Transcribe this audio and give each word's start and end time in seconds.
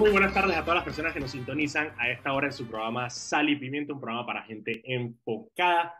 Muy 0.00 0.10
buenas 0.12 0.32
tardes 0.32 0.56
a 0.56 0.62
todas 0.62 0.76
las 0.76 0.84
personas 0.84 1.12
que 1.12 1.20
nos 1.20 1.32
sintonizan 1.32 1.92
a 1.98 2.08
esta 2.08 2.32
hora 2.32 2.46
en 2.46 2.54
su 2.54 2.66
programa 2.66 3.10
Sal 3.10 3.50
y 3.50 3.56
Pimiento, 3.56 3.92
un 3.92 4.00
programa 4.00 4.24
para 4.24 4.44
gente 4.44 4.80
enfocada. 4.86 5.94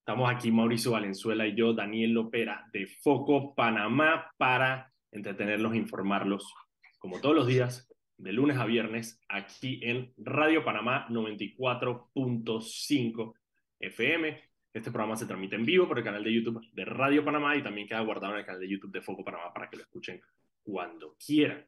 Estamos 0.00 0.28
aquí 0.28 0.50
Mauricio 0.50 0.90
Valenzuela 0.90 1.46
y 1.46 1.54
yo, 1.54 1.72
Daniel 1.72 2.14
Lopera, 2.14 2.68
de 2.72 2.88
Foco 2.88 3.54
Panamá, 3.54 4.28
para 4.38 4.92
entretenerlos 5.12 5.76
informarlos, 5.76 6.52
como 6.98 7.20
todos 7.20 7.36
los 7.36 7.46
días, 7.46 7.88
de 8.16 8.32
lunes 8.32 8.58
a 8.58 8.66
viernes, 8.66 9.22
aquí 9.28 9.78
en 9.84 10.12
Radio 10.16 10.64
Panamá 10.64 11.06
94.5 11.08 13.34
FM. 13.78 14.42
Este 14.72 14.90
programa 14.90 15.14
se 15.14 15.26
transmite 15.26 15.54
en 15.54 15.64
vivo 15.64 15.86
por 15.86 15.98
el 15.98 16.04
canal 16.04 16.24
de 16.24 16.34
YouTube 16.34 16.60
de 16.72 16.84
Radio 16.84 17.24
Panamá 17.24 17.54
y 17.54 17.62
también 17.62 17.86
queda 17.86 18.00
guardado 18.00 18.32
en 18.32 18.40
el 18.40 18.46
canal 18.46 18.62
de 18.62 18.68
YouTube 18.68 18.90
de 18.90 19.00
Foco 19.00 19.24
Panamá 19.24 19.54
para 19.54 19.70
que 19.70 19.76
lo 19.76 19.84
escuchen 19.84 20.20
cuando 20.64 21.14
quieran. 21.24 21.64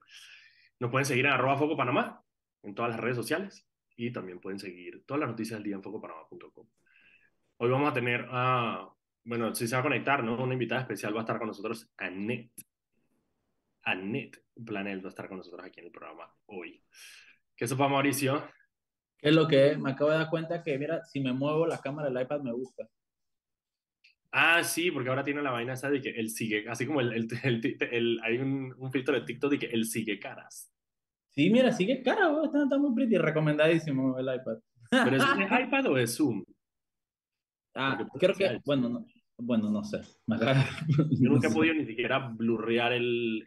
Nos 0.81 0.91
pueden 0.91 1.05
seguir 1.05 1.27
en 1.27 1.33
arroba 1.33 1.59
Foco 1.59 1.77
Panamá 1.77 2.25
en 2.63 2.75
todas 2.75 2.91
las 2.91 3.01
redes 3.01 3.17
sociales 3.17 3.67
y 3.97 4.11
también 4.11 4.41
pueden 4.41 4.59
seguir 4.59 5.05
todas 5.07 5.21
las 5.21 5.29
noticias 5.29 5.59
del 5.59 5.65
día 5.65 5.77
en 5.77 5.83
focopanamá.com. 5.83 6.67
Hoy 7.59 7.71
vamos 7.71 7.91
a 7.91 7.93
tener, 7.93 8.27
a, 8.31 8.91
bueno, 9.25 9.55
si 9.55 9.69
se 9.69 9.75
va 9.75 9.81
a 9.81 9.85
conectar, 9.85 10.25
¿no? 10.25 10.43
Una 10.43 10.55
invitada 10.55 10.81
especial 10.81 11.15
va 11.15 11.19
a 11.19 11.23
estar 11.23 11.39
con 11.39 11.49
nosotros, 11.49 11.91
Annette. 11.99 12.65
Annette 13.83 14.43
Planel 14.65 15.05
va 15.05 15.09
a 15.09 15.11
estar 15.11 15.29
con 15.29 15.37
nosotros 15.37 15.65
aquí 15.65 15.81
en 15.81 15.87
el 15.87 15.93
programa 15.93 16.35
hoy. 16.47 16.83
¿Qué 17.55 17.67
sopa, 17.67 17.87
Mauricio? 17.87 18.43
¿Qué 19.19 19.29
es 19.29 19.35
lo 19.35 19.47
que 19.47 19.73
es? 19.73 19.79
Me 19.79 19.91
acabo 19.91 20.11
de 20.11 20.17
dar 20.17 20.31
cuenta 20.31 20.63
que, 20.63 20.79
mira, 20.79 21.05
si 21.05 21.21
me 21.21 21.35
muevo 21.35 21.67
la 21.67 21.79
cámara 21.83 22.09
del 22.09 22.23
iPad 22.23 22.41
me 22.41 22.53
gusta. 22.53 22.89
Ah, 24.33 24.63
sí, 24.63 24.91
porque 24.91 25.09
ahora 25.09 25.25
tiene 25.25 25.43
la 25.43 25.51
vaina 25.51 25.73
esa 25.73 25.91
de 25.91 26.01
que 26.01 26.11
él 26.11 26.31
sigue, 26.31 26.69
así 26.69 26.87
como 26.87 27.01
el, 27.01 27.13
el, 27.13 27.79
el, 27.91 28.21
hay 28.23 28.39
un, 28.39 28.75
un, 28.79 28.93
filtro 28.93 29.15
de 29.15 29.23
TikTok 29.23 29.53
de 29.53 29.59
que 29.59 29.67
él 29.67 29.85
sigue 29.85 30.19
caras. 30.19 30.73
Sí, 31.31 31.51
mira, 31.51 31.73
sigue 31.73 32.03
cara, 32.03 32.31
está, 32.45 32.65
está, 32.65 32.79
muy 32.79 32.95
pretty, 32.95 33.17
recomendadísimo 33.17 34.19
el 34.19 34.27
iPad. 34.27 34.59
¿Pero 34.91 35.17
es 35.17 35.23
un 35.37 35.43
iPad 35.43 35.87
o 35.87 35.97
es 35.97 36.17
Zoom? 36.17 36.45
Ah, 37.75 38.05
creo 38.19 38.35
que, 38.35 38.61
bueno, 38.65 38.89
no, 38.89 39.07
bueno, 39.39 39.71
no 39.71 39.85
sé. 39.85 40.01
Yo 41.21 41.31
nunca 41.31 41.49
he 41.49 41.53
podido 41.53 41.75
ni 41.75 41.87
siquiera 41.87 42.19
blurrear 42.19 42.93
el, 42.93 43.47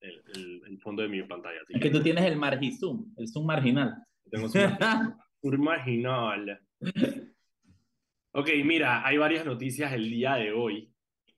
el, 0.00 0.78
fondo 0.80 1.02
de 1.02 1.08
mi 1.08 1.22
pantalla. 1.22 1.60
es 1.68 1.80
que, 1.80 1.90
tú 1.90 2.02
tienes 2.02 2.24
el 2.24 2.36
margi-zoom, 2.36 3.14
el 3.16 3.28
zoom 3.28 3.46
marginal. 3.46 3.94
Tengo 4.30 4.48
zoom 4.48 5.62
marginal. 5.62 6.60
Ok, 8.32 8.48
mira, 8.64 9.06
hay 9.06 9.18
varias 9.18 9.44
noticias 9.44 9.92
el 9.92 10.08
día 10.08 10.36
de 10.36 10.52
hoy. 10.52 10.90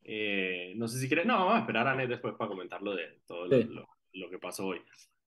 Eh, 0.02 0.74
no 0.76 0.86
sé 0.86 0.98
si 0.98 1.08
quieres, 1.08 1.26
no, 1.26 1.34
vamos 1.34 1.54
a 1.54 1.58
esperar 1.60 1.88
a 1.88 1.94
Net 1.94 2.08
después 2.08 2.34
para 2.34 2.48
comentarlo 2.48 2.94
de 2.94 3.20
todo 3.26 3.48
sí. 3.48 3.64
lo, 3.64 3.88
lo, 4.12 4.30
que 4.30 4.38
pasó 4.38 4.66
hoy. 4.66 4.80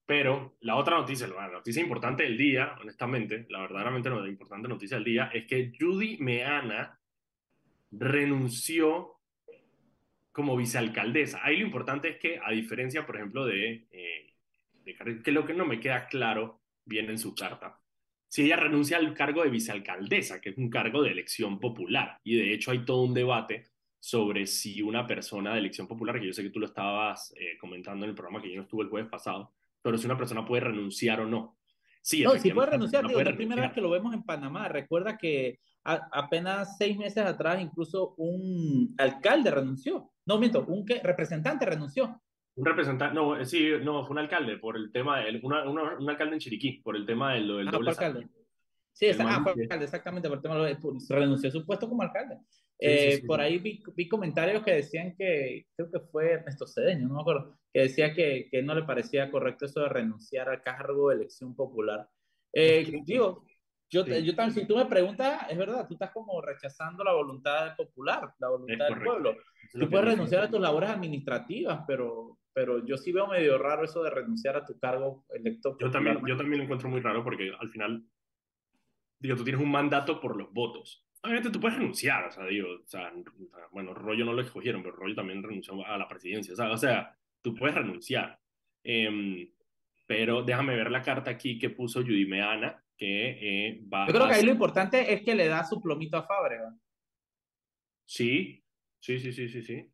Pero 0.06 0.56
la 0.60 0.76
otra 0.76 0.96
noticia, 0.96 1.26
la 1.26 1.48
noticia 1.48 1.82
importante 1.82 2.22
del 2.22 2.38
día, 2.38 2.74
honestamente, 2.80 3.46
la 3.50 3.60
verdaderamente 3.60 4.08
la 4.08 4.26
importante 4.26 4.68
noticia 4.68 4.96
del 4.96 5.04
día 5.04 5.30
es 5.32 5.46
que 5.46 5.72
Judy 5.78 6.16
Meana 6.18 6.98
renunció 7.90 9.18
como 10.32 10.56
vicealcaldesa. 10.56 11.40
Ahí 11.42 11.58
lo 11.58 11.66
importante 11.66 12.08
es 12.08 12.18
que, 12.18 12.40
a 12.42 12.50
diferencia, 12.52 13.04
por 13.04 13.16
ejemplo, 13.16 13.44
de, 13.44 13.86
eh, 13.90 14.34
de 14.84 15.22
que 15.22 15.32
lo 15.32 15.44
que 15.44 15.52
no 15.52 15.66
me 15.66 15.80
queda 15.80 16.06
claro 16.06 16.62
viene 16.84 17.10
en 17.10 17.18
su 17.18 17.34
carta, 17.34 17.78
si 18.28 18.44
ella 18.44 18.56
renuncia 18.56 18.98
al 18.98 19.14
cargo 19.14 19.42
de 19.42 19.50
vicealcaldesa, 19.50 20.40
que 20.40 20.50
es 20.50 20.58
un 20.58 20.68
cargo 20.68 21.02
de 21.02 21.10
elección 21.10 21.58
popular, 21.58 22.18
y 22.22 22.36
de 22.36 22.52
hecho 22.52 22.70
hay 22.70 22.84
todo 22.84 23.02
un 23.02 23.14
debate 23.14 23.64
sobre 23.98 24.46
si 24.46 24.82
una 24.82 25.06
persona 25.06 25.52
de 25.52 25.58
elección 25.58 25.88
popular, 25.88 26.20
que 26.20 26.26
yo 26.26 26.32
sé 26.32 26.42
que 26.42 26.50
tú 26.50 26.60
lo 26.60 26.66
estabas 26.66 27.32
eh, 27.36 27.56
comentando 27.58 28.04
en 28.04 28.10
el 28.10 28.14
programa 28.14 28.40
que 28.40 28.50
yo 28.50 28.56
no 28.56 28.62
estuve 28.62 28.84
el 28.84 28.90
jueves 28.90 29.10
pasado, 29.10 29.52
pero 29.82 29.98
si 29.98 30.06
una 30.06 30.16
persona 30.16 30.44
puede 30.44 30.60
renunciar 30.64 31.20
o 31.20 31.26
no. 31.26 31.56
Sí, 32.00 32.22
no, 32.22 32.32
si 32.38 32.50
puede 32.52 32.70
renunciar, 32.70 33.02
digo, 33.02 33.14
puede 33.14 33.24
la 33.24 33.30
renunciar. 33.30 33.36
primera 33.36 33.62
vez 33.62 33.72
que 33.72 33.80
lo 33.80 33.90
vemos 33.90 34.14
en 34.14 34.22
Panamá. 34.22 34.68
Recuerda 34.68 35.18
que 35.18 35.58
a, 35.84 36.08
apenas 36.12 36.76
seis 36.76 36.96
meses 36.96 37.24
atrás 37.24 37.60
incluso 37.60 38.14
un 38.16 38.94
alcalde 38.98 39.50
renunció. 39.50 40.10
No, 40.26 40.38
miento, 40.38 40.64
un 40.66 40.86
representante 40.86 41.66
renunció. 41.66 42.20
Un 42.58 42.64
representante, 42.64 43.14
no, 43.14 43.44
sí, 43.44 43.70
no, 43.82 44.04
fue 44.04 44.14
un 44.14 44.18
alcalde 44.18 44.58
por 44.58 44.76
el 44.76 44.90
tema, 44.90 45.20
de, 45.20 45.38
una, 45.44 45.68
una, 45.68 45.96
un 45.96 46.10
alcalde 46.10 46.34
en 46.34 46.40
Chiriquí, 46.40 46.80
por 46.82 46.96
el 46.96 47.06
tema 47.06 47.34
del, 47.34 47.46
del 47.46 47.68
ah, 47.68 47.70
doble 47.70 47.90
alcalde. 47.90 48.28
Sí, 48.92 49.06
esa, 49.06 49.24
ah, 49.28 49.40
fue 49.42 49.62
alcalde, 49.62 49.84
exactamente, 49.84 50.28
por 50.28 50.38
el 50.38 50.42
tema 50.42 50.56
de, 50.66 50.76
renunció 51.10 51.48
a 51.48 51.52
su 51.52 51.64
puesto 51.64 51.88
como 51.88 52.02
alcalde. 52.02 52.36
Sí, 52.50 52.76
eh, 52.80 53.10
sí, 53.12 53.20
sí, 53.20 53.26
por 53.28 53.40
ahí 53.40 53.58
vi, 53.58 53.80
vi, 53.94 54.08
comentarios 54.08 54.64
que 54.64 54.72
decían 54.72 55.14
que, 55.16 55.66
creo 55.76 55.88
que 55.88 56.00
fue 56.00 56.32
Ernesto 56.32 56.66
Cedeño, 56.66 57.06
no 57.06 57.14
me 57.14 57.20
acuerdo, 57.20 57.56
que 57.72 57.82
decía 57.82 58.12
que, 58.12 58.48
que 58.50 58.60
no 58.60 58.74
le 58.74 58.82
parecía 58.82 59.30
correcto 59.30 59.66
eso 59.66 59.80
de 59.82 59.88
renunciar 59.88 60.48
al 60.48 60.60
cargo 60.60 61.10
de 61.10 61.16
elección 61.16 61.54
popular. 61.54 62.08
Eh, 62.52 63.02
digo, 63.04 63.44
yo, 63.90 64.06
yo 64.06 64.34
también, 64.34 64.52
si 64.52 64.66
tú 64.66 64.76
me 64.76 64.86
preguntas, 64.86 65.46
es 65.48 65.56
verdad, 65.56 65.86
tú 65.86 65.94
estás 65.94 66.10
como 66.10 66.40
rechazando 66.42 67.02
la 67.02 67.12
voluntad 67.12 67.74
popular, 67.76 68.34
la 68.38 68.48
voluntad 68.48 68.88
del 68.88 69.02
pueblo. 69.02 69.36
Tú 69.72 69.88
puedes 69.88 70.06
renunciar 70.06 70.44
a 70.44 70.50
tus 70.50 70.60
labores 70.60 70.90
administrativas, 70.90 71.84
pero, 71.86 72.38
pero 72.52 72.84
yo 72.84 72.96
sí 72.96 73.12
veo 73.12 73.26
medio 73.26 73.56
raro 73.58 73.84
eso 73.84 74.02
de 74.02 74.10
renunciar 74.10 74.56
a 74.56 74.64
tu 74.64 74.78
cargo 74.78 75.24
electo. 75.30 75.76
Yo 75.80 75.90
también, 75.90 76.20
yo 76.26 76.36
también 76.36 76.58
lo 76.58 76.64
encuentro 76.64 76.88
muy 76.88 77.00
raro 77.00 77.24
porque 77.24 77.50
al 77.58 77.70
final, 77.70 78.04
digo, 79.18 79.36
tú 79.36 79.44
tienes 79.44 79.62
un 79.62 79.70
mandato 79.70 80.20
por 80.20 80.36
los 80.36 80.52
votos. 80.52 81.06
Obviamente 81.22 81.50
tú 81.50 81.58
puedes 81.58 81.78
renunciar, 81.78 82.26
o 82.26 82.30
sea, 82.30 82.44
digo, 82.46 82.68
o 82.68 82.86
sea, 82.86 83.12
bueno, 83.72 83.92
Rollo 83.94 84.24
no 84.24 84.32
lo 84.32 84.42
escogieron, 84.42 84.82
pero 84.82 84.96
Rollo 84.96 85.14
también 85.14 85.42
renunció 85.42 85.84
a 85.84 85.98
la 85.98 86.06
presidencia, 86.06 86.52
o 86.52 86.56
sea, 86.56 86.70
o 86.70 86.76
sea 86.76 87.18
tú 87.42 87.54
puedes 87.54 87.74
renunciar. 87.74 88.38
Eh, 88.84 89.50
pero 90.06 90.42
déjame 90.42 90.74
ver 90.74 90.90
la 90.90 91.02
carta 91.02 91.30
aquí 91.30 91.58
que 91.58 91.70
puso 91.70 92.00
Judy 92.00 92.24
Meana, 92.24 92.82
que 92.98 93.68
eh, 93.68 93.80
va 93.92 94.06
Yo 94.06 94.12
creo 94.12 94.28
que 94.28 94.34
ahí 94.34 94.44
lo 94.44 94.52
importante 94.52 95.12
es 95.12 95.22
que 95.22 95.34
le 95.34 95.46
da 95.46 95.64
su 95.64 95.80
plomito 95.80 96.16
a 96.16 96.26
Fábrega. 96.26 96.74
Sí, 98.04 98.62
sí, 99.00 99.18
sí, 99.20 99.32
sí, 99.32 99.48
sí, 99.48 99.62
sí. 99.62 99.90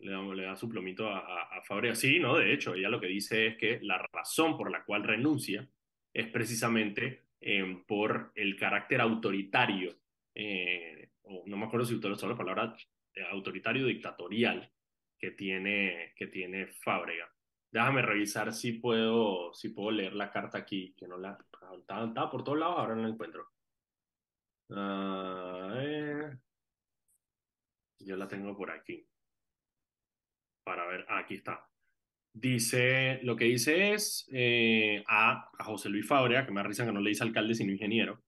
Le 0.00 0.12
da, 0.12 0.22
le 0.22 0.42
da 0.42 0.56
su 0.56 0.68
plomito 0.68 1.08
a, 1.08 1.18
a, 1.20 1.58
a 1.58 1.62
Fábrega. 1.62 1.94
Sí, 1.94 2.18
¿no? 2.18 2.36
De 2.36 2.52
hecho, 2.52 2.74
ella 2.74 2.88
lo 2.88 3.00
que 3.00 3.06
dice 3.06 3.46
es 3.46 3.56
que 3.56 3.78
la 3.82 3.98
razón 4.12 4.56
por 4.56 4.70
la 4.70 4.84
cual 4.84 5.04
renuncia 5.04 5.68
es 6.12 6.26
precisamente 6.26 7.28
eh, 7.40 7.82
por 7.86 8.32
el 8.34 8.56
carácter 8.56 9.00
autoritario, 9.00 9.96
eh, 10.34 11.10
o 11.22 11.44
no 11.46 11.56
me 11.56 11.66
acuerdo 11.66 11.86
si 11.86 11.94
usted 11.94 12.10
usó 12.10 12.28
la 12.28 12.36
palabra 12.36 12.76
eh, 13.14 13.22
autoritario 13.30 13.86
dictatorial 13.86 14.72
que 15.16 15.30
tiene, 15.30 16.14
que 16.16 16.26
tiene 16.26 16.66
Fábrega. 16.66 17.32
Déjame 17.70 18.02
revisar 18.02 18.52
si 18.52 18.72
puedo, 18.72 19.52
si 19.52 19.68
puedo 19.70 19.90
leer 19.90 20.14
la 20.14 20.30
carta 20.30 20.58
aquí, 20.58 20.94
que 20.96 21.06
no 21.06 21.18
la... 21.18 21.38
Estaba, 21.78 22.06
estaba 22.06 22.30
por 22.30 22.42
todos 22.42 22.58
lados, 22.58 22.78
ahora 22.78 22.94
no 22.94 23.02
la 23.02 23.08
encuentro. 23.08 23.48
Uh, 24.70 25.78
eh, 25.78 26.38
yo 28.00 28.16
la 28.16 28.26
tengo 28.28 28.56
por 28.56 28.70
aquí. 28.70 29.06
Para 30.64 30.86
ver, 30.86 31.04
ah, 31.08 31.18
aquí 31.18 31.34
está. 31.34 31.66
Dice, 32.32 33.20
lo 33.22 33.36
que 33.36 33.46
dice 33.46 33.92
es 33.94 34.28
eh, 34.32 35.02
a, 35.06 35.50
a, 35.58 35.64
José 35.64 35.88
Luis 35.88 36.06
Fabrea, 36.06 36.46
que 36.46 36.52
me 36.52 36.62
risa 36.62 36.84
que 36.84 36.92
no 36.92 37.00
le 37.00 37.10
dice 37.10 37.24
alcalde 37.24 37.54
sino 37.54 37.72
ingeniero, 37.72 38.22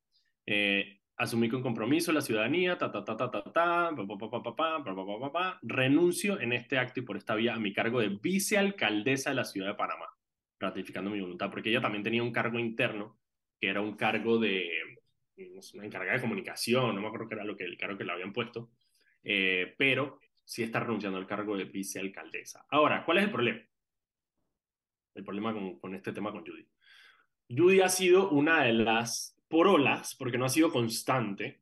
eh, 0.46 0.99
asumí 1.20 1.50
con 1.50 1.60
compromiso 1.60 2.12
la 2.12 2.22
ciudadanía, 2.22 2.78
ta, 2.78 2.90
ta, 2.90 3.04
ta, 3.04 3.14
ta, 3.14 3.30
ta, 3.30 3.42
ta, 3.44 3.90
pa, 4.56 5.58
renuncio 5.60 6.40
en 6.40 6.54
este 6.54 6.78
acto 6.78 7.00
y 7.00 7.02
por 7.02 7.18
esta 7.18 7.34
vía 7.34 7.54
a 7.54 7.58
mi 7.58 7.74
cargo 7.74 8.00
de 8.00 8.08
vicealcaldesa 8.08 9.28
de 9.28 9.36
la 9.36 9.44
ciudad 9.44 9.68
de 9.68 9.74
Panamá, 9.74 10.06
ratificando 10.58 11.10
mi 11.10 11.20
voluntad, 11.20 11.50
porque 11.50 11.68
ella 11.68 11.82
también 11.82 12.02
tenía 12.02 12.22
un 12.22 12.32
cargo 12.32 12.58
interno, 12.58 13.18
que 13.60 13.68
era 13.68 13.82
un 13.82 13.96
cargo 13.96 14.38
de, 14.38 14.70
una 15.74 15.84
encargada 15.84 16.14
de 16.14 16.22
comunicación, 16.22 16.94
no 16.94 17.02
me 17.02 17.08
acuerdo 17.08 17.28
qué 17.28 17.34
era 17.34 17.44
lo 17.44 17.54
que, 17.54 17.64
el 17.64 17.76
cargo 17.76 17.98
que 17.98 18.04
le 18.04 18.12
habían 18.12 18.32
puesto, 18.32 18.70
pero 19.22 20.20
sí 20.42 20.62
está 20.62 20.80
renunciando 20.80 21.18
al 21.18 21.26
cargo 21.26 21.54
de 21.54 21.64
vicealcaldesa. 21.64 22.64
Ahora, 22.70 23.04
¿cuál 23.04 23.18
es 23.18 23.24
el 23.24 23.30
problema? 23.30 23.60
El 25.14 25.24
problema 25.24 25.52
con, 25.52 25.78
con 25.78 25.94
este 25.94 26.14
tema 26.14 26.32
con 26.32 26.46
Judy. 26.46 26.66
Judy 27.50 27.82
ha 27.82 27.90
sido 27.90 28.30
una 28.30 28.64
de 28.64 28.72
las 28.72 29.36
por 29.50 29.66
olas, 29.66 30.14
porque 30.14 30.38
no 30.38 30.44
ha 30.44 30.48
sido 30.48 30.70
constante, 30.70 31.60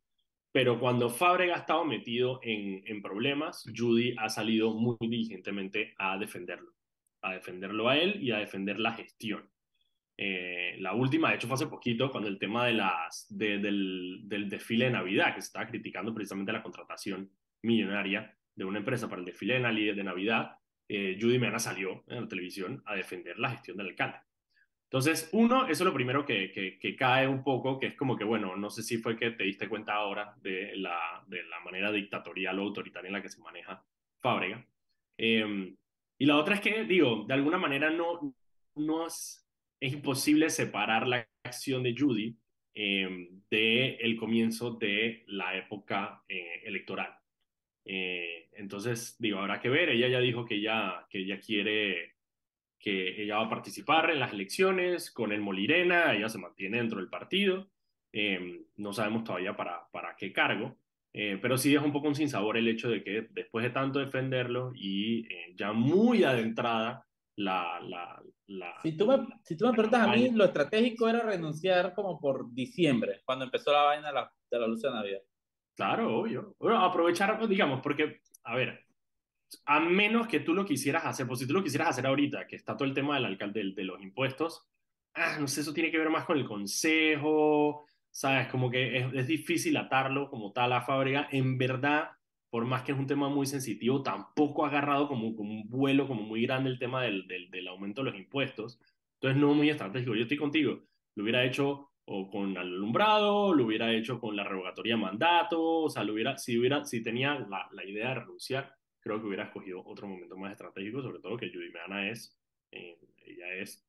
pero 0.53 0.79
cuando 0.79 1.09
Fábrega 1.09 1.55
ha 1.55 1.61
estado 1.61 1.85
metido 1.85 2.39
en, 2.43 3.03
problemas, 3.03 3.65
Judy 3.75 4.15
ha 4.19 4.29
salido 4.29 4.75
muy 4.75 4.97
diligentemente 5.01 5.95
a 5.99 6.19
defenderlo, 6.19 6.75
a 7.23 7.33
defenderlo 7.33 7.89
a 7.89 7.97
él 7.97 8.23
y 8.23 8.31
a 8.31 8.39
defender 8.39 8.79
la 8.79 8.93
gestión. 8.93 9.49
Eh, 10.19 10.77
la 10.81 10.93
última, 10.93 11.31
de 11.31 11.37
hecho, 11.37 11.47
fue 11.47 11.55
hace 11.55 11.67
poquito 11.67 12.11
con 12.11 12.25
el 12.27 12.39
tema 12.39 12.67
de 12.67 12.75
las, 12.75 13.27
de, 13.31 13.59
del, 13.59 14.21
del 14.25 14.51
desfile 14.51 14.87
de 14.87 14.91
Navidad, 14.91 15.35
que 15.35 15.41
se 15.41 15.47
estaba 15.47 15.67
criticando 15.67 16.13
precisamente 16.13 16.53
la 16.53 16.63
contratación 16.63 17.31
millonaria 17.63 18.37
de 18.55 18.65
una 18.65 18.81
empresa 18.81 19.09
para 19.09 19.21
el 19.21 19.27
desfile 19.27 19.61
de 19.61 20.05
Navidad. 20.05 20.59
Eh, 20.89 21.17
Judy 21.19 21.39
Meana 21.39 21.59
salió 21.59 22.05
en 22.09 22.23
la 22.23 22.29
televisión 22.29 22.83
a 22.85 22.97
defender 22.97 23.39
la 23.39 23.51
gestión 23.51 23.79
del 23.79 23.89
alcalde. 23.89 24.19
Entonces, 24.89 25.29
uno, 25.33 25.65
eso 25.65 25.85
es 25.85 25.87
lo 25.87 25.93
primero 25.93 26.25
que, 26.25 26.51
que, 26.51 26.79
que, 26.79 26.97
cae 26.97 27.29
un 27.29 27.45
poco, 27.45 27.79
que 27.79 27.87
es 27.89 27.95
como 27.95 28.17
que, 28.17 28.25
bueno, 28.25 28.57
no 28.57 28.71
sé 28.71 28.83
si 28.83 28.97
fue 28.99 29.19
que 29.19 29.33
te 29.33 29.45
diste 29.45 29.69
cuenta 29.69 29.95
ahora 29.95 30.35
de 30.41 30.75
la, 30.77 31.25
de 31.27 31.43
la 31.45 31.61
manera 31.61 31.93
dictatorial 31.93 32.59
o 32.59 32.63
autoritaria 32.63 33.09
en 33.09 33.13
la 33.13 33.23
que 33.23 33.29
se 33.29 33.41
maneja 33.41 33.85
Fábrega. 34.21 34.67
Eh, 35.19 35.75
y 36.19 36.27
la 36.27 36.37
otra 36.37 36.57
es 36.57 36.61
que, 36.61 36.85
digo, 36.85 37.25
de 37.29 37.35
alguna 37.35 37.59
manera 37.59 37.91
no, 37.91 38.35
no, 38.75 39.07
es, 39.07 39.47
es 39.79 39.93
imposible 39.93 40.51
separar 40.51 41.07
la 41.07 41.29
acción 41.45 41.83
de 41.83 41.95
Judy 41.97 42.37
eh, 42.75 43.29
del 43.51 44.17
comienzo 44.17 44.73
de 44.73 45.25
la 45.27 45.57
época 45.57 46.25
eh, 46.29 46.63
electoral. 46.65 47.19
Eh, 47.85 48.51
entonces, 48.53 49.17
digo, 49.19 49.39
habrá 49.39 49.61
que 49.61 49.69
ver, 49.69 49.89
ella 49.89 50.09
ya 50.09 50.21
dijo 50.21 50.45
que 50.45 50.57
ella, 50.57 51.07
que 51.09 51.21
ella 51.21 51.41
quiere, 51.41 52.18
que 52.79 53.23
ella 53.23 53.39
va 53.39 53.47
a 53.47 53.51
participar 53.51 54.11
en 54.11 54.21
las 54.21 54.33
elecciones 54.33 55.11
con 55.11 55.33
el 55.33 55.41
Molirena, 55.41 56.15
ella 56.15 56.29
se 56.29 56.39
mantiene 56.39 56.79
dentro 56.79 56.99
del 56.99 57.09
partido, 57.09 57.71
eh, 58.13 58.65
no 58.77 58.93
sabemos 58.93 59.25
todavía 59.25 59.57
para, 59.57 59.89
para 59.91 60.15
qué 60.17 60.33
cargo, 60.33 60.79
eh, 61.13 61.39
pero 61.43 61.59
sí 61.59 61.75
es 61.75 61.83
un 61.83 61.93
poco 61.93 62.09
un 62.09 62.15
sinsabor 62.15 62.57
el 62.57 62.69
hecho 62.69 62.89
de 62.89 63.03
que 63.03 63.29
después 63.31 63.65
de 63.65 63.71
tanto 63.71 63.99
defenderlo 63.99 64.73
y 64.75 65.27
ya 65.57 65.73
muy 65.73 66.25
adentrada 66.25 67.07
la... 67.37 67.81
la, 67.83 68.23
la 68.47 68.75
si, 68.83 68.97
tú 68.97 69.07
me, 69.07 69.27
si 69.43 69.57
tú 69.57 69.67
me 69.67 69.73
preguntas 69.73 70.07
a 70.07 70.13
mí, 70.13 70.31
lo 70.31 70.45
estratégico 70.45 71.09
era 71.09 71.21
renunciar 71.21 71.95
como 71.95 72.19
por 72.21 72.53
diciembre, 72.53 73.23
cuando 73.25 73.45
empezó 73.45 73.73
la 73.73 73.83
vaina 73.83 74.09
de 74.09 74.15
la, 74.15 74.33
de 74.51 74.59
la 74.59 74.67
luz 74.67 74.83
de 74.83 74.91
Navidad. 74.91 75.21
Claro, 75.77 76.19
obvio. 76.19 76.57
Bueno, 76.59 76.85
aprovechar, 76.85 77.47
digamos, 77.47 77.81
porque, 77.81 78.21
a 78.45 78.57
ver, 78.57 78.85
a 79.67 79.81
menos 79.81 80.27
que 80.29 80.41
tú 80.41 80.55
lo 80.55 80.65
quisieras 80.65 81.05
hacer, 81.05 81.27
pues 81.27 81.41
si 81.41 81.47
tú 81.47 81.55
lo 81.55 81.63
quisieras 81.63 81.89
hacer 81.89 82.07
ahorita, 82.07 82.47
que 82.47 82.57
está 82.57 82.77
todo 82.77 82.89
el 82.89 82.95
tema 82.95 83.15
del 83.15 83.25
alcalde 83.25 83.73
de, 83.75 83.85
los 83.85 84.01
impuestos, 84.03 84.67
ah, 85.15 85.39
no 85.41 85.49
sé, 85.49 85.63
eso 85.63 85.73
tiene 85.73 85.91
que 85.91 85.99
ver 85.99 86.11
más 86.11 86.25
con 86.25 86.39
el 86.39 86.47
consejo, 86.47 87.87
¿sabes? 88.11 88.49
Como 88.49 88.71
que 88.71 88.99
es, 88.99 89.15
es 89.15 89.27
difícil 89.27 89.77
atarlo 89.77 90.31
como 90.31 90.53
tal 90.53 90.73
a 90.73 90.83
fábrica. 90.83 91.29
En 91.31 91.59
verdad, 91.59 92.11
por 92.51 92.65
más 92.67 92.83
que 92.83 92.93
es 92.93 92.99
un 92.99 93.07
tema 93.07 93.29
muy 93.29 93.47
sensitivo, 93.47 94.03
tampoco 94.03 94.65
ha 94.65 94.69
agarrado 94.69 95.09
como, 95.09 95.35
como 95.37 95.53
un 95.53 95.69
vuelo 95.69 96.07
como 96.07 96.23
muy 96.23 96.43
grande 96.43 96.71
el 96.71 96.79
tema 96.79 97.03
del, 97.03 97.27
del, 97.27 97.51
del 97.51 97.69
aumento 97.69 98.03
de 98.03 98.11
los 98.11 98.19
impuestos. 98.19 98.81
Entonces, 99.15 99.41
no 99.41 99.55
muy 99.55 99.71
estratégico. 99.71 100.15
Yo 100.15 100.23
estoy 100.23 100.37
contigo. 100.37 100.85
Lo 101.15 101.25
hubiera 101.25 101.45
hecho 101.45 101.91
o 102.11 102.31
con 102.31 102.57
alumbrado, 102.57 103.53
lo 103.53 103.67
hubiera 103.67 103.93
hecho 103.93 104.19
con 104.19 104.35
la 104.35 104.45
revocatoria 104.45 104.95
de 104.95 105.03
mandato, 105.03 105.61
o 105.61 105.91
sea, 105.91 106.05
lo 106.05 106.15
hubiera, 106.15 106.39
si, 106.39 106.57
hubiera, 106.59 106.85
si 106.87 107.03
tenía 107.03 107.39
la, 107.39 107.69
la 107.71 107.85
idea 107.85 108.09
de 108.09 108.15
renunciar, 108.15 108.75
creo 109.09 109.21
que 109.21 109.27
hubiera 109.27 109.45
escogido 109.45 109.83
otro 109.87 110.07
momento 110.07 110.37
más 110.37 110.53
estratégico, 110.53 111.03
sobre 111.03 111.21
todo 111.21 111.39
que 111.39 111.51
Judy 111.51 111.71
Meana 111.71 112.11
es, 112.11 112.39
eh, 112.71 112.99
ella 113.25 113.55
es 113.55 113.83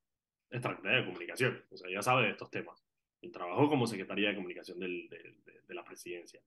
estratega 0.49 0.95
de 0.95 1.05
comunicación, 1.05 1.61
o 1.69 1.77
sea, 1.77 1.89
ella 1.89 2.01
sabe 2.01 2.23
de 2.23 2.31
estos 2.31 2.49
temas. 2.49 2.81
Y 3.21 3.29
trabajó 3.31 3.67
como 3.67 3.85
secretaria 3.85 4.29
de 4.29 4.35
comunicación 4.35 4.79
del, 4.79 5.09
de, 5.09 5.35
de, 5.67 5.75
la 5.75 5.83
presidencia. 5.83 6.39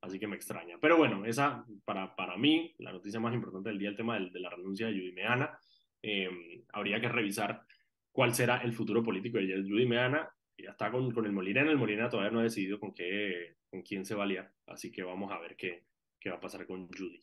Así 0.00 0.18
que 0.18 0.26
me 0.26 0.34
extraña. 0.34 0.76
Pero 0.80 0.96
bueno, 0.96 1.24
esa 1.24 1.64
para, 1.84 2.16
para 2.16 2.36
mí, 2.36 2.74
la 2.78 2.90
noticia 2.90 3.20
más 3.20 3.32
importante 3.32 3.68
del 3.68 3.78
día, 3.78 3.90
el 3.90 3.96
tema 3.96 4.18
de 4.18 4.40
la 4.40 4.50
renuncia 4.50 4.88
de 4.88 4.94
Judy 4.94 5.12
Meana. 5.12 5.56
Eh, 6.02 6.64
habría 6.72 7.00
que 7.00 7.08
revisar 7.08 7.62
cuál 8.10 8.34
será 8.34 8.58
el 8.58 8.72
futuro 8.72 9.04
político 9.04 9.38
de 9.38 9.62
Judy 9.62 9.86
Meana 9.86 10.28
ya 10.62 10.70
está 10.70 10.90
con, 10.90 11.12
con 11.12 11.24
el 11.24 11.32
Molina. 11.32 11.60
En 11.60 11.68
el 11.68 11.76
Molina 11.76 12.08
todavía 12.08 12.32
no 12.32 12.40
ha 12.40 12.44
decidido 12.44 12.80
con, 12.80 12.92
qué, 12.92 13.56
con 13.70 13.82
quién 13.82 14.04
se 14.04 14.14
valía. 14.14 14.52
Así 14.66 14.90
que 14.90 15.02
vamos 15.02 15.30
a 15.32 15.38
ver 15.38 15.56
qué, 15.56 15.84
qué 16.18 16.30
va 16.30 16.36
a 16.36 16.40
pasar 16.40 16.66
con 16.66 16.88
Judy. 16.88 17.20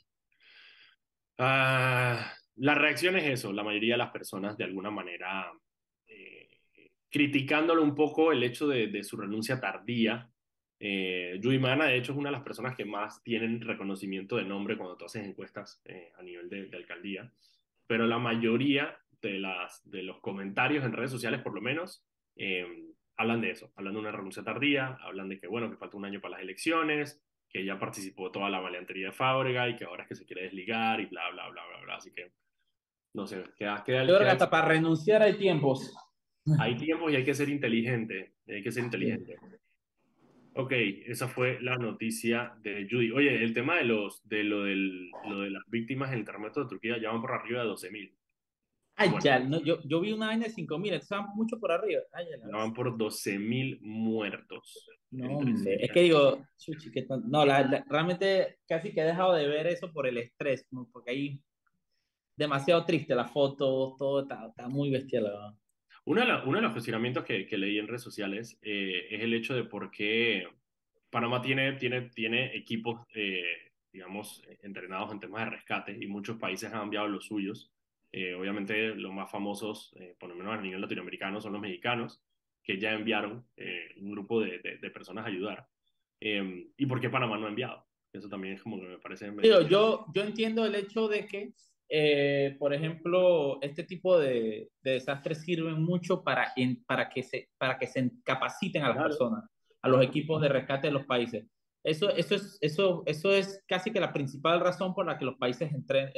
Ah, 1.38 2.34
la 2.56 2.76
reacción 2.76 3.18
es 3.18 3.26
eso. 3.26 3.54
La 3.54 3.64
mayoría 3.64 3.96
de 3.96 4.00
las 4.00 4.12
personas, 4.12 4.58
de 4.58 4.64
alguna 4.64 4.92
manera, 4.92 5.52
eh, 6.08 6.50
criticándolo 7.10 7.84
un 7.84 7.96
poco 7.96 8.32
el 8.32 8.44
hecho 8.44 8.68
de, 8.68 9.04
su 9.04 9.18
renuncia 9.18 9.60
tardía. 9.60 10.30
Eh, 10.80 11.40
Judy 11.42 11.60
Mana, 11.60 11.86
de 11.86 11.98
hecho, 11.98 12.12
es 12.12 12.18
una 12.18 12.30
de 12.30 12.36
las 12.36 12.44
personas 12.44 12.76
que 12.76 12.86
más 12.86 13.24
tienen 13.24 13.62
reconocimiento 13.62 14.38
de 14.38 14.46
nombre 14.46 14.78
cuando 14.78 14.98
tú 14.98 15.06
haces 15.06 15.26
encuestas 15.26 15.82
eh, 15.86 16.12
a 16.18 16.24
nivel 16.24 16.50
de, 16.50 16.70
alcaldía. 16.76 17.32
Pero 17.88 18.08
la 18.08 18.20
mayoría 18.20 18.98
de 19.22 20.04
los 20.04 20.20
comentarios 20.20 20.86
en 20.86 20.94
redes 20.94 21.12
sociales, 21.12 21.42
por 21.42 21.56
lo 21.56 21.62
menos, 21.62 22.06
eh, 22.36 22.66
hablan 23.18 23.42
de 23.42 23.52
eso, 23.52 23.72
hablan 23.76 23.94
de 23.94 24.00
una 24.00 24.12
renuncia 24.12 24.44
tardía, 24.44 24.98
hablan 25.02 25.30
de 25.30 25.40
que, 25.40 25.48
bueno, 25.48 25.70
que 25.70 25.78
falta 25.78 25.98
un 25.98 26.06
año 26.06 26.22
para 26.22 26.34
las 26.34 26.42
elecciones, 26.42 27.25
que 27.56 27.64
ya 27.64 27.80
participó 27.80 28.32
toda 28.32 28.50
la 28.50 28.60
maleantería 28.60 29.06
de 29.08 29.12
Fábrega 29.14 29.70
y 29.70 29.78
que 29.78 29.86
ahora 29.86 30.04
es 30.04 30.10
que 30.10 30.16
se 30.16 30.26
quiere 30.26 30.44
desligar 30.44 31.00
y 31.00 31.06
bla, 31.06 31.32
bla, 31.32 31.48
bla, 31.48 31.66
bla, 31.66 31.86
bla. 31.86 31.96
Así 31.96 32.12
que, 32.12 32.34
no 33.14 33.26
sé, 33.26 33.46
queda... 33.56 33.82
queda 33.82 34.02
Yo 34.04 34.16
creo 34.16 34.28
que 34.28 34.34
hasta 34.34 34.50
para 34.50 34.68
renunciar 34.68 35.22
hay 35.22 35.38
tiempos. 35.38 35.96
Hay 36.60 36.76
tiempos 36.76 37.12
y 37.12 37.16
hay 37.16 37.24
que 37.24 37.34
ser 37.34 37.50
inteligente, 37.50 38.36
hay 38.48 38.62
que 38.62 38.72
ser 38.72 38.84
inteligente. 38.84 39.36
Ok, 40.54 40.74
esa 41.08 41.28
fue 41.28 41.60
la 41.60 41.76
noticia 41.76 42.54
de 42.62 42.88
Judy. 42.88 43.10
Oye, 43.10 43.44
el 43.44 43.52
tema 43.52 43.78
de, 43.78 43.86
los, 43.86 44.22
de, 44.30 44.44
lo, 44.44 44.66
del, 44.66 45.10
lo 45.28 45.40
de 45.40 45.50
las 45.50 45.64
víctimas 45.66 46.12
en 46.12 46.20
el 46.20 46.26
terremoto 46.26 46.62
de 46.62 46.70
Turquía 46.70 47.00
ya 47.02 47.10
van 47.10 47.22
por 47.22 47.32
arriba 47.32 47.64
de 47.64 47.70
12.000. 47.70 48.14
Ay, 48.98 49.12
ya, 49.22 49.40
no, 49.40 49.62
yo, 49.62 49.80
yo 49.84 50.00
vi 50.00 50.14
una 50.14 50.28
vaina 50.28 50.46
de 50.46 50.54
5.000, 50.54 50.94
estaban 50.94 51.36
mucho 51.36 51.60
por 51.60 51.72
arriba. 51.72 52.02
Ay, 52.14 52.28
ya, 52.30 52.58
van 52.58 52.74
por 52.74 52.98
12.000 52.98 53.80
muertos. 53.82 54.88
No, 55.12 55.38
hombre, 55.38 55.78
es 55.80 55.92
que 55.92 56.02
digo, 56.02 56.46
chuchi, 56.58 56.92
que 56.92 57.06
no, 57.26 57.46
la, 57.46 57.62
la, 57.64 57.86
realmente 57.90 58.60
casi 58.68 58.94
que 58.94 59.02
he 59.02 59.06
dejado 59.06 59.34
de 59.34 59.48
ver 59.48 59.68
eso 59.68 59.92
por 59.92 60.08
el 60.08 60.18
estrés, 60.18 60.66
¿no? 60.72 60.90
porque 60.92 61.12
ahí 61.12 61.42
demasiado 62.36 62.86
triste 62.86 63.16
la 63.16 63.26
foto, 63.26 63.96
todo 63.98 64.22
está, 64.24 64.48
está 64.48 64.68
muy 64.68 64.90
bestial. 64.90 65.24
¿no? 65.24 65.60
Uno, 66.06 66.22
de 66.22 66.28
la, 66.28 66.44
uno 66.44 66.58
de 66.58 66.64
los 66.64 66.72
cuestionamientos 66.72 67.24
que, 67.26 67.46
que 67.46 67.58
leí 67.58 67.78
en 67.78 67.88
redes 67.88 68.02
sociales 68.02 68.58
eh, 68.62 69.08
es 69.10 69.22
el 69.22 69.34
hecho 69.34 69.56
de 69.56 69.66
por 69.66 69.92
qué 69.92 70.48
Panamá 71.10 71.42
tiene, 71.42 71.74
tiene, 71.74 72.10
tiene 72.10 72.56
equipos, 72.56 73.06
eh, 73.14 73.72
digamos, 73.92 74.42
entrenados 74.62 75.12
en 75.12 75.20
temas 75.20 75.46
de 75.46 75.52
rescate 75.52 75.98
y 76.00 76.08
muchos 76.08 76.38
países 76.38 76.74
han 76.74 76.84
enviado 76.84 77.08
los 77.08 77.26
suyos 77.26 77.72
eh, 78.18 78.34
obviamente 78.34 78.96
los 78.96 79.12
más 79.12 79.30
famosos, 79.30 79.94
eh, 80.00 80.16
por 80.18 80.30
lo 80.30 80.36
menos 80.36 80.58
a 80.58 80.62
nivel 80.62 80.80
latinoamericano, 80.80 81.42
son 81.42 81.52
los 81.52 81.62
mexicanos, 81.62 82.24
que 82.64 82.80
ya 82.80 82.94
enviaron 82.94 83.46
eh, 83.58 83.90
un 83.98 84.12
grupo 84.12 84.40
de, 84.40 84.60
de, 84.60 84.78
de, 84.78 84.90
personas 84.90 85.26
a 85.26 85.28
ayudar. 85.28 85.68
Em, 86.22 86.72
¿Y 86.78 86.86
por 86.86 87.02
qué 87.02 87.10
Panamá 87.10 87.38
no 87.38 87.46
ha 87.46 87.50
enviado? 87.50 87.86
Eso 88.14 88.30
también 88.30 88.54
es 88.54 88.64
como 88.64 88.80
que 88.80 88.88
me 88.88 89.00
parece... 89.00 89.30
Yo, 89.70 90.06
yo 90.14 90.24
entiendo 90.24 90.66
el 90.66 90.76
hecho 90.76 91.10
de 91.10 91.28
que, 91.28 92.56
por 92.58 92.74
ejemplo, 92.74 93.60
este 93.62 93.84
tipo 93.84 94.18
de, 94.18 94.70
de, 94.82 94.92
desastres 94.92 95.42
sirven 95.42 95.84
mucho 95.84 96.24
para, 96.24 96.54
en, 96.56 96.86
para, 96.86 97.10
que 97.10 97.22
se, 97.22 97.50
para 97.58 97.78
que 97.78 97.88
se 97.88 98.10
capaciten 98.24 98.84
a 98.84 98.88
las 98.88 98.96
claro. 98.96 99.10
personas, 99.10 99.44
a 99.82 99.90
los 99.90 100.02
equipos 100.02 100.42
de 100.42 100.48
rescate 100.48 100.88
de 100.88 100.94
los 100.94 101.06
países. 101.06 101.46
Eso, 101.84 102.10
eso, 102.12 102.36
es, 102.36 102.58
eso, 102.62 103.04
eso 103.06 103.34
es 103.34 103.62
casi 103.68 103.92
que 103.92 104.00
la 104.00 104.14
principal 104.14 104.62
razón 104.62 104.94
por 104.96 105.06
la 105.06 105.18
que 105.18 105.26
los 105.26 105.36
países 105.36 105.70
entren, 105.74 106.14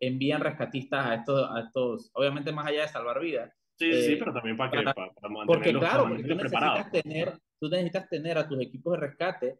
envían 0.00 0.40
rescatistas 0.40 1.06
a 1.06 1.14
estos, 1.14 1.50
a 1.50 1.60
estos, 1.60 2.10
obviamente 2.14 2.52
más 2.52 2.66
allá 2.66 2.82
de 2.82 2.88
salvar 2.88 3.20
vidas. 3.20 3.52
Sí, 3.78 3.90
eh, 3.90 4.02
sí, 4.02 4.16
pero 4.16 4.32
también 4.32 4.56
para 4.56 4.70
que 4.70 4.82
para, 4.82 4.94
para 4.94 5.46
Porque 5.46 5.72
claro, 5.72 6.08
porque 6.08 6.22
tú 6.22 6.34
necesitas, 6.34 6.90
tener, 6.90 7.38
tú 7.60 7.68
necesitas 7.68 8.08
tener 8.08 8.38
a 8.38 8.48
tus 8.48 8.60
equipos 8.60 8.94
de 8.94 9.06
rescate 9.06 9.58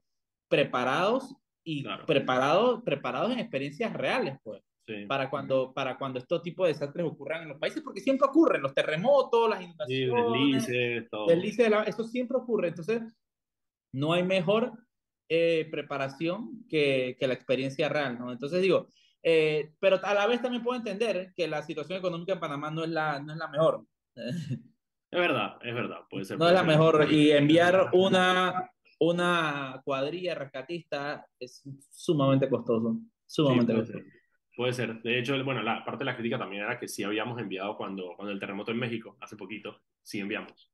preparados 0.49 1.37
y 1.65 1.83
claro. 1.83 2.07
preparados, 2.07 2.83
preparados 2.83 3.33
en 3.33 3.41
experiencias 3.41 3.93
reales, 3.93 4.39
pues. 4.43 4.63
Sí. 4.87 5.05
Para, 5.09 5.29
cuando, 5.29 5.75
para 5.75 5.99
cuando 5.99 6.21
estos 6.21 6.43
tipos 6.43 6.69
de 6.69 6.73
desastres 6.73 7.05
ocurran 7.05 7.43
en 7.43 7.49
los 7.49 7.59
países, 7.59 7.83
porque 7.83 8.01
siempre 8.01 8.29
ocurren, 8.29 8.63
los 8.63 8.73
terremotos, 8.73 9.51
las 9.51 9.61
inundaciones, 9.61 10.25
sí, 10.25 10.63
deslices, 10.71 11.11
todo. 11.11 11.27
Deslices 11.27 11.65
de 11.65 11.71
la, 11.71 11.83
eso 11.83 12.05
siempre 12.05 12.37
ocurre. 12.37 12.69
Entonces, 12.69 13.03
no 13.93 14.13
hay 14.13 14.23
mejor 14.23 14.73
eh, 15.29 15.67
preparación 15.73 16.65
que, 16.69 17.17
que 17.19 17.27
la 17.27 17.35
experiencia 17.35 17.89
real, 17.89 18.17
¿no? 18.17 18.31
Entonces 18.31 18.63
digo, 18.63 18.89
eh, 19.29 19.73
pero 19.81 19.99
a 20.05 20.15
la 20.15 20.29
vez 20.29 20.41
también 20.41 20.63
puedo 20.63 20.79
entender 20.79 21.33
que 21.35 21.49
la 21.49 21.61
situación 21.61 21.99
económica 21.99 22.35
en 22.35 22.39
Panamá 22.39 22.71
no 22.71 22.85
es 22.85 22.91
la, 22.91 23.19
no 23.19 23.33
es 23.33 23.39
la 23.39 23.49
mejor. 23.49 23.85
Es 25.09 25.21
verdad, 25.21 25.57
es 25.63 25.73
verdad, 25.73 26.01
puede 26.11 26.25
ser. 26.25 26.37
No 26.37 26.41
puede 26.41 26.51
es 26.51 26.55
la 26.55 26.61
ser. 26.61 26.69
mejor. 26.69 27.13
Y 27.13 27.31
enviar 27.31 27.91
una, 27.93 28.71
una 28.99 29.81
cuadrilla 29.85 30.35
rescatista 30.35 31.25
es 31.39 31.63
sumamente 31.91 32.51
costoso. 32.51 32.99
Sumamente 33.25 33.73
sí, 33.73 33.77
puede 33.77 33.87
costoso. 33.87 34.05
Ser. 34.05 34.21
Puede 34.57 34.73
ser. 34.73 35.03
De 35.03 35.19
hecho, 35.19 35.45
bueno, 35.45 35.63
la 35.63 35.85
parte 35.85 36.01
de 36.01 36.07
la 36.07 36.17
crítica 36.17 36.39
también 36.39 36.65
era 36.65 36.79
que 36.79 36.89
sí 36.89 37.05
habíamos 37.05 37.41
enviado 37.41 37.77
cuando, 37.77 38.15
cuando 38.17 38.33
el 38.33 38.41
terremoto 38.41 38.73
en 38.73 38.79
México, 38.79 39.17
hace 39.21 39.37
poquito, 39.37 39.81
sí 40.03 40.19
enviamos. 40.19 40.71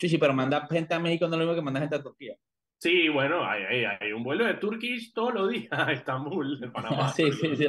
Sí, 0.00 0.08
sí, 0.08 0.16
pero 0.18 0.32
mandar 0.32 0.66
gente 0.68 0.94
a 0.94 0.98
México 0.98 1.28
no 1.28 1.34
es 1.34 1.38
lo 1.40 1.44
mismo 1.44 1.54
que 1.54 1.64
mandar 1.64 1.82
gente 1.82 1.96
a 1.96 2.02
Turquía. 2.02 2.36
Sí, 2.78 3.08
bueno, 3.08 3.44
hay, 3.44 3.62
hay, 3.62 3.84
hay, 4.00 4.12
un 4.12 4.22
vuelo 4.22 4.44
de 4.44 4.54
Turkish 4.54 5.12
todos 5.12 5.34
los 5.34 5.50
días 5.50 5.68
a 5.70 5.92
Estambul, 5.92 6.60
de 6.60 6.68
Panamá. 6.68 7.08
sí, 7.16 7.32
sí, 7.32 7.56
sí, 7.56 7.66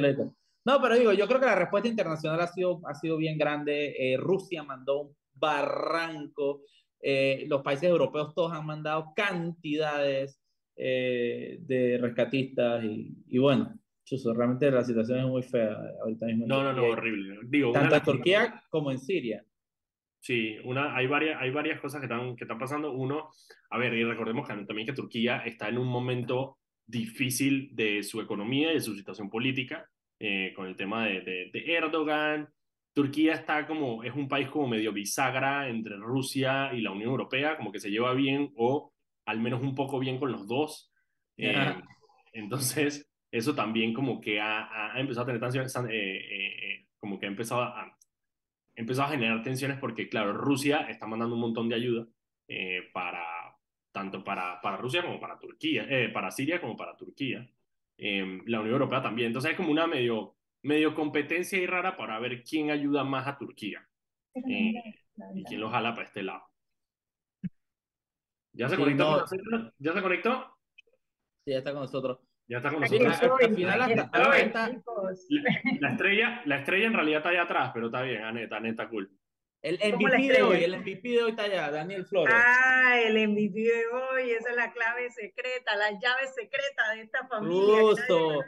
No, 0.64 0.80
pero 0.82 0.96
digo, 0.96 1.12
yo 1.12 1.26
creo 1.26 1.40
que 1.40 1.46
la 1.46 1.54
respuesta 1.54 1.88
internacional 1.88 2.40
ha 2.40 2.46
sido, 2.46 2.80
ha 2.86 2.94
sido 2.94 3.16
bien 3.16 3.38
grande. 3.38 3.94
Eh, 3.98 4.16
Rusia 4.18 4.62
mandó 4.62 5.00
un 5.02 5.16
barranco. 5.32 6.62
Eh, 7.00 7.44
los 7.48 7.62
países 7.62 7.88
europeos 7.88 8.34
todos 8.34 8.52
han 8.52 8.66
mandado 8.66 9.12
cantidades 9.14 10.40
eh, 10.76 11.58
de 11.60 11.98
rescatistas 11.98 12.84
y, 12.84 13.16
y 13.28 13.38
bueno, 13.38 13.78
chuso, 14.08 14.32
realmente 14.32 14.70
la 14.70 14.84
situación 14.84 15.20
es 15.20 15.26
muy 15.26 15.42
fea 15.42 15.76
ahorita 16.02 16.26
mismo. 16.26 16.46
No, 16.46 16.62
no, 16.62 16.72
no, 16.72 16.84
horrible. 16.84 17.38
Digo, 17.44 17.72
Tanto 17.72 17.96
en 17.96 18.02
Turquía 18.02 18.62
como 18.70 18.90
en 18.90 18.98
Siria. 18.98 19.44
Sí, 20.20 20.56
una, 20.64 20.94
hay, 20.96 21.06
varias, 21.06 21.40
hay 21.40 21.50
varias 21.50 21.80
cosas 21.80 22.00
que 22.00 22.06
están, 22.06 22.36
que 22.36 22.44
están 22.44 22.58
pasando. 22.58 22.92
Uno, 22.92 23.30
a 23.70 23.78
ver, 23.78 23.94
y 23.94 24.04
recordemos 24.04 24.46
que 24.46 24.54
también 24.64 24.86
que 24.86 24.92
Turquía 24.92 25.38
está 25.44 25.68
en 25.68 25.78
un 25.78 25.88
momento 25.88 26.58
difícil 26.86 27.70
de 27.72 28.02
su 28.02 28.20
economía 28.20 28.70
y 28.70 28.74
de 28.74 28.80
su 28.80 28.94
situación 28.94 29.30
política, 29.30 29.88
eh, 30.18 30.52
con 30.56 30.66
el 30.66 30.76
tema 30.76 31.06
de, 31.06 31.20
de, 31.20 31.50
de, 31.52 31.74
Erdogan. 31.74 32.48
Turquía 32.92 33.34
está 33.34 33.66
como, 33.66 34.02
es 34.02 34.12
un 34.14 34.28
país 34.28 34.48
como 34.48 34.66
medio 34.66 34.92
bisagra 34.92 35.68
entre 35.68 35.96
Rusia 35.96 36.72
y 36.74 36.80
la 36.80 36.90
Unión 36.90 37.10
Europea, 37.10 37.56
como 37.56 37.70
que 37.70 37.78
se 37.78 37.90
lleva 37.90 38.12
bien 38.14 38.50
o 38.56 38.92
al 39.26 39.40
menos 39.40 39.62
un 39.62 39.74
poco 39.74 39.98
bien 39.98 40.18
con 40.18 40.32
los 40.32 40.48
dos. 40.48 40.90
Eh, 41.36 41.74
entonces, 42.32 43.08
eso 43.30 43.54
también 43.54 43.92
como 43.92 44.20
que 44.20 44.40
ha, 44.40 44.94
ha 44.94 44.98
empezado 44.98 45.24
a 45.24 45.26
tener 45.26 45.40
tensiones, 45.40 45.76
eh, 45.90 46.16
eh, 46.16 46.86
como 46.98 47.18
que 47.18 47.26
ha 47.26 47.28
empezado 47.28 47.62
a, 47.62 47.94
empezado 48.80 49.08
a 49.08 49.10
generar 49.12 49.42
tensiones 49.42 49.78
porque, 49.78 50.08
claro, 50.08 50.32
Rusia 50.32 50.88
está 50.88 51.06
mandando 51.06 51.34
un 51.34 51.40
montón 51.40 51.68
de 51.68 51.74
ayuda 51.74 52.06
para, 52.92 53.24
tanto 53.92 54.24
para, 54.24 54.60
para 54.60 54.76
Rusia 54.76 55.02
como 55.02 55.20
para 55.20 55.38
Turquía, 55.38 55.86
para 56.12 56.30
Siria 56.30 56.60
como 56.60 56.76
para 56.76 56.96
Turquía. 56.96 57.48
la 57.98 58.60
Unión 58.60 58.74
Europea 58.74 59.02
también. 59.02 59.28
Entonces, 59.28 59.50
es 59.50 59.56
como 59.56 59.70
una 59.70 59.86
medio 59.86 60.38
medio 60.62 60.94
competencia 60.94 61.58
y 61.58 61.66
rara 61.66 61.96
para 61.96 62.18
ver 62.18 62.42
quién 62.42 62.70
ayuda 62.70 63.04
más 63.04 63.26
a 63.26 63.38
Turquía 63.38 63.86
eh, 64.34 64.72
y 65.34 65.44
quién 65.44 65.60
lo 65.60 65.70
jala 65.70 65.94
para 65.94 66.06
este 66.06 66.22
lado. 66.22 66.42
¿Ya 68.52 68.68
se 68.68 68.76
conectó? 68.76 69.24
¿Ya 69.78 69.92
se 69.92 70.02
conectó? 70.02 70.56
Sí, 71.44 71.52
ya 71.52 71.58
está 71.58 71.72
con 71.72 71.82
nosotros. 71.82 72.18
Ya 72.48 72.56
está 72.58 72.70
con 72.70 72.80
nosotros. 72.80 73.20
Al 73.42 73.54
final, 73.54 73.78
la, 73.78 73.86
estrella, 75.90 76.42
la 76.46 76.56
estrella 76.56 76.86
en 76.86 76.94
realidad 76.94 77.18
está 77.18 77.28
allá 77.28 77.42
atrás, 77.42 77.70
pero 77.74 77.86
está 77.86 78.02
bien, 78.02 78.22
Aneta, 78.22 78.58
neta 78.58 78.88
cool. 78.88 79.10
El 79.60 79.76
MVP 79.76 80.32
de 80.32 80.42
hoy, 80.42 80.64
el 80.64 80.78
MVP 80.78 81.08
de 81.08 81.22
hoy 81.24 81.30
está 81.30 81.42
allá, 81.42 81.70
Daniel 81.70 82.06
Flores. 82.06 82.34
Ah, 82.34 82.98
el 83.00 83.28
MVP 83.28 83.58
de 83.58 83.86
hoy, 83.86 84.30
esa 84.30 84.50
es 84.50 84.56
la 84.56 84.72
clave 84.72 85.10
secreta, 85.10 85.76
la 85.76 85.90
llave 85.90 86.28
secreta 86.34 86.92
de 86.94 87.02
esta 87.02 87.26
familia. 87.26 87.80
Justo. 87.80 88.40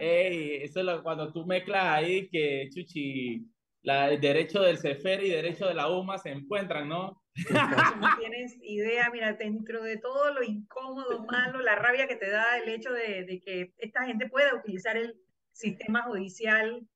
Ey, 0.00 0.62
eso 0.64 0.80
es 0.80 1.00
cuando 1.02 1.32
tú 1.32 1.46
mezclas 1.46 1.84
ahí 1.84 2.28
que, 2.28 2.68
chuchi, 2.74 3.46
la, 3.82 4.10
el 4.10 4.20
derecho 4.20 4.60
del 4.60 4.78
CEFER 4.78 5.22
y 5.22 5.30
derecho 5.30 5.66
de 5.68 5.74
la 5.74 5.88
UMA 5.88 6.18
se 6.18 6.30
encuentran, 6.30 6.88
¿no? 6.88 7.21
No 7.34 7.36
tienes 8.20 8.56
idea, 8.62 9.08
mira, 9.10 9.32
dentro 9.32 9.82
de 9.82 9.96
todo 9.96 10.34
lo 10.34 10.42
incómodo, 10.42 11.24
malo, 11.24 11.60
la 11.60 11.76
rabia 11.76 12.06
que 12.06 12.16
te 12.16 12.30
da 12.30 12.58
el 12.58 12.68
hecho 12.68 12.92
de, 12.92 13.24
de 13.24 13.40
que 13.40 13.72
esta 13.78 14.04
gente 14.04 14.28
pueda 14.28 14.54
utilizar 14.54 14.96
el 14.96 15.16
sistema 15.52 16.02
judicial 16.02 16.86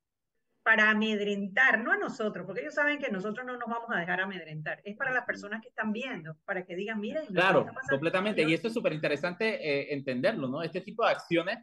para 0.62 0.90
amedrentar, 0.90 1.82
no 1.84 1.92
a 1.92 1.96
nosotros, 1.96 2.44
porque 2.44 2.62
ellos 2.62 2.74
saben 2.74 2.98
que 2.98 3.08
nosotros 3.08 3.46
no 3.46 3.56
nos 3.56 3.68
vamos 3.68 3.88
a 3.94 4.00
dejar 4.00 4.20
amedrentar, 4.20 4.80
es 4.84 4.96
para 4.96 5.12
las 5.12 5.24
personas 5.24 5.62
que 5.62 5.68
están 5.68 5.92
viendo, 5.92 6.36
para 6.44 6.64
que 6.64 6.74
digan, 6.74 6.98
miren. 6.98 7.24
Claro, 7.26 7.66
completamente, 7.88 8.42
y 8.42 8.52
eso 8.52 8.66
es 8.66 8.74
súper 8.74 8.92
interesante 8.92 9.46
eh, 9.62 9.94
entenderlo, 9.94 10.48
¿no? 10.48 10.62
Este 10.62 10.80
tipo 10.80 11.04
de 11.04 11.12
acciones 11.12 11.58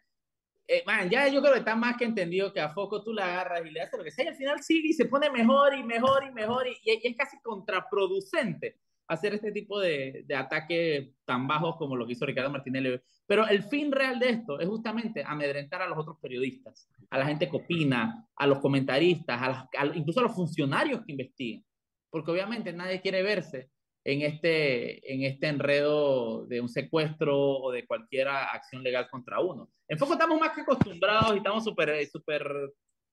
eh, 0.68 0.84
man, 0.86 1.10
ya 1.10 1.28
yo 1.28 1.42
creo 1.42 1.54
que 1.54 1.60
está 1.60 1.76
más 1.76 1.98
que 1.98 2.06
entendido 2.06 2.54
que 2.54 2.62
a 2.62 2.74
Foco 2.74 3.04
tú 3.04 3.12
la 3.14 3.26
agarras 3.26 3.66
y 3.66 3.72
le 3.72 3.82
haces 3.82 3.98
lo 3.98 4.04
que 4.04 4.12
sea 4.12 4.26
y 4.26 4.28
al 4.30 4.36
final 4.36 4.64
sigue 4.64 4.90
y 4.90 4.94
se 4.94 5.06
pone 5.06 5.30
mejor 5.30 5.76
y 5.76 5.84
mejor 5.84 6.24
y 6.24 6.32
mejor 6.32 6.66
y, 6.68 6.78
es 6.86 7.18
casi 7.18 7.38
contraproducente 7.42 8.80
hacer 9.08 9.34
este 9.34 9.52
tipo 9.52 9.80
de, 9.80 10.24
de 10.26 10.36
ataques 10.36 11.10
tan 11.26 11.48
bajos 11.48 11.76
como 11.76 11.98
lo 11.98 12.08
que 12.08 12.14
hizo 12.14 12.26
Ricardo 12.26 12.50
Martinelli. 12.50 13.00
Pero 13.26 13.46
el 13.48 13.64
fin 13.64 13.92
real 13.92 14.18
de 14.20 14.30
esto 14.30 14.60
es 14.60 14.68
justamente 14.68 15.24
amedrentar 15.26 15.82
a 15.82 15.88
los 15.88 15.98
otros 15.98 16.18
periodistas, 16.22 16.90
a 17.10 17.18
la 17.18 17.26
gente 17.26 17.50
que 17.50 17.58
opina, 17.58 18.26
a 18.36 18.48
los 18.48 18.60
comentaristas, 18.60 19.42
a 19.42 19.70
incluso 19.96 20.22
a 20.22 20.24
los 20.24 20.34
funcionarios 20.34 21.02
que 21.06 21.12
investigan. 21.12 21.64
Porque 22.10 22.32
obviamente 22.32 22.72
nadie 22.72 23.02
quiere 23.02 23.22
verse 23.22 23.70
en 24.06 24.22
este, 24.22 25.14
en 25.14 25.24
este 25.24 25.48
enredo 25.48 26.46
de 26.46 26.60
un 26.60 26.68
secuestro 26.68 27.38
o 27.38 27.72
de 27.72 27.86
cualquier 27.86 28.28
acción 28.28 28.84
legal 28.84 29.08
contra 29.10 29.40
uno. 29.40 29.70
En 29.88 29.98
Foco 29.98 30.14
estamos 30.14 30.40
más 30.40 30.52
que 30.52 30.62
acostumbrados 30.62 31.34
y 31.34 31.38
estamos 31.38 31.64
súper, 31.64 31.90
eh, 31.90 32.06
súper, 32.06 32.44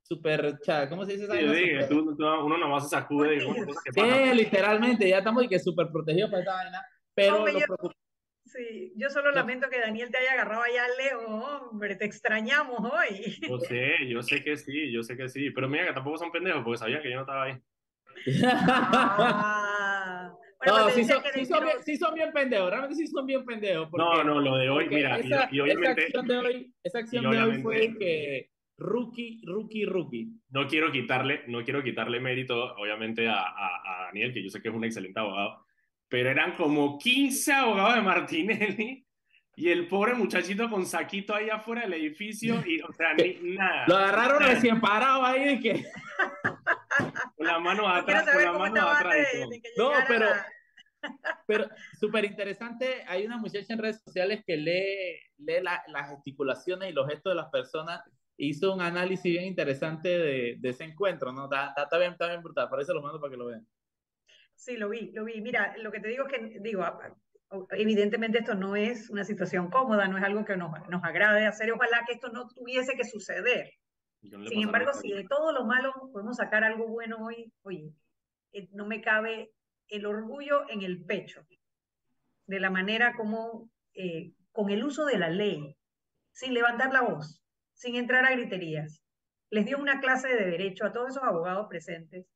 súper, 0.02 0.58
¿cómo 0.88 1.04
se 1.04 1.12
dice? 1.12 1.26
Sí, 1.26 1.86
sí, 1.88 1.94
uno 1.94 2.58
nomás 2.58 2.84
se 2.84 2.96
sacude 2.96 3.36
y 3.36 3.44
cosas 3.44 3.82
que 3.84 3.92
pasan. 3.92 4.30
Sí, 4.30 4.34
literalmente, 4.34 5.08
ya 5.08 5.18
estamos 5.18 5.44
y 5.44 5.48
que 5.48 5.58
súper 5.60 5.88
protegidos 5.92 6.30
para 6.30 6.42
esta 6.42 6.54
vaina, 6.54 6.86
pero 7.14 7.46
yo, 7.48 7.66
sí, 8.46 8.92
yo 8.96 9.10
solo 9.10 9.30
lamento 9.30 9.68
que 9.70 9.78
Daniel 9.78 10.10
te 10.10 10.18
haya 10.18 10.32
agarrado 10.32 10.62
allá 10.62 10.86
lejos, 10.98 11.62
hombre, 11.70 11.94
te 11.94 12.04
extrañamos 12.04 12.80
hoy. 12.80 13.36
Yo 13.48 13.60
sé, 13.60 14.08
yo 14.08 14.22
sé 14.22 14.42
que 14.42 14.56
sí, 14.56 14.90
yo 14.90 15.04
sé 15.04 15.16
que 15.16 15.28
sí, 15.28 15.50
pero 15.50 15.68
mira 15.68 15.86
que 15.86 15.92
tampoco 15.92 16.18
son 16.18 16.32
pendejos 16.32 16.64
porque 16.64 16.78
sabían 16.78 17.00
que 17.00 17.10
yo 17.10 17.14
no 17.14 17.22
estaba 17.22 17.44
ahí. 17.44 17.56
Ah 18.42 20.34
no, 20.66 20.90
sí 20.90 21.04
son, 21.04 21.22
sí, 21.34 21.44
son 21.44 21.64
bien, 21.64 21.76
sí 21.84 21.96
son, 21.96 22.14
bien, 22.14 22.32
pendejos, 22.32 22.70
realmente 22.70 22.96
sí 22.96 23.06
son 23.06 23.26
bien 23.26 23.44
pendejos. 23.44 23.88
no, 23.92 24.22
no, 24.24 24.40
lo 24.40 24.56
de 24.56 24.68
hoy, 24.68 24.88
mira, 24.88 25.18
esa, 25.18 25.48
y, 25.50 25.60
obviamente... 25.60 26.06
Esa 26.08 26.20
acción 26.20 26.26
de 26.26 26.38
hoy, 26.38 26.74
esa 26.82 26.98
acción 26.98 27.30
de 27.30 27.42
hoy 27.42 27.62
fue 27.62 27.96
que 27.98 28.50
rookie, 28.76 29.40
rookie, 29.44 29.84
rookie. 29.84 30.28
No 30.50 30.66
quiero 30.66 30.90
quitarle, 30.90 31.42
no 31.46 31.64
quiero 31.64 31.82
quitarle 31.82 32.20
mérito, 32.20 32.74
obviamente, 32.76 33.28
a, 33.28 33.38
a, 33.40 33.82
a 33.84 34.04
Daniel, 34.06 34.32
que 34.32 34.42
yo 34.42 34.50
sé 34.50 34.60
que 34.60 34.68
es 34.68 34.74
un 34.74 34.84
excelente 34.84 35.20
abogado, 35.20 35.64
pero 36.08 36.30
eran 36.30 36.56
como 36.56 36.98
15 36.98 37.52
abogados 37.52 37.94
de 37.94 38.02
Martinelli 38.02 39.06
y 39.56 39.68
el 39.68 39.88
pobre 39.88 40.14
muchachito 40.14 40.70
con 40.70 40.86
saquito 40.86 41.34
ahí 41.34 41.50
afuera 41.50 41.82
del 41.82 41.94
edificio 41.94 42.62
y, 42.66 42.80
o 42.80 42.92
sea, 42.92 43.14
ni 43.14 43.34
nada. 43.56 43.84
Lo 43.86 43.96
agarraron 43.96 44.42
recién 44.42 44.80
parado 44.80 45.24
ahí 45.24 45.44
de 45.44 45.60
que... 45.60 45.84
con 47.40 47.46
la 47.46 47.58
mano 47.58 47.88
atrás, 47.88 48.30
con 48.30 48.44
la 48.44 48.52
mano 48.52 48.86
atrás. 48.86 49.26
no, 49.78 49.92
pero, 50.06 50.26
pero 51.46 51.68
súper 51.98 52.26
interesante. 52.26 53.02
Hay 53.08 53.24
una 53.24 53.38
muchacha 53.38 53.72
en 53.72 53.78
redes 53.78 54.02
sociales 54.04 54.42
que 54.46 54.58
lee, 54.58 55.18
lee 55.38 55.62
las 55.62 56.10
gesticulaciones 56.10 56.90
y 56.90 56.92
los 56.92 57.08
gestos 57.08 57.32
de 57.32 57.36
las 57.36 57.48
personas. 57.48 58.02
Hizo 58.36 58.74
un 58.74 58.82
análisis 58.82 59.32
bien 59.32 59.46
interesante 59.46 60.08
de, 60.10 60.56
de 60.58 60.68
ese 60.68 60.84
encuentro, 60.84 61.32
¿no? 61.32 61.44
Está, 61.44 61.72
está, 61.76 61.98
bien, 61.98 62.12
está 62.12 62.28
bien 62.28 62.42
brutal. 62.42 62.68
Por 62.68 62.80
eso 62.80 62.92
lo 62.92 63.00
mando 63.00 63.18
para 63.18 63.30
que 63.30 63.38
lo 63.38 63.46
vean. 63.46 63.66
Sí, 64.54 64.76
lo 64.76 64.90
vi, 64.90 65.10
lo 65.12 65.24
vi. 65.24 65.40
Mira, 65.40 65.74
lo 65.78 65.90
que 65.90 66.00
te 66.00 66.08
digo 66.08 66.26
es 66.26 66.32
que, 66.32 66.58
digo, 66.60 66.84
evidentemente 67.70 68.40
esto 68.40 68.54
no 68.54 68.76
es 68.76 69.08
una 69.08 69.24
situación 69.24 69.70
cómoda, 69.70 70.08
no 70.08 70.18
es 70.18 70.24
algo 70.24 70.44
que 70.44 70.58
nos, 70.58 70.72
nos 70.90 71.02
agrade 71.04 71.46
hacer. 71.46 71.72
Ojalá 71.72 72.04
que 72.06 72.12
esto 72.12 72.28
no 72.28 72.48
tuviese 72.48 72.96
que 72.96 73.04
suceder. 73.04 73.72
Sin 74.22 74.62
embargo, 74.62 74.92
si 74.92 75.12
de 75.12 75.24
todo 75.24 75.52
lo 75.52 75.64
malo 75.64 75.92
podemos 76.12 76.36
sacar 76.36 76.62
algo 76.64 76.86
bueno 76.88 77.24
hoy, 77.24 77.52
oye, 77.62 77.92
eh, 78.52 78.68
no 78.72 78.86
me 78.86 79.00
cabe 79.00 79.52
el 79.88 80.06
orgullo 80.06 80.68
en 80.68 80.82
el 80.82 81.04
pecho 81.04 81.44
de 82.46 82.60
la 82.60 82.70
manera 82.70 83.14
como, 83.16 83.70
eh, 83.94 84.32
con 84.52 84.70
el 84.70 84.84
uso 84.84 85.04
de 85.06 85.18
la 85.18 85.30
ley, 85.30 85.76
sin 86.32 86.52
levantar 86.52 86.92
la 86.92 87.02
voz, 87.02 87.42
sin 87.74 87.94
entrar 87.94 88.24
a 88.24 88.32
griterías, 88.32 89.02
les 89.50 89.66
dio 89.66 89.78
una 89.78 90.00
clase 90.00 90.28
de 90.28 90.50
derecho 90.50 90.84
a 90.84 90.92
todos 90.92 91.10
esos 91.10 91.22
abogados 91.22 91.66
presentes 91.68 92.26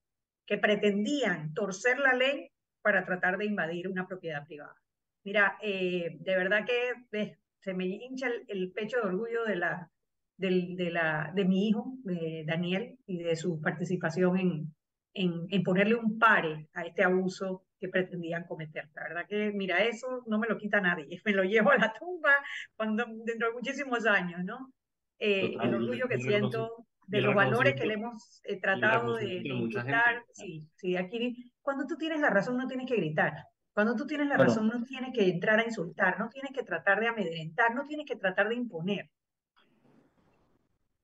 que 0.47 0.59
pretendían 0.59 1.55
torcer 1.55 1.99
la 1.99 2.15
ley 2.15 2.51
para 2.83 3.05
tratar 3.05 3.39
de 3.39 3.47
invadir 3.47 3.89
una 3.89 4.07
propiedad 4.07 4.45
privada. 4.47 4.77
Mira, 5.25 5.59
eh, 5.63 6.17
de 6.21 6.37
verdad 6.37 6.67
que 6.67 7.35
se 7.61 7.73
me 7.73 7.87
hincha 7.87 8.29
el, 8.47 8.73
pecho 8.73 8.99
de 8.99 9.07
orgullo 9.07 9.45
de 9.45 9.57
la, 9.57 9.91
de, 10.37 10.91
la, 10.91 11.33
de 11.35 11.45
mi 11.45 11.69
hijo, 11.69 11.95
de 12.05 12.45
Daniel, 12.47 12.99
y 13.07 13.23
de 13.23 13.37
su 13.37 13.61
participación 13.61 14.39
en, 14.39 14.75
en, 15.15 15.47
en, 15.49 15.63
ponerle 15.63 15.95
un 15.95 16.19
pare 16.19 16.69
a 16.75 16.85
este 16.85 17.05
abuso 17.05 17.65
que 17.79 17.89
pretendían 17.89 18.45
cometer. 18.45 18.89
La 18.95 19.03
verdad 19.03 19.27
que, 19.29 19.53
mira, 19.53 19.83
eso 19.85 20.25
no 20.27 20.39
me 20.39 20.49
lo 20.49 20.59
quita 20.59 20.81
nadie, 20.81 21.21
me 21.25 21.33
lo 21.33 21.45
llevo 21.45 21.71
a 21.71 21.79
la 21.79 21.93
tumba 21.93 22.35
cuando, 22.77 23.05
dentro 23.25 23.49
de 23.49 23.55
muchísimos 23.55 24.07
años, 24.07 24.45
¿no? 24.45 24.73
Eh, 25.19 25.57
el 25.63 25.75
orgullo 25.75 26.09
que 26.09 26.19
siento 26.19 26.87
de 27.07 27.21
los 27.21 27.35
valores 27.35 27.75
que 27.75 27.87
le 27.87 27.95
hemos 27.95 28.41
eh, 28.45 28.59
tratado 28.61 29.17
de, 29.17 29.41
de 29.43 30.23
sí, 30.33 30.69
sí, 30.75 30.97
aquí, 30.97 31.53
cuando 31.63 31.87
tú 31.87 31.97
tienes 31.97 32.21
la 32.21 32.31
razón 32.31 32.57
no 32.57 32.67
tienes 32.67 32.89
que 32.89 32.97
gritar, 32.97 33.33
cuando 33.73 33.95
tú 33.95 34.07
tienes 34.07 34.27
la 34.29 34.37
razón 34.37 34.69
no 34.69 34.83
tienes 34.85 35.13
que 35.13 35.29
entrar 35.29 35.61
a 35.61 35.65
insultar, 35.65 36.19
no 36.19 36.29
tienes 36.29 36.53
que 36.53 36.63
tratar 36.63 37.01
de 37.01 37.09
amedrentar, 37.09 37.75
no 37.75 37.87
tienes 37.87 38.07
que 38.07 38.17
tratar 38.17 38.49
de 38.49 38.55
imponer 38.55 39.11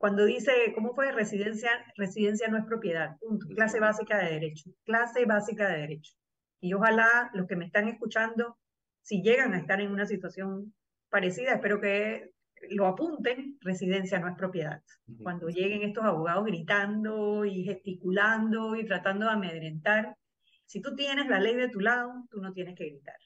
cuando 0.00 0.24
dice, 0.24 0.50
¿cómo 0.74 0.94
fue? 0.94 1.12
Residencia, 1.12 1.70
residencia 1.94 2.48
no 2.48 2.56
es 2.56 2.64
propiedad, 2.64 3.18
Clase 3.54 3.80
básica 3.80 4.16
de 4.16 4.30
derecho, 4.30 4.70
clase 4.86 5.26
básica 5.26 5.68
de 5.68 5.80
derecho. 5.80 6.14
Y 6.58 6.72
ojalá 6.72 7.30
los 7.34 7.46
que 7.46 7.54
me 7.54 7.66
están 7.66 7.86
escuchando, 7.86 8.56
si 9.02 9.20
llegan 9.20 9.52
a 9.52 9.58
estar 9.58 9.78
en 9.78 9.90
una 9.90 10.06
situación 10.06 10.72
parecida, 11.10 11.52
espero 11.52 11.82
que 11.82 12.30
lo 12.70 12.86
apunten, 12.86 13.58
residencia 13.60 14.18
no 14.18 14.28
es 14.28 14.38
propiedad. 14.38 14.82
Cuando 15.22 15.48
lleguen 15.48 15.82
estos 15.82 16.04
abogados 16.04 16.46
gritando 16.46 17.44
y 17.44 17.64
gesticulando 17.64 18.76
y 18.76 18.86
tratando 18.86 19.26
de 19.26 19.32
amedrentar, 19.32 20.16
si 20.64 20.80
tú 20.80 20.94
tienes 20.94 21.28
la 21.28 21.40
ley 21.40 21.56
de 21.56 21.68
tu 21.68 21.80
lado, 21.80 22.24
tú 22.30 22.40
no 22.40 22.54
tienes 22.54 22.74
que 22.74 22.86
gritar. 22.86 23.18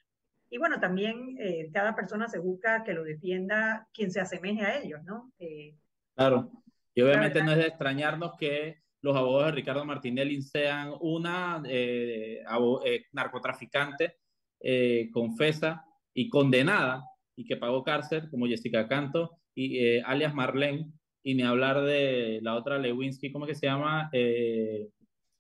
Y 0.51 0.59
bueno, 0.59 0.81
también 0.81 1.37
eh, 1.39 1.71
cada 1.73 1.95
persona 1.95 2.27
se 2.27 2.41
busca 2.41 2.83
que 2.83 2.95
lo 2.95 3.05
defienda 3.05 3.87
quien 3.95 4.11
se 4.11 4.21
asemeje 4.21 4.63
a 4.63 4.81
ellos, 4.81 5.05
¿no? 5.05 5.31
Eh, 5.39 5.77
claro. 6.17 6.64
Y 6.95 7.03
obviamente 7.03 7.43
no 7.43 7.53
es 7.53 7.59
de 7.59 7.67
extrañarnos 7.67 8.33
que 8.39 8.85
los 9.05 9.17
abogados 9.17 9.47
de 9.47 9.57
Ricardo 9.57 9.85
Martinelli 9.85 10.41
sean 10.41 10.95
una 11.01 11.63
eh, 11.69 12.43
eh, 12.87 13.05
narcotraficante 13.13 14.17
eh, 14.61 15.11
confesa 15.13 15.85
y 16.15 16.29
condenada 16.29 17.05
y 17.37 17.45
que 17.45 17.57
pagó 17.57 17.83
cárcel, 17.83 18.31
como 18.31 18.47
Jessica 18.47 18.89
Canto 18.89 19.39
y 19.55 19.99
alias 20.01 20.35
Marlene, 20.35 20.91
y 21.23 21.35
ni 21.35 21.43
hablar 21.43 21.83
de 21.83 22.41
la 22.43 22.55
otra 22.55 22.79
Lewinsky, 22.79 23.31
¿cómo 23.33 23.47
que 23.47 23.55
se 23.55 23.67
llama? 23.67 24.11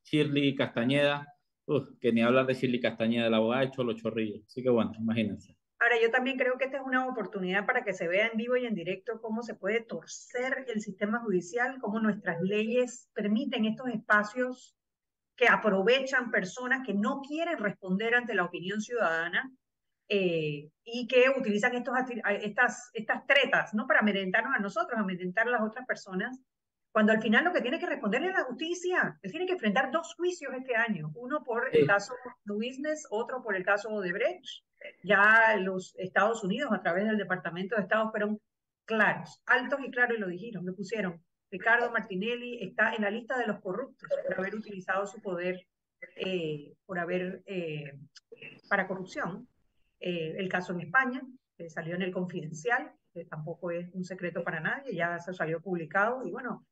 Shirley 0.05 0.55
Castañeda, 0.55 1.27
que 2.01 2.13
ni 2.13 2.21
hablar 2.21 2.47
de 2.47 2.55
Shirley 2.55 2.81
Castañeda, 2.81 3.31
la 3.31 3.39
abogada 3.39 3.63
ha 3.63 3.65
hecho 3.65 3.85
los 3.85 4.01
chorrillos. 4.01 4.45
Así 4.47 4.63
que 4.63 4.71
bueno, 4.71 4.93
imagínense. 4.99 5.57
Ahora, 5.95 6.07
yo 6.07 6.11
también 6.11 6.37
creo 6.37 6.59
que 6.59 6.65
esta 6.65 6.79
es 6.79 6.83
una 6.85 7.07
oportunidad 7.07 7.67
para 7.67 7.85
que 7.85 7.93
se 7.93 8.09
vea 8.09 8.27
en 8.27 8.37
vivo 8.37 8.57
y 8.57 8.67
en 8.67 8.75
directo 8.75 9.21
cómo 9.21 9.45
se 9.45 9.55
puede 9.55 9.81
torcer 9.81 10.65
el 10.67 10.81
sistema 10.81 11.21
judicial, 11.21 11.79
cómo 11.81 12.01
nuestras 12.01 12.41
leyes 12.41 13.09
permiten 13.15 13.65
estos 13.65 13.89
espacios 13.91 14.77
que 15.37 15.47
aprovechan 15.47 16.33
personas 16.33 16.85
que 16.85 16.95
no 16.95 17.21
quieren 17.21 17.59
responder 17.59 18.17
ante 18.17 18.35
la 18.35 18.45
opinión 18.45 18.81
ciudadana 18.81 19.53
eh, 20.09 20.69
y 20.83 21.07
que 21.07 21.27
utilizan 21.39 21.77
estos, 21.77 21.95
estas, 22.43 22.91
estas 22.93 23.25
tretas, 23.27 23.73
no 23.73 23.87
para 23.87 24.01
amedrentarnos 24.01 24.57
a 24.57 24.61
nosotros, 24.61 24.99
amedrentar 24.99 25.47
a 25.47 25.53
las 25.53 25.63
otras 25.63 25.87
personas, 25.87 26.41
cuando 26.95 27.11
al 27.11 27.21
final 27.21 27.43
lo 27.43 27.53
que 27.53 27.61
tiene 27.61 27.81
que 27.81 27.87
responderle 27.87 28.29
es 28.29 28.35
la 28.35 28.45
justicia. 28.45 29.19
Él 29.21 29.33
tiene 29.33 29.47
que 29.47 29.55
enfrentar 29.55 29.91
dos 29.91 30.15
juicios 30.15 30.55
este 30.55 30.77
año, 30.77 31.11
uno 31.17 31.43
por 31.43 31.69
el 31.75 31.89
caso 31.89 32.15
de 32.45 32.55
Business, 32.55 33.09
otro 33.11 33.43
por 33.43 33.57
el 33.57 33.65
caso 33.65 34.01
de 34.01 34.13
Brecht. 34.13 34.63
Ya 35.03 35.57
los 35.57 35.97
Estados 35.99 36.45
Unidos, 36.45 36.71
a 36.73 36.81
través 36.81 37.07
del 37.07 37.19
Departamento 37.19 37.75
de 37.75 37.83
Estado, 37.83 38.13
fueron 38.13 38.41
claros, 38.85 39.43
altos 39.47 39.81
y 39.85 39.91
claros, 39.91 40.17
y 40.17 40.21
lo 40.21 40.29
dijeron, 40.29 40.65
lo 40.65 40.73
pusieron. 40.73 41.21
Ricardo 41.51 41.91
Martinelli 41.91 42.63
está 42.63 42.95
en 42.95 43.03
la 43.03 43.11
lista 43.11 43.37
de 43.39 43.49
los 43.49 43.59
corruptos 43.59 44.09
por 44.29 44.39
haber 44.39 44.55
utilizado 44.55 45.05
su 45.05 45.21
poder 45.21 45.67
eh, 46.15 46.75
por 46.87 47.01
haber 47.01 47.43
eh, 47.47 47.99
para 48.69 48.87
corrupción. 48.87 49.49
Eh, 49.99 50.37
el 50.39 50.49
caso 50.49 50.73
en 50.73 50.83
España, 50.83 51.23
que 51.57 51.69
salió 51.69 51.97
en 51.97 52.03
el 52.03 52.13
Confidencial, 52.13 52.93
que 53.13 53.25
tampoco 53.25 53.73
es 53.73 53.93
un 53.95 54.05
secreto 54.05 54.45
para 54.45 54.61
nadie, 54.61 54.95
ya 54.95 55.19
se 55.19 55.35
salió 55.35 55.61
publicado 55.61 56.25
y 56.25 56.31
bueno, 56.31 56.65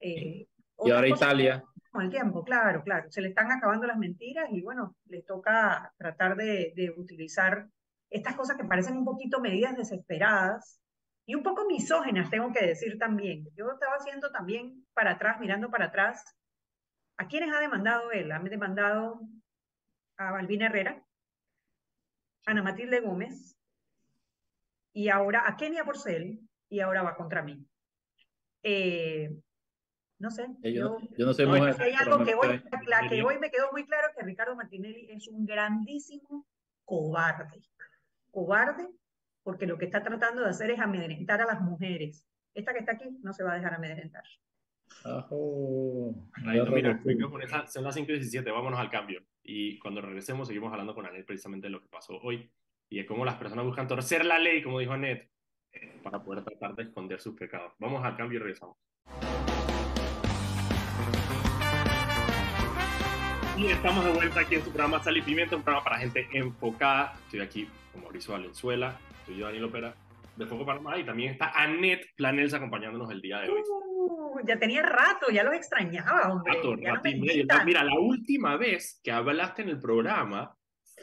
eh, 0.00 0.46
y 0.84 0.90
ahora 0.90 1.08
Italia. 1.08 1.64
Con 1.90 2.04
el 2.04 2.10
tiempo, 2.10 2.44
claro, 2.44 2.82
claro. 2.82 3.10
Se 3.10 3.22
le 3.22 3.28
están 3.28 3.50
acabando 3.50 3.86
las 3.86 3.96
mentiras 3.96 4.48
y 4.50 4.62
bueno, 4.62 4.96
le 5.06 5.22
toca 5.22 5.92
tratar 5.96 6.36
de, 6.36 6.72
de 6.76 6.90
utilizar 6.96 7.66
estas 8.10 8.36
cosas 8.36 8.56
que 8.56 8.64
parecen 8.64 8.96
un 8.96 9.04
poquito 9.04 9.40
medidas 9.40 9.76
desesperadas 9.76 10.80
y 11.26 11.34
un 11.34 11.42
poco 11.42 11.66
misógenas, 11.66 12.30
tengo 12.30 12.52
que 12.52 12.64
decir 12.64 12.98
también. 12.98 13.48
Yo 13.56 13.72
estaba 13.72 13.96
haciendo 13.96 14.30
también 14.30 14.86
para 14.94 15.12
atrás, 15.12 15.40
mirando 15.40 15.70
para 15.70 15.86
atrás, 15.86 16.24
¿a 17.16 17.26
quiénes 17.26 17.52
ha 17.52 17.58
demandado 17.58 18.12
él? 18.12 18.30
Ha 18.30 18.38
demandado 18.38 19.20
a 20.18 20.30
Balbina 20.30 20.66
Herrera, 20.66 21.02
a 22.46 22.50
Ana 22.52 22.62
Matilde 22.62 23.00
Gómez, 23.00 23.56
y 24.92 25.08
ahora 25.08 25.42
a 25.46 25.56
Kenia 25.56 25.84
Porcel, 25.84 26.40
y 26.68 26.80
ahora 26.80 27.02
va 27.02 27.16
contra 27.16 27.42
mí. 27.42 27.66
Eh, 28.62 29.36
no 30.18 30.30
sé. 30.30 30.46
Yo, 30.62 30.98
yo, 31.16 31.26
no 31.26 31.34
sé 31.34 31.46
mujer. 31.46 31.76
Hay 31.80 31.92
algo 31.92 32.24
que 32.24 32.34
hoy, 32.34 32.62
la 32.86 33.08
que 33.08 33.22
hoy 33.22 33.38
me 33.38 33.50
quedó 33.50 33.70
muy 33.72 33.84
claro 33.84 34.08
que 34.16 34.24
Ricardo 34.24 34.56
Martinelli 34.56 35.08
es 35.10 35.28
un 35.28 35.44
grandísimo 35.44 36.46
cobarde. 36.84 37.62
Cobarde, 38.30 38.88
porque 39.42 39.66
lo 39.66 39.76
que 39.76 39.84
está 39.84 40.02
tratando 40.02 40.42
de 40.42 40.50
hacer 40.50 40.70
es 40.70 40.80
amedrentar 40.80 41.40
a 41.42 41.46
las 41.46 41.60
mujeres. 41.60 42.24
Esta 42.54 42.72
que 42.72 42.80
está 42.80 42.92
aquí 42.92 43.18
no 43.22 43.32
se 43.34 43.44
va 43.44 43.52
a 43.52 43.56
dejar 43.56 43.74
amedrentar. 43.74 44.24
mira, 46.72 47.66
son 47.66 47.84
las 47.84 47.94
5 47.94 48.10
y 48.10 48.14
17, 48.14 48.50
vámonos 48.50 48.80
al 48.80 48.90
cambio. 48.90 49.22
Y 49.42 49.78
cuando 49.78 50.00
regresemos, 50.00 50.48
seguimos 50.48 50.72
hablando 50.72 50.94
con 50.94 51.04
Anet 51.04 51.26
precisamente 51.26 51.66
de 51.66 51.72
lo 51.72 51.82
que 51.82 51.88
pasó 51.88 52.18
hoy 52.22 52.50
y 52.88 52.98
de 52.98 53.06
cómo 53.06 53.24
las 53.24 53.36
personas 53.36 53.66
buscan 53.66 53.86
torcer 53.86 54.24
la 54.24 54.38
ley, 54.38 54.62
como 54.62 54.80
dijo 54.80 54.92
Anet, 54.92 55.30
para 56.02 56.22
poder 56.22 56.42
tratar 56.42 56.74
de 56.74 56.84
esconder 56.84 57.20
sus 57.20 57.34
pecados. 57.34 57.72
Vamos 57.78 58.02
al 58.02 58.16
cambio 58.16 58.38
y 58.38 58.42
regresamos. 58.42 58.76
Y 63.56 63.68
estamos 63.68 64.04
de 64.04 64.12
vuelta 64.12 64.40
aquí 64.40 64.56
en 64.56 64.62
su 64.62 64.70
programa 64.70 65.02
Sal 65.02 65.16
y 65.16 65.22
Pimienta, 65.22 65.56
un 65.56 65.62
programa 65.62 65.82
para 65.82 65.96
gente 65.96 66.28
enfocada. 66.32 67.14
Estoy 67.24 67.40
aquí 67.40 67.68
con 67.90 68.02
Mauricio 68.02 68.32
Valenzuela, 68.32 69.00
estoy 69.20 69.38
yo 69.38 69.46
Daniel 69.46 69.64
Opera 69.64 69.94
de 70.36 70.46
Foco 70.46 70.66
Panamá 70.66 70.98
y 70.98 71.04
también 71.04 71.32
está 71.32 71.52
Annette 71.52 72.06
Planels 72.16 72.52
acompañándonos 72.52 73.10
el 73.10 73.22
día 73.22 73.38
de 73.40 73.48
hoy. 73.48 73.62
Uh, 73.66 74.40
ya 74.46 74.58
tenía 74.58 74.82
rato, 74.82 75.30
ya 75.32 75.42
los 75.42 75.54
extrañaba, 75.54 76.30
hombre. 76.30 76.52
Rato, 76.52 76.76
rato 76.76 77.08
y 77.08 77.18
medio. 77.18 77.46
mira, 77.64 77.82
la 77.82 77.98
última 77.98 78.58
vez 78.58 79.00
que 79.02 79.10
hablaste 79.10 79.62
en 79.62 79.70
el 79.70 79.80
programa 79.80 80.54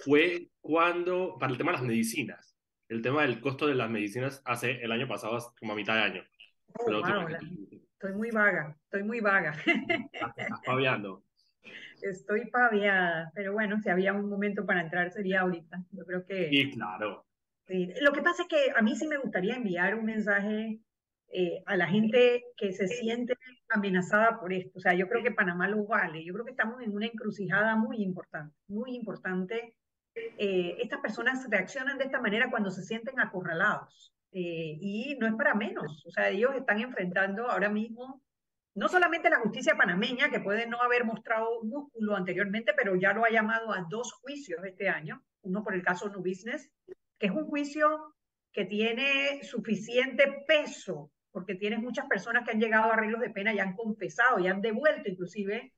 fue 0.06 0.50
cuando, 0.62 1.38
para 1.40 1.52
el 1.52 1.58
tema 1.58 1.72
de 1.72 1.78
las 1.78 1.88
medicinas, 1.88 2.56
el 2.88 3.02
tema 3.02 3.24
del 3.24 3.42
costo 3.42 3.66
de 3.66 3.74
las 3.74 3.90
medicinas 3.90 4.44
hace 4.46 4.80
el 4.84 4.92
año 4.92 5.08
pasado, 5.08 5.40
como 5.60 5.74
a 5.74 5.76
mitad 5.76 5.96
de 5.96 6.02
año. 6.02 6.24
Oh, 6.74 7.02
estoy 7.98 8.14
muy 8.14 8.30
vaga, 8.30 8.78
estoy 8.84 9.04
muy 9.04 9.22
vaga. 9.22 9.56
Estás 10.38 10.62
paviando 10.64 11.24
estoy 12.02 12.50
paviada, 12.50 13.32
pero 13.34 13.54
bueno, 13.54 13.80
si 13.82 13.90
había 13.90 14.14
un 14.14 14.30
momento 14.30 14.66
para 14.66 14.82
entrar 14.82 15.12
sería 15.12 15.42
ahorita. 15.42 15.84
Yo 15.92 16.06
creo 16.06 16.26
que... 16.26 16.50
Sí, 16.50 16.72
claro. 16.72 17.26
Lo 18.02 18.12
que 18.12 18.22
pasa 18.22 18.44
es 18.44 18.50
que 18.50 18.72
a 18.76 18.82
mí 18.82 18.96
sí 18.96 19.08
me 19.08 19.18
gustaría 19.18 19.56
enviar 19.56 19.96
un 19.96 20.06
mensaje 20.06 20.80
eh, 21.30 21.64
a 21.66 21.78
la 21.78 21.88
gente 21.88 22.44
que 22.58 22.74
se 22.74 22.88
siente 22.88 23.36
amenazada 23.70 24.40
por 24.40 24.54
esto. 24.54 24.78
O 24.78 24.82
sea, 24.82 24.94
yo 24.94 25.08
creo 25.08 25.24
que 25.24 25.32
Panamá 25.32 25.68
lo 25.68 25.86
vale. 25.86 26.24
Yo 26.24 26.34
creo 26.34 26.46
que 26.46 26.52
estamos 26.52 26.82
en 26.82 26.94
una 26.94 27.06
encrucijada 27.06 27.76
muy 27.76 28.04
importante, 28.04 28.56
muy 28.68 28.96
importante. 28.96 29.76
Eh, 30.16 30.78
estas 30.80 31.00
personas 31.00 31.48
reaccionan 31.50 31.98
de 31.98 32.06
esta 32.06 32.22
manera 32.22 32.52
cuando 32.52 32.70
se 32.70 32.84
sienten 32.84 33.20
acorralados. 33.20 34.14
Eh, 34.32 34.78
y 34.82 35.16
no 35.20 35.28
es 35.28 35.34
para 35.34 35.54
menos. 35.54 36.04
O 36.06 36.12
sea, 36.12 36.30
ellos 36.30 36.56
están 36.56 36.80
enfrentando 36.80 37.50
ahora 37.50 37.70
mismo 37.70 38.23
no 38.76 38.90
solamente 38.90 39.30
la 39.30 39.40
justicia 39.40 39.76
panameña, 39.76 40.30
que 40.30 40.40
puede 40.40 40.68
no 40.68 40.82
haber 40.82 41.06
mostrado 41.06 41.64
músculo 41.64 42.16
anteriormente, 42.16 42.74
pero 42.76 42.96
ya 42.96 43.14
lo 43.14 43.24
ha 43.24 43.30
llamado 43.30 43.72
a 43.72 43.86
dos 43.90 44.14
juicios 44.14 44.64
este 44.66 44.90
año, 44.90 45.24
uno 45.42 45.64
por 45.64 45.76
el 45.76 45.84
caso 45.84 46.10
New 46.10 46.24
Business, 46.24 46.72
que 47.20 47.28
es 47.28 47.32
un 47.32 47.46
juicio 47.46 48.16
que 48.52 48.66
tiene 48.66 49.44
suficiente 49.44 50.44
peso, 50.48 51.12
porque 51.32 51.56
tienes 51.56 51.80
muchas 51.80 52.08
personas 52.08 52.44
que 52.44 52.52
han 52.52 52.60
llegado 52.60 52.92
a 52.92 52.94
arreglos 52.94 53.22
de 53.22 53.30
pena 53.30 53.54
y 53.54 53.60
han 53.60 53.76
confesado 53.76 54.40
y 54.40 54.48
han 54.48 54.62
devuelto 54.62 55.10
inclusive 55.10 55.74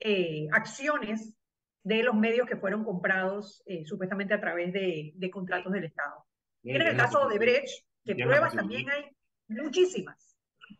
eh, 0.00 0.48
acciones 0.52 1.34
de 1.82 2.02
los 2.02 2.14
medios 2.14 2.48
que 2.48 2.56
fueron 2.56 2.84
comprados 2.84 3.62
eh, 3.66 3.84
supuestamente 3.84 4.34
a 4.34 4.40
través 4.40 4.72
de, 4.72 5.30
contratos 5.32 5.72
del 5.72 5.84
Estado. 5.84 6.24
en 6.64 6.82
el 6.82 6.96
caso 6.96 7.28
de 7.28 7.38
Brecht, 7.38 7.84
que 8.04 8.14
pruebas 8.16 8.54
también 8.54 8.90
hay 8.90 9.04
muchísimas 9.48 10.25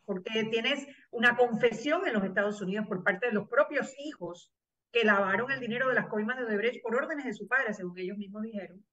porque 0.05 0.45
tienes 0.45 0.85
una 1.11 1.35
confesión 1.35 2.07
en 2.07 2.13
los 2.13 2.23
Estados 2.23 2.61
Unidos 2.61 2.87
por 2.87 3.03
parte 3.03 3.27
de 3.27 3.33
los 3.33 3.47
propios 3.47 3.93
hijos 3.99 4.51
que 4.91 5.03
lavaron 5.03 5.51
el 5.51 5.59
dinero 5.59 5.89
de 5.89 5.95
las 5.95 6.07
coimas 6.07 6.37
de 6.37 6.45
Odebrecht 6.45 6.81
por 6.81 6.95
órdenes 6.95 7.25
de 7.25 7.33
su 7.33 7.47
padre, 7.47 7.73
según 7.73 7.97
ellos 7.97 8.17
mismos 8.17 8.43
dijeron. 8.43 8.83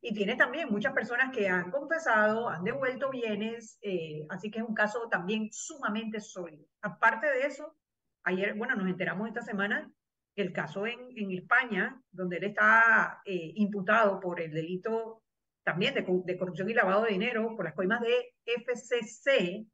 Y 0.00 0.14
tiene 0.14 0.36
también 0.36 0.68
muchas 0.70 0.92
personas 0.92 1.34
que 1.34 1.48
han 1.48 1.70
confesado, 1.70 2.48
han 2.48 2.64
devuelto 2.64 3.10
bienes, 3.10 3.78
eh, 3.82 4.26
así 4.30 4.50
que 4.50 4.58
es 4.58 4.64
un 4.64 4.74
caso 4.74 5.08
también 5.08 5.48
sumamente 5.52 6.20
sólido. 6.20 6.64
Aparte 6.80 7.28
de 7.28 7.46
eso, 7.46 7.76
ayer, 8.24 8.54
bueno, 8.54 8.74
nos 8.74 8.88
enteramos 8.88 9.28
esta 9.28 9.42
semana 9.42 9.90
que 10.34 10.42
el 10.42 10.52
caso 10.52 10.86
en, 10.86 10.98
en 11.16 11.30
España, 11.32 12.00
donde 12.10 12.38
él 12.38 12.44
está 12.44 13.20
eh, 13.24 13.52
imputado 13.54 14.18
por 14.18 14.40
el 14.40 14.52
delito 14.52 15.22
también 15.64 15.94
de, 15.94 16.04
de, 16.24 16.38
corrupción 16.38 16.68
y 16.70 16.74
lavado 16.74 17.04
de 17.04 17.12
dinero 17.12 17.54
por 17.54 17.64
las 17.64 17.74
coimas 17.74 18.00
de 18.00 18.34
FCC, 18.44 19.66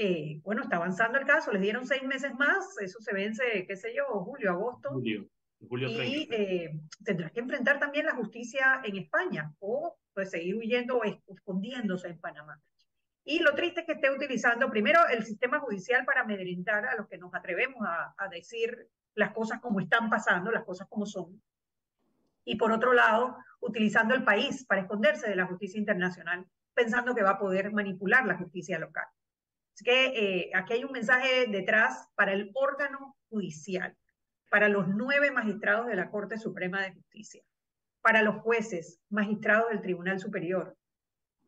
eh, 0.00 0.40
bueno, 0.44 0.62
está 0.62 0.76
avanzando 0.76 1.18
el 1.18 1.26
caso, 1.26 1.50
les 1.50 1.60
dieron 1.60 1.84
seis 1.84 2.04
meses 2.04 2.32
más, 2.34 2.78
eso 2.80 3.00
se 3.00 3.12
vence, 3.12 3.66
qué 3.66 3.76
sé 3.76 3.92
yo, 3.92 4.04
julio, 4.24 4.52
agosto. 4.52 4.90
Julio, 4.90 5.28
julio 5.68 5.88
Y 5.88 6.28
eh, 6.30 6.70
tendrá 7.04 7.30
que 7.30 7.40
enfrentar 7.40 7.80
también 7.80 8.06
la 8.06 8.14
justicia 8.14 8.80
en 8.84 8.96
España 8.96 9.52
o 9.58 9.98
pues 10.14 10.30
seguir 10.30 10.54
huyendo 10.54 10.98
o 10.98 11.02
escondiéndose 11.26 12.06
en 12.06 12.20
Panamá. 12.20 12.62
Y 13.24 13.40
lo 13.40 13.56
triste 13.56 13.80
es 13.80 13.86
que 13.86 13.94
esté 13.94 14.08
utilizando 14.08 14.70
primero 14.70 15.00
el 15.10 15.24
sistema 15.24 15.58
judicial 15.58 16.04
para 16.04 16.20
amedrentar 16.20 16.86
a 16.86 16.94
los 16.94 17.08
que 17.08 17.18
nos 17.18 17.34
atrevemos 17.34 17.84
a, 17.84 18.14
a 18.16 18.28
decir 18.28 18.88
las 19.16 19.32
cosas 19.32 19.60
como 19.60 19.80
están 19.80 20.08
pasando, 20.08 20.52
las 20.52 20.64
cosas 20.64 20.86
como 20.88 21.06
son. 21.06 21.42
Y 22.44 22.54
por 22.54 22.70
otro 22.70 22.92
lado, 22.92 23.36
utilizando 23.58 24.14
el 24.14 24.22
país 24.22 24.64
para 24.64 24.82
esconderse 24.82 25.28
de 25.28 25.34
la 25.34 25.46
justicia 25.46 25.80
internacional, 25.80 26.46
pensando 26.72 27.16
que 27.16 27.24
va 27.24 27.30
a 27.30 27.38
poder 27.38 27.72
manipular 27.72 28.24
la 28.26 28.38
justicia 28.38 28.78
local. 28.78 29.06
Así 29.78 29.84
que 29.84 30.06
eh, 30.06 30.50
aquí 30.54 30.72
hay 30.72 30.82
un 30.82 30.90
mensaje 30.90 31.46
detrás 31.46 32.08
para 32.16 32.32
el 32.32 32.50
órgano 32.54 33.16
judicial, 33.28 33.96
para 34.50 34.68
los 34.68 34.88
nueve 34.88 35.30
magistrados 35.30 35.86
de 35.86 35.94
la 35.94 36.10
Corte 36.10 36.36
Suprema 36.36 36.82
de 36.82 36.94
Justicia, 36.94 37.44
para 38.02 38.22
los 38.22 38.42
jueces, 38.42 38.98
magistrados 39.08 39.70
del 39.70 39.80
Tribunal 39.80 40.18
Superior. 40.18 40.76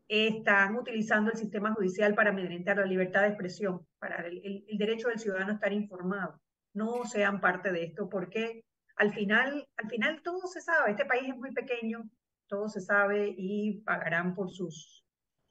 Están 0.06 0.76
utilizando 0.76 1.32
el 1.32 1.38
sistema 1.38 1.74
judicial 1.74 2.14
para 2.14 2.30
amedrentar 2.30 2.76
la 2.76 2.86
libertad 2.86 3.22
de 3.22 3.30
expresión, 3.30 3.84
para 3.98 4.24
el, 4.24 4.64
el 4.68 4.78
derecho 4.78 5.08
del 5.08 5.18
ciudadano 5.18 5.50
a 5.50 5.54
estar 5.54 5.72
informado. 5.72 6.40
No 6.72 7.04
sean 7.06 7.40
parte 7.40 7.72
de 7.72 7.82
esto 7.82 8.08
porque 8.08 8.62
al 8.94 9.12
final, 9.12 9.66
al 9.76 9.88
final 9.88 10.22
todo 10.22 10.46
se 10.46 10.60
sabe. 10.60 10.92
Este 10.92 11.04
país 11.04 11.28
es 11.28 11.36
muy 11.36 11.52
pequeño, 11.52 12.08
todo 12.46 12.68
se 12.68 12.80
sabe 12.80 13.34
y 13.36 13.80
pagarán 13.80 14.36
por 14.36 14.52
sus, 14.52 15.04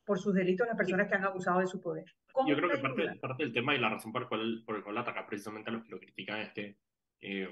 por 0.06 0.18
sus 0.18 0.34
delitos 0.34 0.66
las 0.66 0.78
personas 0.78 1.10
que 1.10 1.16
han 1.16 1.26
abusado 1.26 1.60
de 1.60 1.68
su 1.68 1.82
poder. 1.82 2.06
Yo 2.48 2.56
creo 2.56 2.70
que 2.70 2.78
parte, 2.78 3.16
parte, 3.16 3.44
del 3.44 3.54
tema 3.54 3.76
y 3.76 3.80
la 3.80 3.90
razón 3.90 4.12
por, 4.12 4.28
cual, 4.28 4.64
por 4.66 4.76
el 4.76 4.84
cual 4.84 4.98
ataca 4.98 5.26
precisamente 5.26 5.70
a 5.70 5.74
los 5.74 5.84
que 5.84 5.92
lo 5.92 6.00
critican 6.00 6.40
es 6.40 6.52
que 6.54 6.78
eh, 7.22 7.50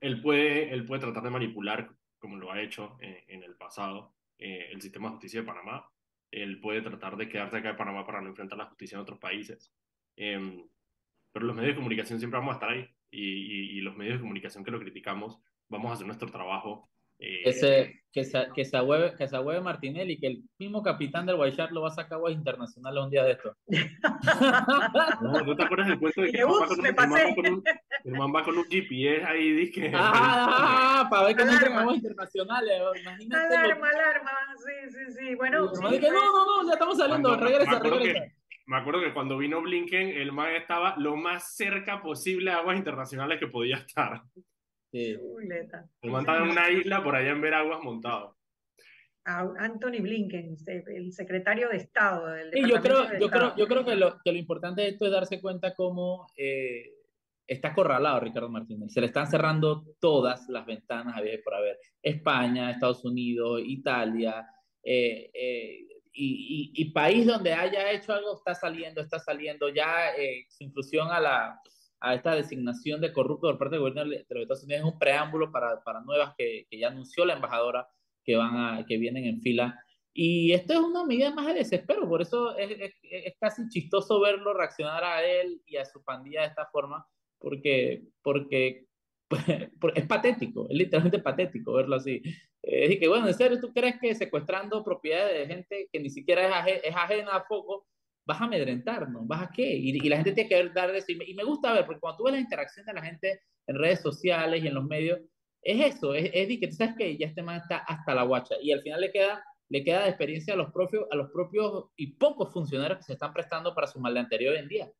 él, 0.00 0.20
puede, 0.20 0.72
él 0.72 0.84
puede 0.84 1.00
tratar 1.00 1.22
de 1.22 1.30
manipular, 1.30 1.90
como 2.18 2.36
lo 2.36 2.52
ha 2.52 2.60
hecho 2.60 2.96
en 3.00 3.42
el 3.42 3.54
pasado, 3.54 4.14
el 4.38 4.80
sistema 4.80 5.08
de 5.08 5.12
justicia 5.12 5.40
de 5.40 5.46
Panamá. 5.46 5.88
Él 6.30 6.60
puede 6.60 6.82
tratar 6.82 7.16
de 7.16 7.28
quedarse 7.28 7.58
acá 7.58 7.68
de 7.68 7.78
Panamá 7.78 8.04
para 8.04 8.20
no 8.20 8.28
enfrentar 8.28 8.58
la 8.58 8.66
justicia 8.66 8.96
en 8.96 9.02
otros 9.02 9.18
países. 9.18 9.72
Em, 10.16 10.66
pero 11.32 11.46
los 11.46 11.54
medios 11.54 11.72
de 11.72 11.76
comunicación 11.76 12.18
siempre 12.18 12.38
vamos 12.38 12.52
a 12.52 12.56
estar 12.56 12.70
ahí. 12.70 12.88
Y, 13.10 13.78
y, 13.78 13.80
los 13.80 13.96
medios 13.96 14.16
de 14.16 14.22
comunicación 14.22 14.64
que 14.64 14.72
lo 14.72 14.80
criticamos, 14.80 15.38
vamos 15.68 15.90
a 15.90 15.94
hacer 15.94 16.06
nuestro 16.06 16.30
trabajo. 16.30 16.90
Eh, 17.18 17.42
Ese, 17.44 18.04
que, 18.12 18.24
se, 18.24 18.48
que, 18.54 18.64
se 18.64 18.80
hueve, 18.80 19.14
que 19.16 19.26
se 19.26 19.38
hueve 19.38 19.60
Martinelli, 19.60 20.18
que 20.18 20.28
el 20.28 20.42
mismo 20.58 20.82
capitán 20.82 21.26
del 21.26 21.36
Guaychar 21.36 21.72
lo 21.72 21.82
va 21.82 21.88
a 21.88 21.90
sacar 21.90 22.14
a 22.14 22.16
aguas 22.16 22.34
internacionales 22.34 23.02
un 23.02 23.10
día 23.10 23.24
de 23.24 23.32
esto. 23.32 23.56
no, 25.20 25.40
¿no 25.40 25.56
te 25.56 25.64
acuerdas 25.64 25.88
del 25.88 25.98
cuento 25.98 26.22
de 26.22 26.30
que 26.32 26.38
el 26.38 26.46
man, 26.46 27.12
va 27.12 27.34
con 27.34 27.52
un, 27.52 27.64
el 28.04 28.12
man 28.12 28.32
va 28.34 28.44
con 28.44 28.58
un 28.58 28.64
GPS 28.64 29.24
ahí? 29.24 29.50
Dice 29.52 29.90
ah, 29.94 30.12
ah, 30.14 31.00
ah, 31.00 31.10
para 31.10 31.26
ver 31.26 31.36
que 31.36 31.44
no 31.44 31.52
entran 31.52 31.72
aguas 31.72 31.96
internacionales. 31.96 32.82
Imagínate 33.02 33.56
alarma, 33.56 33.90
lo... 33.90 33.98
alarma, 33.98 34.30
sí, 34.56 34.90
sí, 34.90 35.12
sí. 35.18 35.34
Bueno, 35.34 35.74
sí, 35.74 35.80
no, 35.82 36.12
no, 36.12 36.62
no, 36.62 36.66
ya 36.68 36.72
estamos 36.74 36.98
saliendo, 36.98 37.36
regresa, 37.36 37.78
regresa 37.78 38.24
me 38.66 38.78
acuerdo 38.78 39.00
que 39.00 39.12
cuando 39.12 39.36
vino 39.36 39.60
Blinken, 39.60 40.08
el 40.08 40.32
man 40.32 40.54
estaba 40.54 40.94
lo 40.96 41.16
más 41.16 41.54
cerca 41.54 42.00
posible 42.00 42.50
a 42.50 42.58
aguas 42.58 42.78
internacionales 42.78 43.38
que 43.38 43.46
podía 43.46 43.76
estar. 43.76 44.22
Sí. 44.94 45.18
El 46.02 46.10
man 46.12 46.20
estaba 46.20 46.44
en 46.44 46.50
una 46.50 46.70
isla 46.70 47.02
por 47.02 47.16
allá 47.16 47.30
en 47.30 47.40
Veraguas 47.40 47.82
montado. 47.82 48.36
Anthony 49.24 50.00
Blinken, 50.00 50.56
el 50.86 51.12
secretario 51.12 51.68
de 51.68 51.78
Estado 51.78 52.28
del 52.28 52.52
sí, 52.52 52.60
yo 52.68 52.80
creo, 52.80 53.18
yo 53.18 53.28
creo, 53.28 53.56
yo 53.56 53.66
creo 53.66 53.84
que 53.84 53.96
lo, 53.96 54.18
que 54.22 54.30
lo 54.30 54.38
importante 54.38 54.82
de 54.82 54.88
esto 54.90 55.06
es 55.06 55.10
darse 55.10 55.40
cuenta 55.40 55.74
cómo 55.74 56.28
eh, 56.36 56.92
está 57.44 57.68
acorralado 57.68 58.20
Ricardo 58.20 58.48
Martínez. 58.48 58.92
Se 58.92 59.00
le 59.00 59.06
están 59.08 59.26
cerrando 59.26 59.84
todas 59.98 60.48
las 60.48 60.64
ventanas 60.64 61.16
a 61.16 61.22
por 61.42 61.54
haber. 61.54 61.76
España, 62.00 62.70
Estados 62.70 63.04
Unidos, 63.04 63.62
Italia, 63.64 64.46
eh, 64.84 65.28
eh, 65.34 65.86
y, 66.12 66.92
país 66.92 67.26
donde 67.26 67.52
haya 67.52 67.90
hecho 67.90 68.12
algo 68.12 68.36
está 68.36 68.54
saliendo, 68.54 69.00
está 69.00 69.18
saliendo 69.18 69.68
ya 69.70 70.14
eh, 70.16 70.46
su 70.48 70.62
inclusión 70.62 71.10
a, 71.10 71.18
la, 71.18 71.60
a 72.04 72.14
esta 72.14 72.34
designación 72.34 73.00
de 73.00 73.12
corrupto 73.12 73.48
por 73.48 73.58
parte 73.58 73.76
del 73.76 73.80
gobierno 73.80 74.04
de 74.04 74.24
los 74.28 74.42
Estados 74.42 74.64
Unidos 74.64 74.84
es 74.84 74.92
un 74.92 74.98
preámbulo 74.98 75.50
para, 75.50 75.82
para 75.82 76.02
nuevas 76.02 76.34
que, 76.36 76.66
que, 76.68 76.78
ya 76.78 76.88
anunció 76.88 77.24
la 77.24 77.32
embajadora 77.32 77.88
que, 78.22 78.36
van 78.36 78.56
a, 78.56 78.84
que 78.86 78.98
vienen 78.98 79.24
en 79.24 79.40
fila. 79.40 79.80
Y 80.12 80.52
esto 80.52 80.74
es 80.74 80.78
una 80.80 81.04
medida 81.04 81.34
más 81.34 81.46
de 81.46 81.54
desespero, 81.54 82.06
por 82.06 82.20
eso 82.20 82.56
es, 82.56 82.70
es, 82.78 82.92
es 83.02 83.34
casi 83.40 83.66
chistoso 83.68 84.20
verlo 84.20 84.52
reaccionar 84.52 85.02
a 85.02 85.24
él 85.24 85.62
y 85.66 85.76
a 85.76 85.84
su 85.86 86.04
pandilla 86.04 86.42
de 86.42 86.48
esta 86.48 86.66
forma, 86.66 87.06
porque, 87.38 88.02
porque 88.22 88.86
es 89.94 90.06
patético, 90.06 90.68
es 90.68 90.76
literalmente 90.76 91.18
patético 91.20 91.72
verlo 91.72 91.96
así. 91.96 92.22
Es 92.62 92.80
decir, 92.82 93.00
que 93.00 93.08
bueno, 93.08 93.28
en 93.28 93.34
serio, 93.34 93.60
¿tú 93.60 93.72
crees 93.72 93.98
que 93.98 94.14
secuestrando 94.14 94.84
propiedades 94.84 95.38
de 95.38 95.54
gente 95.54 95.88
que 95.90 96.00
ni 96.00 96.10
siquiera 96.10 96.66
es, 96.66 96.82
es 96.84 96.94
ajena 96.94 97.32
a 97.32 97.44
foco, 97.44 97.86
vas 98.26 98.40
a 98.40 98.44
amedrentarnos? 98.44 99.26
¿Vas 99.26 99.42
a 99.42 99.50
qué? 99.50 99.74
Y, 99.74 99.90
y, 99.90 100.08
la 100.08 100.16
gente 100.16 100.32
tiene 100.32 100.48
que 100.48 100.68
dar 100.70 100.94
eso. 100.94 101.12
Y 101.12 101.34
me, 101.34 101.44
gusta 101.44 101.72
ver, 101.72 101.86
porque 101.86 102.00
cuando 102.00 102.18
tú 102.18 102.24
ves 102.24 102.34
la 102.34 102.40
interacción 102.40 102.86
de 102.86 102.92
la 102.92 103.02
gente 103.02 103.42
en 103.66 103.76
redes 103.76 104.00
sociales 104.00 104.62
y 104.62 104.66
en 104.66 104.74
los 104.74 104.84
medios, 104.84 105.20
es 105.62 105.94
eso, 105.94 106.14
es, 106.14 106.30
es 106.32 106.60
que 106.60 106.68
tú 106.68 106.74
sabes 106.74 106.94
que 106.96 107.16
ya 107.16 107.26
este 107.26 107.42
man 107.42 107.56
está 107.56 107.78
hasta 107.78 108.14
la 108.14 108.24
guacha 108.24 108.54
y 108.60 108.70
al 108.70 108.82
final 108.82 109.00
le 109.00 109.10
queda, 109.10 109.42
le 109.70 109.82
queda 109.82 110.02
de 110.02 110.10
experiencia 110.10 110.52
a 110.52 110.56
los, 110.58 110.70
propios, 110.70 111.06
a 111.10 111.16
los 111.16 111.30
propios 111.30 111.86
y 111.96 112.08
pocos 112.08 112.52
funcionarios 112.52 112.98
que 112.98 113.04
se 113.04 113.12
están 113.14 113.32
prestando 113.32 113.74
para 113.74 113.86
su 113.86 113.98
maleantería 113.98 114.50
hoy 114.50 114.58
en 114.58 114.68
día. 114.68 114.92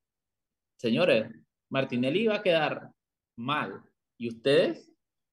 Señores, 0.78 1.30
Martinelli 1.70 2.26
va 2.26 2.36
a 2.36 2.42
quedar 2.42 2.90
mal 3.36 3.82
y 4.18 4.28
ustedes, 4.28 4.90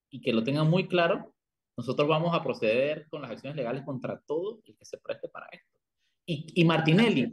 y 0.10 0.20
que 0.20 0.34
lo 0.34 0.44
tengan 0.44 0.70
muy 0.70 0.88
claro, 0.88 1.34
nosotros 1.78 2.10
vamos 2.10 2.36
a 2.36 2.44
proceder 2.44 3.08
con 3.10 3.22
las 3.22 3.32
acciones 3.32 3.56
legales 3.56 3.84
contra 3.84 4.20
todo 4.28 4.60
el 4.66 4.76
que 4.76 4.86
se 4.86 4.98
preste 4.98 5.30
para 5.30 5.48
esto. 5.52 5.80
Y, 6.26 6.62
y 6.62 6.66
Martinelli, 6.66 7.32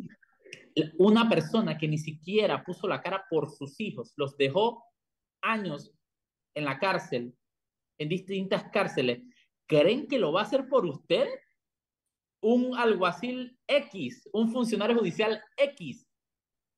una 0.99 1.29
persona 1.29 1.79
que 1.79 1.89
ni 1.89 1.99
siquiera 1.99 2.65
puso 2.65 2.87
la 2.87 3.01
cara 3.01 3.25
por 3.31 3.51
sus 3.51 3.79
hijos, 3.81 4.13
los 4.17 4.37
dejó 4.37 4.85
años 5.43 5.93
en 6.55 6.65
la 6.65 6.79
cárcel, 6.79 7.35
en 7.99 8.09
distintas 8.09 8.65
cárceles, 8.73 9.23
¿creen 9.67 10.07
que 10.07 10.19
lo 10.19 10.33
va 10.33 10.41
a 10.41 10.45
hacer 10.45 10.69
por 10.69 10.85
usted? 10.87 11.27
Un 12.41 12.77
alguacil 12.77 13.59
X, 13.67 14.29
un 14.33 14.53
funcionario 14.53 14.97
judicial 14.97 15.43
X, 15.57 16.07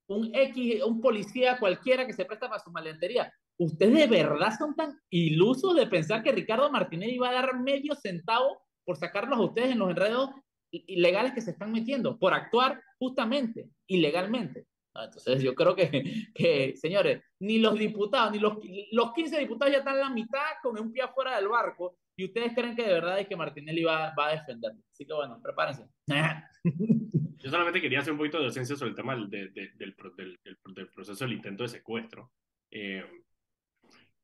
un 0.09 0.35
X, 0.35 0.83
un 0.85 1.01
policía 1.01 1.59
cualquiera 1.59 2.07
que 2.07 2.13
se 2.13 2.25
presta 2.25 2.49
para 2.49 2.63
su 2.63 2.71
malentería. 2.71 3.33
¿Ustedes 3.59 3.95
de 3.95 4.07
verdad 4.07 4.57
son 4.59 4.75
tan 4.75 4.99
ilusos 5.11 5.77
de 5.77 5.87
pensar 5.87 6.23
que 6.23 6.33
Ricardo 6.33 6.71
Martínez 6.71 7.11
iba 7.13 7.29
a 7.29 7.35
dar 7.35 7.59
medio 7.61 7.95
centavo 7.95 8.63
por 8.85 8.97
sacarlos 8.97 9.39
a 9.39 9.43
ustedes 9.43 9.73
en 9.73 9.79
los 9.79 9.91
enredos 9.91 10.31
ilegales 10.71 11.33
que 11.33 11.41
se 11.41 11.53
están 11.53 11.73
metiendo, 11.73 12.19
por 12.19 12.35
actuar 12.35 12.83
justamente, 12.99 13.69
ilegalmente? 13.87 14.67
Entonces 14.95 15.43
yo 15.43 15.55
creo 15.55 15.75
que, 15.75 15.91
que, 16.35 16.77
señores, 16.77 17.23
ni 17.41 17.59
los 17.59 17.79
diputados, 17.79 18.33
ni 18.33 18.39
los, 18.39 18.59
los 18.93 19.13
15 19.13 19.39
diputados 19.39 19.73
ya 19.73 19.79
están 19.79 19.95
en 19.95 20.01
la 20.01 20.11
mitad 20.11 20.41
con 20.63 20.79
un 20.79 20.93
pie 20.93 21.03
afuera 21.03 21.37
del 21.37 21.49
barco 21.49 21.97
y 22.17 22.25
ustedes 22.25 22.53
creen 22.55 22.77
que 22.77 22.83
de 22.83 22.93
verdad 22.93 23.19
es 23.19 23.29
que 23.29 23.37
Martinelli 23.37 23.83
va, 23.85 24.13
va 24.19 24.29
a 24.29 24.33
defender. 24.33 24.73
Así 24.93 25.07
que 25.07 25.15
bueno, 25.15 25.41
prepárense. 25.43 25.87
Yo 27.39 27.49
solamente 27.51 27.81
quería 27.81 28.01
hacer 28.01 28.13
un 28.13 28.19
poquito 28.19 28.39
de 28.39 28.45
docencia 28.45 28.77
sobre 28.77 28.91
el 28.91 28.97
tema 28.97 29.15
del, 29.15 29.31
del, 29.31 29.53
del, 29.55 30.39
del 30.75 30.89
proceso 30.89 31.25
del 31.25 31.35
intento 31.35 31.63
de 31.63 31.71
secuestro. 31.71 32.31
Eh, 32.71 33.03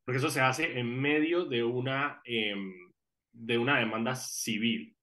porque 0.05 0.19
eso 0.19 0.31
se 0.31 0.41
hace 0.41 0.79
en 0.79 1.01
medio 1.01 1.47
de 1.47 1.65
una, 1.65 2.21
em, 2.25 2.73
de 3.33 3.59
una 3.59 3.79
demanda 3.79 4.15
civil. 4.15 4.96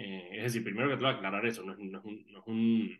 Eh, 0.00 0.28
es 0.32 0.42
decir, 0.44 0.62
primero 0.62 0.88
que 0.88 0.96
todo 0.96 1.08
aclarar 1.08 1.44
eso, 1.46 1.64
no 1.64 1.72
es, 1.72 1.78
no, 1.78 1.98
es 1.98 2.04
un, 2.04 2.24
no, 2.30 2.38
es 2.40 2.46
un, 2.46 2.98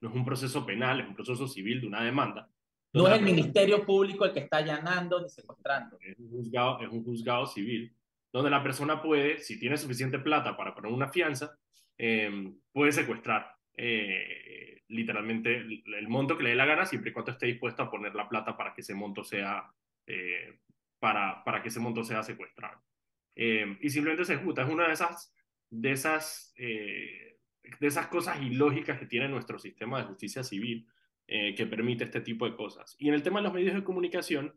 no 0.00 0.08
es 0.08 0.14
un 0.14 0.24
proceso 0.24 0.66
penal, 0.66 1.00
es 1.00 1.08
un 1.08 1.14
proceso 1.14 1.48
civil 1.48 1.80
de 1.80 1.86
una 1.86 2.02
demanda. 2.02 2.50
No 2.92 3.08
es 3.08 3.18
el 3.18 3.24
Ministerio 3.24 3.84
Público 3.84 4.24
el 4.24 4.32
que 4.32 4.40
está 4.40 4.58
allanando 4.58 5.20
ni 5.20 5.28
secuestrando. 5.28 5.98
Es 6.00 6.18
un 6.18 6.28
juzgado, 6.28 6.80
es 6.80 6.88
un 6.88 7.02
juzgado 7.02 7.46
civil, 7.46 7.92
donde 8.32 8.50
la 8.50 8.62
persona 8.62 9.02
puede, 9.02 9.38
si 9.38 9.58
tiene 9.58 9.76
suficiente 9.76 10.18
plata 10.18 10.56
para 10.56 10.74
poner 10.74 10.92
una 10.92 11.08
fianza, 11.08 11.56
eh, 11.96 12.52
puede 12.72 12.92
secuestrar 12.92 13.56
eh, 13.76 14.82
literalmente 14.88 15.56
el, 15.56 15.82
el, 15.94 16.08
monto 16.08 16.36
que 16.36 16.44
le 16.44 16.50
dé 16.50 16.56
la 16.56 16.66
gana, 16.66 16.86
siempre 16.86 17.10
y 17.10 17.12
cuando 17.12 17.32
esté 17.32 17.46
dispuesto 17.46 17.82
a 17.82 17.90
poner 17.90 18.14
la 18.14 18.28
plata 18.28 18.56
para 18.56 18.74
que 18.74 18.82
ese 18.82 18.94
monto 18.94 19.24
sea 19.24 19.72
eh, 20.06 20.58
para, 20.98 21.44
para 21.44 21.62
que 21.62 21.68
ese 21.68 21.80
monto 21.80 22.02
sea 22.02 22.22
secuestrado. 22.22 22.80
Eh, 23.36 23.76
y 23.80 23.90
simplemente 23.90 24.24
se 24.24 24.34
ejecuta. 24.34 24.62
Es 24.62 24.70
una 24.70 24.86
de 24.86 24.94
esas, 24.94 25.34
de, 25.80 25.92
esas, 25.92 26.52
eh, 26.56 27.38
de 27.80 27.86
esas 27.86 28.08
cosas 28.08 28.40
ilógicas 28.42 28.98
que 28.98 29.06
tiene 29.06 29.28
nuestro 29.28 29.58
sistema 29.58 29.98
de 29.98 30.06
justicia 30.06 30.42
civil 30.42 30.86
eh, 31.26 31.54
que 31.54 31.66
permite 31.66 32.04
este 32.04 32.20
tipo 32.20 32.48
de 32.48 32.56
cosas. 32.56 32.96
Y 32.98 33.08
en 33.08 33.14
el 33.14 33.22
tema 33.22 33.40
de 33.40 33.44
los 33.44 33.54
medios 33.54 33.74
de 33.74 33.84
comunicación, 33.84 34.54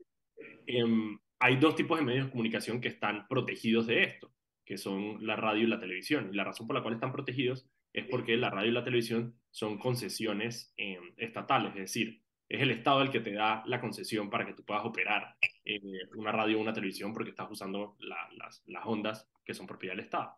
em, 0.65 1.17
hay 1.39 1.57
dos 1.57 1.75
tipos 1.75 1.97
de 1.97 2.05
medios 2.05 2.25
de 2.25 2.31
comunicación 2.31 2.81
que 2.81 2.89
están 2.89 3.27
protegidos 3.27 3.87
de 3.87 4.03
esto, 4.03 4.33
que 4.65 4.77
son 4.77 5.25
la 5.25 5.35
radio 5.35 5.63
y 5.63 5.67
la 5.67 5.79
televisión. 5.79 6.29
Y 6.31 6.35
la 6.35 6.43
razón 6.43 6.67
por 6.67 6.75
la 6.75 6.81
cual 6.81 6.95
están 6.95 7.11
protegidos 7.11 7.67
es 7.93 8.05
porque 8.05 8.37
la 8.37 8.49
radio 8.49 8.69
y 8.69 8.73
la 8.73 8.83
televisión 8.83 9.35
son 9.49 9.77
concesiones 9.79 10.73
em, 10.77 11.13
estatales, 11.17 11.71
es 11.71 11.81
decir, 11.81 12.21
es 12.49 12.61
el 12.61 12.71
Estado 12.71 13.01
el 13.01 13.11
que 13.11 13.19
te 13.19 13.33
da 13.33 13.63
la 13.65 13.81
concesión 13.81 14.29
para 14.29 14.45
que 14.45 14.53
tú 14.53 14.63
puedas 14.63 14.85
operar 14.85 15.35
eh, 15.65 15.81
una 16.15 16.31
radio 16.31 16.57
o 16.57 16.61
una 16.61 16.73
televisión 16.73 17.13
porque 17.13 17.31
estás 17.31 17.49
usando 17.51 17.97
las, 17.99 18.63
las, 18.65 18.85
ondas 18.85 19.27
que 19.43 19.53
son 19.53 19.67
propiedad 19.67 19.95
del 19.95 20.05
Estado. 20.05 20.33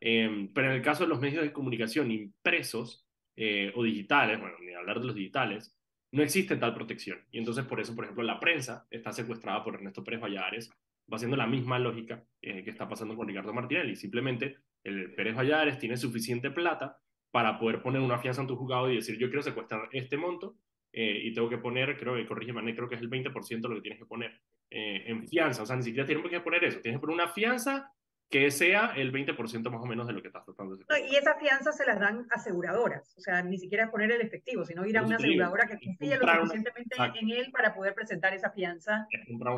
Eh, 0.00 0.50
pero 0.54 0.68
en 0.68 0.76
el 0.76 0.82
caso 0.82 1.04
de 1.04 1.08
los 1.08 1.20
medios 1.20 1.42
de 1.42 1.52
comunicación 1.52 2.10
impresos 2.10 3.06
eh, 3.36 3.72
o 3.74 3.82
digitales, 3.82 4.40
bueno, 4.40 4.56
ni 4.60 4.72
hablar 4.74 5.00
de 5.00 5.06
los 5.06 5.14
digitales, 5.14 5.76
no 6.12 6.22
existe 6.22 6.56
tal 6.56 6.74
protección. 6.74 7.18
Y 7.30 7.38
entonces 7.38 7.64
por 7.64 7.80
eso, 7.80 7.94
por 7.94 8.04
ejemplo, 8.04 8.22
la 8.22 8.38
prensa 8.38 8.86
está 8.90 9.12
secuestrada 9.12 9.64
por 9.64 9.74
Ernesto 9.74 10.04
Pérez 10.04 10.20
Valladares, 10.20 10.70
va 11.12 11.16
haciendo 11.16 11.36
la 11.36 11.46
misma 11.46 11.78
lógica 11.78 12.24
que 12.40 12.70
está 12.70 12.88
pasando 12.88 13.14
con 13.16 13.28
Ricardo 13.28 13.52
Martinelli. 13.52 13.94
Simplemente 13.94 14.56
el 14.84 15.12
Pérez 15.14 15.36
Valladares 15.36 15.78
tiene 15.78 15.96
suficiente 15.96 16.50
plata 16.50 16.98
para 17.30 17.58
poder 17.58 17.82
poner 17.82 18.00
una 18.00 18.18
fianza 18.18 18.42
en 18.42 18.46
tu 18.46 18.54
juzgado 18.54 18.88
y 18.90 18.94
decir, 18.94 19.18
yo 19.18 19.26
quiero 19.26 19.42
secuestrar 19.42 19.88
este 19.90 20.16
monto 20.16 20.56
eh, 20.92 21.22
y 21.24 21.34
tengo 21.34 21.48
que 21.48 21.58
poner, 21.58 21.98
creo 21.98 22.14
que, 22.14 22.24
corrige 22.26 22.52
Mané, 22.52 22.76
creo 22.76 22.88
que 22.88 22.94
es 22.94 23.00
el 23.00 23.10
20% 23.10 23.68
lo 23.68 23.74
que 23.74 23.80
tienes 23.80 23.98
que 23.98 24.06
poner 24.06 24.40
eh, 24.70 25.02
en 25.06 25.26
fianza. 25.26 25.64
O 25.64 25.66
sea, 25.66 25.74
ni 25.74 25.82
siquiera 25.82 26.06
tienes 26.06 26.24
que 26.30 26.40
poner 26.40 26.62
eso. 26.62 26.80
Tienes 26.80 27.00
que 27.00 27.00
poner 27.00 27.14
una 27.14 27.32
fianza 27.32 27.92
que 28.30 28.50
sea 28.50 28.92
el 28.96 29.12
20% 29.12 29.70
más 29.70 29.82
o 29.82 29.86
menos 29.86 30.06
de 30.06 30.12
lo 30.12 30.20
que 30.20 30.28
estás 30.28 30.44
tratando 30.44 30.76
de 30.76 30.84
hacer. 30.88 31.06
y 31.08 31.16
esas 31.16 31.38
fianzas 31.38 31.76
se 31.76 31.86
las 31.86 32.00
dan 32.00 32.26
aseguradoras, 32.30 33.14
o 33.16 33.20
sea, 33.20 33.42
ni 33.42 33.58
siquiera 33.58 33.90
poner 33.90 34.10
el 34.10 34.20
efectivo, 34.22 34.64
sino 34.64 34.84
ir 34.86 34.98
a 34.98 35.02
una 35.02 35.16
aseguradora 35.16 35.66
que 35.68 35.78
confíe 35.84 36.18
lo 36.18 36.26
suficientemente 36.26 36.96
en 37.20 37.30
él 37.30 37.50
para 37.52 37.74
poder 37.74 37.94
presentar 37.94 38.34
esa 38.34 38.50
fianza. 38.50 39.06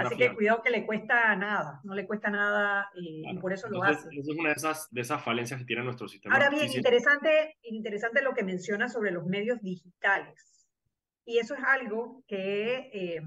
Así 0.00 0.16
que 0.16 0.34
cuidado 0.34 0.62
que 0.62 0.70
le 0.70 0.84
cuesta 0.84 1.34
nada, 1.36 1.80
no 1.84 1.94
le 1.94 2.06
cuesta 2.06 2.30
nada 2.30 2.90
eh, 2.96 3.22
y 3.32 3.38
por 3.38 3.52
eso 3.52 3.68
lo 3.68 3.82
hace. 3.82 4.08
Esa 4.10 4.32
es 4.32 4.38
una 4.38 4.50
de 4.50 4.54
esas, 4.56 4.90
de 4.90 5.00
esas 5.00 5.22
falencias 5.22 5.60
que 5.60 5.66
tiene 5.66 5.82
nuestro 5.82 6.08
sistema. 6.08 6.34
Ahora 6.34 6.50
bien, 6.50 6.70
interesante, 6.70 7.56
interesante 7.62 8.22
lo 8.22 8.34
que 8.34 8.44
menciona 8.44 8.88
sobre 8.88 9.10
los 9.10 9.24
medios 9.26 9.60
digitales. 9.62 10.68
Y 11.24 11.38
eso 11.38 11.54
es 11.54 11.64
algo 11.64 12.22
que, 12.28 12.90
eh, 12.92 13.22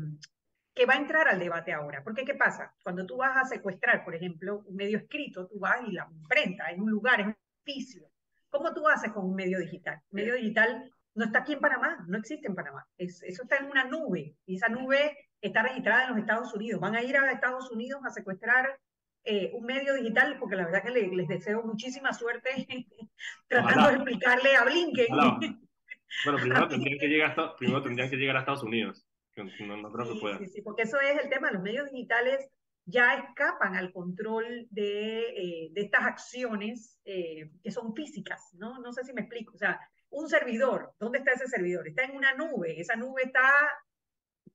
que 0.79 0.85
va 0.85 0.93
a 0.93 0.97
entrar 0.97 1.27
al 1.27 1.37
debate 1.37 1.73
ahora. 1.73 2.01
Porque, 2.01 2.23
¿qué 2.23 2.35
pasa? 2.35 2.73
Cuando 2.81 3.05
tú 3.05 3.17
vas 3.17 3.35
a 3.35 3.43
secuestrar, 3.43 4.05
por 4.05 4.15
ejemplo, 4.15 4.63
un 4.65 4.77
medio 4.77 4.97
escrito, 4.97 5.45
tú 5.45 5.59
vas 5.59 5.81
y 5.85 5.91
la 5.91 6.07
imprenta 6.09 6.71
en 6.71 6.81
un 6.81 6.89
lugar, 6.89 7.19
en 7.19 7.27
un 7.27 7.35
oficio. 7.61 8.09
¿Cómo 8.49 8.73
tú 8.73 8.87
haces 8.87 9.11
con 9.11 9.25
un 9.25 9.35
medio 9.35 9.59
digital? 9.59 9.99
Un 10.09 10.21
medio 10.21 10.35
digital 10.35 10.89
no 11.15 11.25
está 11.25 11.39
aquí 11.39 11.51
en 11.51 11.59
Panamá, 11.59 12.05
no 12.07 12.17
existe 12.17 12.47
en 12.47 12.55
Panamá. 12.55 12.87
Es, 12.97 13.21
eso 13.23 13.43
está 13.43 13.57
en 13.57 13.65
una 13.65 13.83
nube 13.83 14.37
y 14.45 14.55
esa 14.55 14.69
nube 14.69 15.17
está 15.41 15.63
registrada 15.63 16.05
en 16.05 16.11
los 16.11 16.19
Estados 16.19 16.53
Unidos. 16.53 16.79
Van 16.79 16.95
a 16.95 17.03
ir 17.03 17.17
a 17.17 17.29
Estados 17.29 17.69
Unidos 17.71 17.99
a 18.05 18.09
secuestrar 18.09 18.79
eh, 19.25 19.51
un 19.53 19.65
medio 19.65 19.95
digital, 19.95 20.37
porque 20.39 20.55
la 20.55 20.63
verdad 20.63 20.81
que 20.81 20.91
les 20.91 21.27
deseo 21.27 21.61
muchísima 21.61 22.13
suerte 22.13 22.87
tratando 23.49 23.89
de 23.89 23.95
explicarle 23.95 24.55
a 24.55 24.63
Blinken. 24.63 25.07
Bueno, 25.09 25.39
primero 26.39 26.69
tendrían, 26.69 26.99
que 26.99 27.07
llegar 27.09 27.37
a, 27.37 27.55
primero 27.57 27.83
tendrían 27.83 28.09
que 28.09 28.15
llegar 28.15 28.37
a 28.37 28.39
Estados 28.39 28.63
Unidos. 28.63 29.05
No, 29.43 29.91
creo 29.91 30.13
que 30.13 30.19
puedan. 30.19 30.39
Sí, 30.39 30.47
sí, 30.47 30.61
porque 30.61 30.83
eso 30.83 30.99
es 30.99 31.23
el 31.23 31.29
tema. 31.29 31.51
Los 31.51 31.61
medios 31.61 31.89
digitales 31.91 32.47
ya 32.85 33.13
escapan 33.15 33.75
al 33.75 33.91
control 33.91 34.67
de, 34.71 35.19
eh, 35.19 35.69
de 35.71 35.81
estas 35.81 36.03
acciones 36.05 36.99
eh, 37.05 37.51
que 37.63 37.71
son 37.71 37.93
físicas, 37.93 38.53
¿no? 38.53 38.79
No 38.79 38.91
sé 38.91 39.03
si 39.03 39.13
me 39.13 39.21
explico. 39.21 39.53
O 39.55 39.57
sea, 39.57 39.79
un 40.09 40.27
servidor, 40.27 40.93
¿dónde 40.99 41.19
está 41.19 41.33
ese 41.33 41.47
servidor? 41.47 41.87
Está 41.87 42.03
en 42.03 42.15
una 42.15 42.33
nube. 42.33 42.79
Esa 42.79 42.95
nube 42.95 43.23
está 43.23 43.51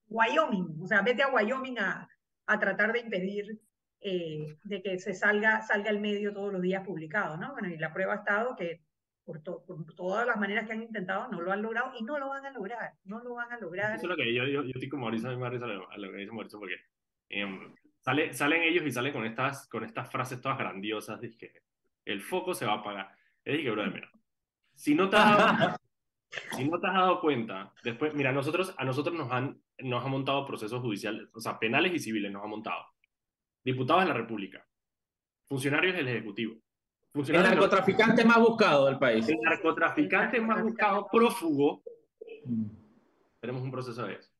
Wyoming. 0.09 0.81
O 0.83 0.87
sea, 0.87 1.03
vete 1.03 1.23
a 1.23 1.33
Wyoming 1.33 1.79
a, 1.79 2.09
a 2.47 2.59
tratar 2.59 2.93
de 2.93 3.01
impedir 3.01 3.61
eh, 4.01 4.59
de 4.65 4.83
que 4.83 4.99
se 4.99 5.15
salga, 5.15 5.63
salga 5.63 5.91
al 5.91 6.01
medio 6.01 6.35
todos 6.35 6.53
los 6.53 6.61
días 6.61 6.85
publicado, 6.85 7.37
¿no? 7.37 7.53
Bueno, 7.53 7.69
y 7.69 7.79
la 7.79 7.93
prueba 7.93 8.13
ha 8.13 8.17
estado 8.17 8.55
que 8.55 8.83
por, 9.25 9.43
todas 9.95 10.27
las 10.27 10.37
maneras 10.37 10.67
que 10.67 10.73
han 10.73 10.83
intentado 10.83 11.29
no 11.29 11.41
lo 11.41 11.53
han 11.53 11.63
logrado 11.63 11.93
y 11.99 12.05
no 12.05 12.19
lo 12.19 12.29
van 12.29 12.45
a 12.45 12.51
lograr, 12.51 12.93
no 13.05 13.23
lo 13.23 13.35
van 13.35 13.53
a 13.53 13.59
lograr. 13.59 13.95
Eso 13.95 14.05
es 14.05 14.11
lo 14.11 14.17
que 14.17 14.35
yo, 14.35 14.45
yo, 14.45 14.63
yo 14.63 14.71
estoy 14.75 14.89
como 14.89 15.05
Mauricio, 15.05 15.37
me 15.39 15.51
risa 15.51 15.65
a 15.65 15.99
lo 15.99 16.11
que 16.11 16.19
dice 16.19 16.33
Mauricio, 16.33 16.59
porque 16.59 16.77
em, 17.31 17.75
sale, 18.01 18.33
salen 18.35 18.63
ellos 18.63 18.85
y 18.87 18.93
salen 18.93 19.13
con 19.13 19.25
estas, 19.25 19.67
con 19.69 19.85
estas 19.85 20.11
frases 20.11 20.41
todas 20.41 20.59
grandiosas, 20.59 21.21
de 21.21 21.37
que 21.37 21.53
el 22.05 22.21
foco 22.21 22.55
se 22.55 22.67
va 22.67 22.73
a 22.73 22.77
apagar. 22.77 23.17
Es 23.45 23.61
que, 23.61 23.71
brother, 23.71 23.93
mira, 23.93 24.11
si 24.75 24.95
no 24.95 25.09
te 25.09 25.17
has 25.17 25.39
dado, 25.39 25.77
si 26.57 26.69
no 26.69 26.79
te 26.79 26.87
has 26.87 26.95
dado 26.95 27.21
cuenta, 27.21 27.73
después, 27.83 28.15
mira, 28.15 28.31
nosotros, 28.33 28.75
a 28.77 28.85
nosotros 28.85 29.15
nos 29.15 29.33
han, 29.33 29.59
nos 29.79 30.05
han 30.05 30.11
montado 30.11 30.45
procesos 30.45 30.81
judiciales, 30.83 31.29
o 31.33 31.41
sea, 31.41 31.59
penales 31.59 31.95
y 31.95 31.99
civiles 31.99 32.31
nos 32.31 32.45
han 32.45 32.51
montado 32.51 32.85
diputados 33.65 34.03
de 34.03 34.09
la 34.09 34.15
República, 34.15 34.67
funcionarios 35.49 35.97
del 35.97 36.09
Ejecutivo. 36.09 36.57
El 37.15 37.33
narcotraficante 37.33 38.25
más 38.25 38.41
buscado 38.41 38.87
del 38.87 38.99
país. 38.99 39.29
El 39.29 39.39
narcotraficante 39.41 40.41
más 40.41 40.63
buscado, 40.63 41.07
prófugo. 41.11 41.83
Mm. 42.45 42.67
Tenemos 43.41 43.63
un 43.63 43.71
proceso 43.71 44.05
de 44.05 44.15
eso. 44.15 44.31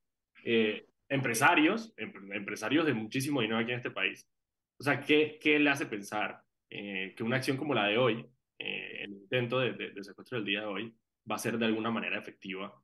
Eh, 0.45 0.87
empresarios, 1.09 1.95
em, 1.97 2.13
empresarios 2.33 2.85
de 2.85 2.93
muchísimo 2.93 3.41
dinero 3.41 3.61
aquí 3.61 3.71
en 3.71 3.77
este 3.77 3.93
país. 3.93 4.29
O 4.77 4.83
sea, 4.83 5.01
¿qué, 5.01 5.39
qué 5.41 5.59
le 5.61 5.71
hace 5.71 5.87
pensar 5.87 6.43
eh, 6.69 7.15
que 7.17 7.23
una 7.23 7.37
acción 7.37 7.57
como 7.57 7.75
la 7.75 7.87
de 7.87 7.97
hoy, 7.97 8.27
eh, 8.59 9.03
el 9.03 9.13
intento 9.13 9.61
de, 9.61 9.73
de, 9.73 10.05
secuestro 10.05 10.39
del 10.39 10.47
día 10.47 10.61
de 10.61 10.67
hoy, 10.67 10.95
va 11.31 11.37
a 11.37 11.39
ser 11.39 11.57
de 11.57 11.67
alguna 11.67 11.93
manera 11.93 12.19
efectiva 12.19 12.75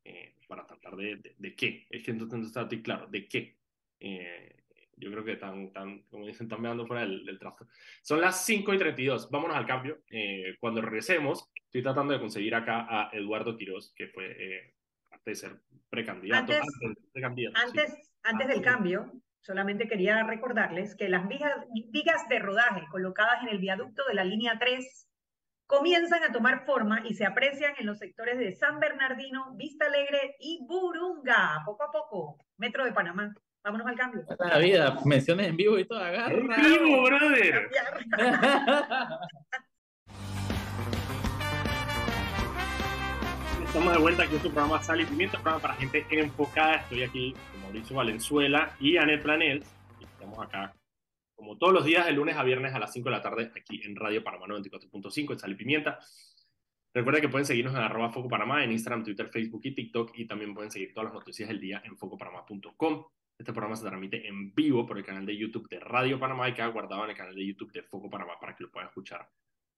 para 0.46 0.66
tratar 0.66 0.96
de, 0.96 1.34
de, 1.36 1.56
qué? 1.56 1.86
Es 1.90 2.04
que 2.04 2.12
entonces 2.12 2.38
no 2.38 2.46
está 2.46 2.68
claro, 2.82 3.08
¿de 3.08 3.28
qué? 3.28 3.56
Yo 5.00 5.10
creo 5.10 5.24
que 5.24 5.32
están, 5.32 5.72
tan, 5.72 6.02
como 6.02 6.26
dicen, 6.26 6.46
están 6.46 6.60
mirando 6.60 6.86
fuera 6.86 7.02
del, 7.02 7.24
del. 7.24 7.38
Son 8.02 8.20
las 8.20 8.44
5 8.44 8.74
y 8.74 8.78
32, 8.78 9.30
vámonos 9.30 9.56
al 9.56 9.66
cambio. 9.66 10.02
Eh, 10.10 10.56
cuando 10.60 10.80
regresemos, 10.80 11.50
estoy 11.54 11.82
tratando 11.82 12.12
de 12.12 12.20
conseguir 12.20 12.54
acá 12.54 12.86
a 12.88 13.10
Eduardo 13.12 13.56
Quiroz, 13.56 13.92
que 13.94 14.08
fue, 14.08 14.30
eh, 14.30 14.74
antes 15.10 15.24
de 15.24 15.48
ser 15.48 15.60
precandidato. 15.88 16.52
Antes, 16.52 16.60
antes, 17.54 18.12
antes, 18.22 18.48
del 18.48 18.62
cambio, 18.62 19.12
solamente 19.40 19.88
quería 19.88 20.22
recordarles 20.22 20.94
que 20.94 21.08
las 21.08 21.26
vigas, 21.28 21.56
vigas 21.90 22.28
de 22.28 22.38
rodaje 22.38 22.86
colocadas 22.90 23.42
en 23.42 23.48
el 23.48 23.58
viaducto 23.58 24.04
de 24.06 24.14
la 24.14 24.24
línea 24.24 24.58
3 24.58 25.08
comienzan 25.70 26.24
a 26.24 26.32
tomar 26.32 26.66
forma 26.66 27.02
y 27.06 27.14
se 27.14 27.24
aprecian 27.24 27.74
en 27.78 27.86
los 27.86 27.98
sectores 27.98 28.38
de 28.38 28.56
San 28.56 28.80
Bernardino, 28.80 29.54
Vista 29.54 29.86
Alegre 29.86 30.34
y 30.40 30.66
Burunga, 30.66 31.62
poco 31.64 31.84
a 31.84 31.92
poco, 31.92 32.38
Metro 32.56 32.84
de 32.84 32.92
Panamá. 32.92 33.32
Vámonos 33.62 33.86
al 33.86 33.96
cambio. 33.96 34.24
La 34.38 34.58
vida, 34.58 34.98
menciones 35.04 35.48
en 35.48 35.56
vivo 35.56 35.78
y 35.78 35.84
todo, 35.84 35.98
agarra. 35.98 36.32
En 36.34 36.48
vivo, 36.48 37.02
brother. 37.04 37.70
Estamos 43.66 43.92
de 43.92 43.98
vuelta 44.00 44.22
aquí 44.24 44.34
en 44.34 44.42
su 44.42 44.50
programa 44.50 44.82
Sal 44.82 45.02
y 45.02 45.04
Pimienta, 45.04 45.38
programa 45.38 45.60
para 45.62 45.74
gente 45.74 46.04
enfocada. 46.10 46.76
Estoy 46.76 47.02
aquí 47.02 47.34
con 47.52 47.60
Mauricio 47.62 47.94
Valenzuela 47.96 48.74
y 48.80 48.96
Anet 48.96 49.22
Planel. 49.22 49.62
Estamos 50.00 50.38
acá 50.38 50.74
como 51.36 51.56
todos 51.56 51.72
los 51.72 51.84
días, 51.84 52.04
de 52.04 52.12
lunes 52.12 52.36
a 52.36 52.42
viernes 52.42 52.74
a 52.74 52.78
las 52.78 52.92
5 52.92 53.08
de 53.08 53.16
la 53.16 53.22
tarde, 53.22 53.50
aquí 53.56 53.80
en 53.82 53.96
Radio 53.96 54.22
Panamá 54.22 54.46
94.5, 54.46 55.32
en 55.32 55.38
Sal 55.38 55.52
y 55.52 55.54
Pimienta. 55.54 55.98
Recuerda 56.92 57.20
que 57.20 57.28
pueden 57.28 57.46
seguirnos 57.46 57.74
en 57.74 57.80
arroba 57.80 58.10
Foco 58.10 58.28
Panamá, 58.28 58.62
en 58.64 58.72
Instagram, 58.72 59.04
Twitter, 59.04 59.28
Facebook 59.28 59.62
y 59.64 59.74
TikTok, 59.74 60.12
y 60.14 60.26
también 60.26 60.52
pueden 60.52 60.70
seguir 60.70 60.92
todas 60.92 61.06
las 61.06 61.14
noticias 61.14 61.48
del 61.48 61.60
día 61.60 61.80
en 61.84 61.96
focopanamá.com. 61.96 63.04
Este 63.40 63.54
programa 63.54 63.74
se 63.74 63.86
transmite 63.86 64.28
en 64.28 64.54
vivo 64.54 64.84
por 64.84 64.98
el 64.98 65.04
canal 65.04 65.24
de 65.24 65.34
YouTube 65.34 65.66
de 65.70 65.80
Radio 65.80 66.20
Panamá 66.20 66.46
y 66.46 66.52
queda 66.52 66.66
guardado 66.66 67.04
en 67.04 67.10
el 67.10 67.16
canal 67.16 67.34
de 67.34 67.46
YouTube 67.46 67.72
de 67.72 67.82
Foco 67.82 68.10
Panamá 68.10 68.34
para 68.38 68.54
que 68.54 68.64
lo 68.64 68.70
puedan 68.70 68.88
escuchar 68.90 69.26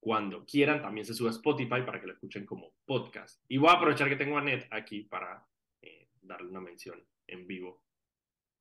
cuando 0.01 0.45
quieran. 0.45 0.83
También 0.83 1.07
se 1.07 1.15
sube 1.15 1.29
a 1.29 1.31
Spotify 1.31 1.83
para 1.87 2.01
que 2.01 2.09
lo 2.09 2.13
escuchen 2.13 2.45
como 2.45 2.73
podcast. 2.85 3.41
Y 3.47 3.59
voy 3.59 3.69
a 3.69 3.75
aprovechar 3.75 4.09
que 4.09 4.17
tengo 4.17 4.37
a 4.37 4.43
Net 4.43 4.67
aquí 4.73 5.03
para 5.03 5.47
eh, 5.81 6.09
darle 6.23 6.49
una 6.49 6.61
mención 6.61 7.07
en 7.29 7.47
vivo. 7.47 7.85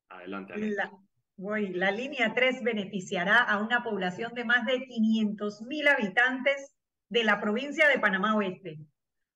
Adelante, 0.10 0.54
Anet. 0.54 0.76
La, 0.76 0.92
voy. 1.36 1.70
La 1.70 1.90
línea 1.90 2.36
3 2.36 2.62
beneficiará 2.62 3.38
a 3.38 3.58
una 3.58 3.82
población 3.82 4.36
de 4.36 4.46
más 4.46 4.68
de 4.68 4.86
500 4.86 5.64
mil 5.64 5.88
habitantes 5.88 6.76
de 7.10 7.24
la 7.24 7.42
provincia 7.42 7.88
de 7.88 7.98
Panamá 7.98 8.36
Oeste. 8.36 8.78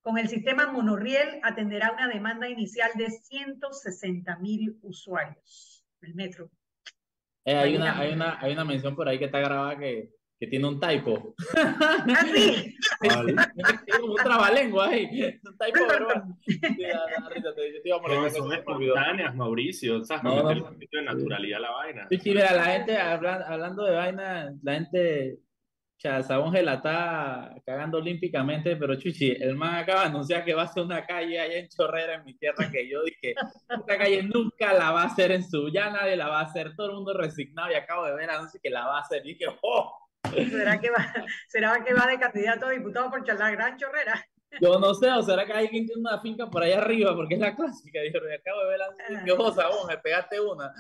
Con 0.06 0.20
el 0.20 0.28
sistema 0.28 0.72
monorriel 0.72 1.40
atenderá 1.42 1.92
una 1.92 2.08
demanda 2.08 2.48
inicial 2.48 2.92
de 2.94 3.10
160 3.10 4.38
mil 4.38 4.78
usuarios. 4.84 5.84
El 6.00 6.14
metro. 6.14 6.52
Eh, 7.44 7.56
hay, 7.56 7.76
una, 7.76 7.98
hay, 8.00 8.14
una, 8.14 8.38
hay 8.40 8.54
una 8.54 8.66
mención 8.66 8.96
por 8.96 9.10
ahí 9.10 9.18
que 9.18 9.26
está 9.26 9.40
grabada 9.40 9.80
que, 9.80 10.12
que 10.40 10.46
tiene 10.46 10.68
un 10.68 10.80
typo. 10.80 11.34
¿Ah, 11.58 12.24
sí? 12.24 12.78
tiene 13.02 14.00
como 14.00 14.14
un 14.14 14.18
trabalengua 14.18 14.90
ahí. 14.90 15.40
Un 15.44 15.58
typo, 15.58 15.88
no, 18.08 18.30
son 18.30 18.54
espontáneas, 18.54 19.36
Mauricio. 19.36 20.04
¿Sabes? 20.04 20.24
No, 20.24 20.44
no, 20.44 20.54
no. 20.54 20.70
de 20.70 21.02
naturalidad 21.02 21.62
la 21.62 21.72
vaina. 21.72 22.08
Sí, 22.12 22.20
mira, 22.26 22.54
la 22.54 22.66
gente, 22.66 22.96
hablando 22.96 23.84
de 23.84 23.96
vaina, 23.96 24.54
la 24.62 24.74
gente 24.76 25.40
o 25.40 25.55
sea, 25.98 26.24
Sabón 26.24 26.54
la 26.54 26.76
está 26.76 27.56
cagando 27.66 27.98
olímpicamente, 27.98 28.76
pero 28.76 28.96
Chuchi, 28.96 29.32
el 29.32 29.56
man 29.56 29.76
acaba 29.76 30.02
de 30.02 30.08
anunciar 30.08 30.44
que 30.44 30.54
va 30.54 30.64
a 30.64 30.66
hacer 30.66 30.84
una 30.84 31.06
calle 31.06 31.40
allá 31.40 31.58
en 31.58 31.68
Chorrera, 31.70 32.16
en 32.16 32.26
mi 32.26 32.34
tierra, 32.38 32.70
que 32.72 32.88
yo 32.88 33.04
dije, 33.04 33.34
esta 33.70 33.98
calle 33.98 34.24
nunca 34.24 34.74
la 34.74 34.92
va 34.92 35.04
a 35.04 35.06
hacer 35.06 35.32
en 35.32 35.44
su, 35.44 35.70
ya 35.70 35.90
nadie 35.90 36.16
la 36.16 36.28
va 36.28 36.42
a 36.42 36.44
hacer, 36.44 36.76
todo 36.76 36.88
el 36.90 36.96
mundo 36.96 37.14
resignado 37.14 37.72
y 37.72 37.76
acabo 37.76 38.06
de 38.06 38.16
ver 38.16 38.30
anuncio 38.30 38.60
que 38.62 38.70
la 38.70 38.86
va 38.86 38.98
a 38.98 39.02
hacer. 39.02 39.24
Dije, 39.24 39.46
¡oh! 39.62 39.98
¿Será 40.34 40.80
que 40.80 40.90
va, 40.90 41.14
¿será 41.48 41.84
que 41.84 41.94
va 41.94 42.08
de 42.08 42.20
candidato 42.20 42.68
a 42.68 42.72
diputado 42.72 43.10
por 43.10 43.28
la 43.28 43.52
Gran 43.52 43.78
Chorrera? 43.78 44.26
Yo 44.62 44.80
no 44.80 44.94
sé, 44.94 45.12
o 45.12 45.22
será 45.22 45.46
que 45.46 45.54
hay 45.54 45.66
alguien 45.66 45.86
tiene 45.86 46.02
una 46.02 46.20
finca 46.22 46.50
por 46.50 46.64
allá 46.64 46.78
arriba, 46.78 47.16
porque 47.16 47.36
es 47.36 47.40
la 47.40 47.56
clásica. 47.56 48.02
Dijo, 48.02 48.18
acabo 48.18 48.62
de 48.62 48.70
ver 48.70 48.80
la 49.10 49.24
que 49.24 49.32
vos, 49.34 49.56
Sabón, 49.56 49.88
me 49.88 49.98
pegaste 49.98 50.40
una. 50.40 50.72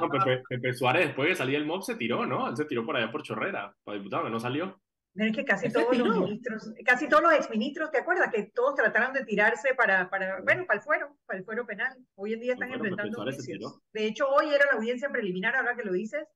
No, 0.00 0.08
Pepe, 0.08 0.42
Pepe, 0.48 0.74
Suárez, 0.74 1.06
después 1.06 1.28
de 1.28 1.34
salir 1.34 1.56
el 1.56 1.66
mob, 1.66 1.82
se 1.82 1.96
tiró, 1.96 2.26
¿no? 2.26 2.48
Él 2.48 2.56
se 2.56 2.64
tiró 2.64 2.84
por 2.84 2.96
allá 2.96 3.10
por 3.10 3.22
Chorrera, 3.22 3.74
para 3.84 3.98
diputado, 3.98 4.24
que 4.24 4.30
no 4.30 4.40
salió. 4.40 4.80
Es 5.14 5.34
que 5.34 5.44
casi 5.44 5.72
todos 5.72 5.96
los 5.96 6.16
ministros, 6.16 6.72
casi 6.84 7.08
todos 7.08 7.22
los 7.22 7.32
exministros, 7.32 7.90
¿te 7.90 7.98
acuerdas? 7.98 8.30
Que 8.32 8.44
todos 8.54 8.76
trataron 8.76 9.12
de 9.12 9.24
tirarse 9.24 9.74
para, 9.74 10.08
para 10.08 10.40
bueno, 10.42 10.64
para 10.66 10.78
el 10.78 10.84
fuero, 10.84 11.16
para 11.26 11.38
el 11.40 11.44
fuero 11.44 11.66
penal. 11.66 11.96
Hoy 12.14 12.34
en 12.34 12.40
día 12.40 12.52
están 12.52 12.72
enfrentando 12.72 13.22
juicios. 13.22 13.80
De 13.92 14.06
hecho, 14.06 14.28
hoy 14.28 14.54
era 14.54 14.66
la 14.66 14.78
audiencia 14.78 15.10
preliminar, 15.10 15.56
ahora 15.56 15.74
que 15.74 15.82
lo 15.82 15.92
dices, 15.92 16.28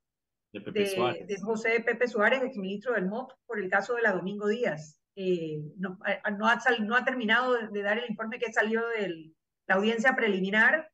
de, 0.52 0.60
Pepe 0.60 0.86
Suárez. 0.86 1.26
de 1.28 1.40
José 1.40 1.80
Pepe 1.80 2.08
Suárez, 2.08 2.42
exministro 2.42 2.94
del 2.94 3.06
MOP, 3.06 3.30
por 3.46 3.60
el 3.60 3.70
caso 3.70 3.94
de 3.94 4.02
la 4.02 4.12
Domingo 4.12 4.48
Díaz. 4.48 5.01
Eh, 5.14 5.60
no, 5.76 5.98
no, 6.38 6.48
ha 6.48 6.60
no, 6.80 6.96
ha, 6.96 7.04
terminado 7.04 7.68
de, 7.68 7.82
dar 7.82 7.98
el 7.98 8.10
informe 8.10 8.38
que 8.38 8.52
salió 8.52 8.86
de 8.88 9.32
la 9.66 9.74
audiencia 9.74 10.16
preliminar, 10.16 10.90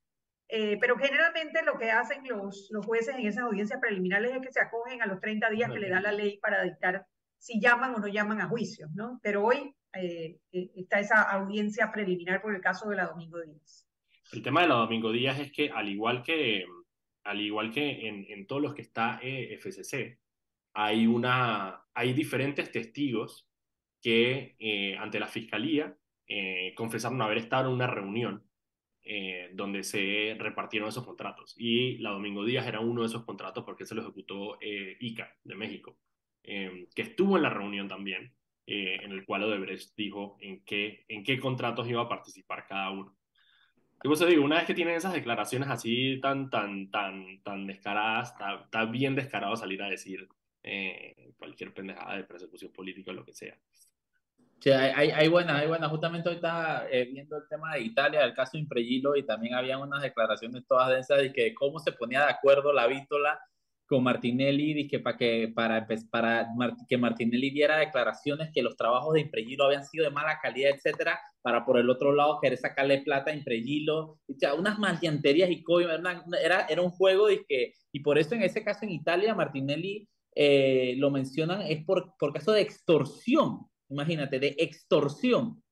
eh, 0.48 0.76
pero 0.80 0.96
generalmente 0.96 1.62
lo 1.62 1.78
que 1.78 1.90
hacen 1.90 2.26
los, 2.26 2.68
jueces 2.84 3.14
en 3.14 3.26
esas 3.26 3.44
audiencias 3.44 3.80
preliminares 3.80 4.32
es 4.32 4.40
que 4.40 4.52
se 4.52 4.60
acogen 4.60 5.02
a 5.02 5.06
los 5.06 5.20
30 5.20 5.50
días 5.50 5.70
que 5.70 5.78
le 5.78 5.90
da 5.90 6.00
la 6.00 6.12
ley 6.12 6.38
para 6.38 6.62
dictar 6.64 7.06
si 7.38 7.60
llaman 7.60 7.94
o 7.94 7.98
no 7.98 8.08
llaman 8.08 8.40
a 8.40 8.48
juicio, 8.48 8.88
¿no? 8.94 9.20
Pero 9.22 9.44
hoy 9.44 9.72
eh, 9.94 10.38
está 10.50 10.98
esa 10.98 11.22
audiencia 11.22 11.92
preliminar 11.92 12.42
por 12.42 12.54
el 12.54 12.60
caso 12.60 12.88
de 12.88 12.96
la 12.96 13.06
Domingo 13.06 13.40
Díaz. 13.40 13.86
El 14.32 14.42
tema 14.42 14.62
de 14.62 14.68
la 14.68 14.74
Domingo 14.74 15.12
Díaz 15.12 15.38
es 15.38 15.52
que 15.52 15.70
al 15.70 15.88
igual 15.88 16.24
que, 16.24 16.66
al 17.22 17.40
igual 17.40 17.72
que 17.72 18.08
en, 18.08 18.26
en 18.28 18.46
todos 18.46 18.60
los 18.60 18.74
que 18.74 18.82
está 18.82 19.20
FCC, 19.20 20.18
hay, 20.74 21.06
una, 21.06 21.84
hay 21.94 22.12
diferentes 22.12 22.70
testigos 22.72 23.47
que 24.02 24.56
eh, 24.58 24.96
ante 24.98 25.20
la 25.20 25.28
fiscalía 25.28 25.96
eh, 26.26 26.74
confesaron 26.76 27.20
haber 27.22 27.38
estado 27.38 27.68
en 27.68 27.74
una 27.74 27.86
reunión 27.86 28.48
eh, 29.10 29.48
donde 29.54 29.84
se 29.84 30.36
repartieron 30.38 30.90
esos 30.90 31.02
contratos. 31.02 31.54
Y 31.56 31.96
la 31.96 32.10
Domingo 32.10 32.44
Díaz 32.44 32.66
era 32.66 32.80
uno 32.80 33.00
de 33.00 33.06
esos 33.06 33.24
contratos 33.24 33.64
porque 33.64 33.86
se 33.86 33.94
lo 33.94 34.02
ejecutó 34.02 34.58
eh, 34.60 34.98
ICA 35.00 35.34
de 35.44 35.54
México, 35.54 35.96
em, 36.42 36.86
que 36.94 37.00
estuvo 37.00 37.38
en 37.38 37.42
la 37.44 37.48
reunión 37.48 37.88
también, 37.88 38.34
eh, 38.66 38.98
en 39.02 39.12
el 39.12 39.24
cual 39.24 39.44
Odebrecht 39.44 39.96
dijo 39.96 40.36
en 40.40 40.62
qué, 40.62 41.06
en 41.08 41.24
qué 41.24 41.38
contratos 41.40 41.88
iba 41.88 42.02
a 42.02 42.08
participar 42.08 42.66
cada 42.66 42.90
uno. 42.90 43.16
Y 44.04 44.08
pues 44.08 44.20
digo, 44.26 44.44
una 44.44 44.56
vez 44.56 44.66
que 44.66 44.74
tienen 44.74 44.96
esas 44.96 45.14
declaraciones 45.14 45.70
así 45.70 46.20
tan, 46.20 46.50
tan, 46.50 46.90
tan, 46.90 47.42
tan 47.42 47.66
descaradas, 47.66 48.34
está, 48.66 48.84
bien 48.84 49.14
descarado 49.14 49.56
salir 49.56 49.82
a 49.82 49.88
decir 49.88 50.28
cualquier 51.38 51.72
pendejada 51.72 52.16
de 52.16 52.24
persecución 52.24 52.70
política 52.72 53.10
o 53.10 53.14
lo 53.14 53.24
que 53.24 53.32
sea. 53.32 53.58
Sí, 54.60 54.70
hay, 54.70 55.10
hay 55.10 55.28
buenas, 55.28 55.60
hay 55.60 55.68
buenas. 55.68 55.88
Justamente 55.88 56.28
hoy 56.28 56.36
estaba 56.36 56.84
eh, 56.90 57.08
viendo 57.12 57.36
el 57.36 57.48
tema 57.48 57.74
de 57.74 57.82
Italia, 57.82 58.24
el 58.24 58.34
caso 58.34 58.58
Impregilo, 58.58 59.14
y 59.14 59.24
también 59.24 59.54
había 59.54 59.78
unas 59.78 60.02
declaraciones 60.02 60.66
todas 60.66 60.90
densas 60.90 61.18
de 61.18 61.32
que 61.32 61.54
cómo 61.54 61.78
se 61.78 61.92
ponía 61.92 62.20
de 62.24 62.32
acuerdo 62.32 62.72
la 62.72 62.88
vítola 62.88 63.40
con 63.86 64.02
Martinelli, 64.02 64.88
que 64.88 64.98
para 64.98 65.16
que, 65.16 65.52
para, 65.54 65.86
para 66.10 66.48
que 66.88 66.98
Martinelli 66.98 67.50
diera 67.50 67.78
declaraciones 67.78 68.50
que 68.52 68.62
los 68.62 68.76
trabajos 68.76 69.14
de 69.14 69.20
Impregilo 69.20 69.64
habían 69.64 69.84
sido 69.84 70.04
de 70.04 70.10
mala 70.10 70.40
calidad, 70.42 70.72
etcétera, 70.74 71.18
para 71.40 71.64
por 71.64 71.78
el 71.78 71.88
otro 71.88 72.12
lado 72.12 72.38
querer 72.42 72.58
sacarle 72.58 73.00
plata 73.02 73.30
a 73.30 73.34
Impregilo, 73.34 74.18
o 74.28 74.34
sea, 74.38 74.54
unas 74.54 74.78
maleanterías 74.78 75.50
y 75.50 75.64
era, 76.42 76.66
era 76.68 76.82
un 76.82 76.90
juego 76.90 77.28
que, 77.48 77.74
y 77.92 78.00
por 78.00 78.18
eso 78.18 78.34
en 78.34 78.42
ese 78.42 78.62
caso 78.62 78.80
en 78.82 78.90
Italia, 78.90 79.34
Martinelli 79.34 80.06
eh, 80.34 80.94
lo 80.98 81.10
mencionan, 81.10 81.62
es 81.62 81.84
por, 81.84 82.14
por 82.18 82.32
caso 82.32 82.52
de 82.52 82.60
extorsión 82.60 83.68
imagínate, 83.88 84.38
de 84.38 84.54
extorsión 84.58 85.62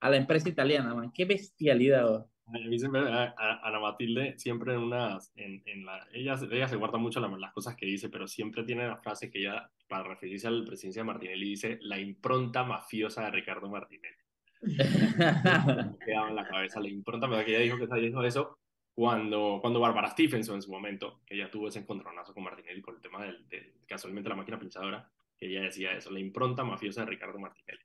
a 0.00 0.10
la 0.10 0.16
empresa 0.16 0.48
italiana, 0.48 0.94
man. 0.94 1.12
Qué 1.12 1.24
bestialidad. 1.24 2.26
A 2.46 2.68
mí 2.68 2.78
siempre, 2.78 3.00
a, 3.00 3.34
Ana 3.62 3.80
Matilde, 3.80 4.38
siempre 4.38 4.72
en 4.74 4.80
unas, 4.80 5.32
en, 5.36 5.62
en 5.66 5.84
la, 5.84 6.06
ella, 6.12 6.34
ella 6.50 6.68
se 6.68 6.76
guarda 6.76 6.96
mucho 6.96 7.20
las 7.20 7.52
cosas 7.52 7.76
que 7.76 7.84
dice, 7.84 8.08
pero 8.08 8.26
siempre 8.26 8.64
tiene 8.64 8.86
la 8.86 8.96
frase 8.96 9.30
que 9.30 9.40
ella, 9.40 9.70
para 9.86 10.04
referirse 10.04 10.46
a 10.46 10.50
la 10.50 10.64
presidencia 10.64 11.02
de 11.02 11.06
Martinelli, 11.06 11.50
dice 11.50 11.78
la 11.82 11.98
impronta 11.98 12.64
mafiosa 12.64 13.24
de 13.24 13.30
Ricardo 13.32 13.68
Martinelli. 13.68 14.16
quedaba 16.04 16.30
en 16.30 16.36
la 16.36 16.48
cabeza 16.48 16.80
la 16.80 16.88
impronta, 16.88 17.28
que 17.44 17.50
ella 17.50 17.60
dijo 17.60 17.76
que 17.76 17.84
ella 17.84 17.96
dijo 17.96 18.24
eso 18.24 18.58
cuando, 18.92 19.58
cuando 19.60 19.78
Barbara 19.78 20.10
Stephenson 20.10 20.56
en 20.56 20.62
su 20.62 20.72
momento, 20.72 21.20
que 21.24 21.34
ella 21.34 21.50
tuvo 21.50 21.68
ese 21.68 21.80
encontronazo 21.80 22.34
con 22.34 22.42
Martinelli 22.42 22.80
por 22.80 22.96
el 22.96 23.00
tema 23.00 23.24
del, 23.24 23.48
del 23.48 23.74
casualmente 23.86 24.28
la 24.28 24.34
máquina 24.34 24.58
pinchadora, 24.58 25.08
que 25.38 25.46
ella 25.46 25.62
decía 25.62 25.92
eso, 25.92 26.10
la 26.10 26.20
impronta 26.20 26.64
mafiosa 26.64 27.02
de 27.02 27.10
Ricardo 27.10 27.38
Martinelli. 27.38 27.84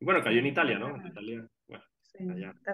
Y 0.00 0.04
bueno, 0.04 0.22
cayó 0.22 0.38
en 0.38 0.46
Italia, 0.46 0.78
¿no? 0.78 0.96
En 0.96 1.06
Italia, 1.06 1.48
bueno. 1.68 1.84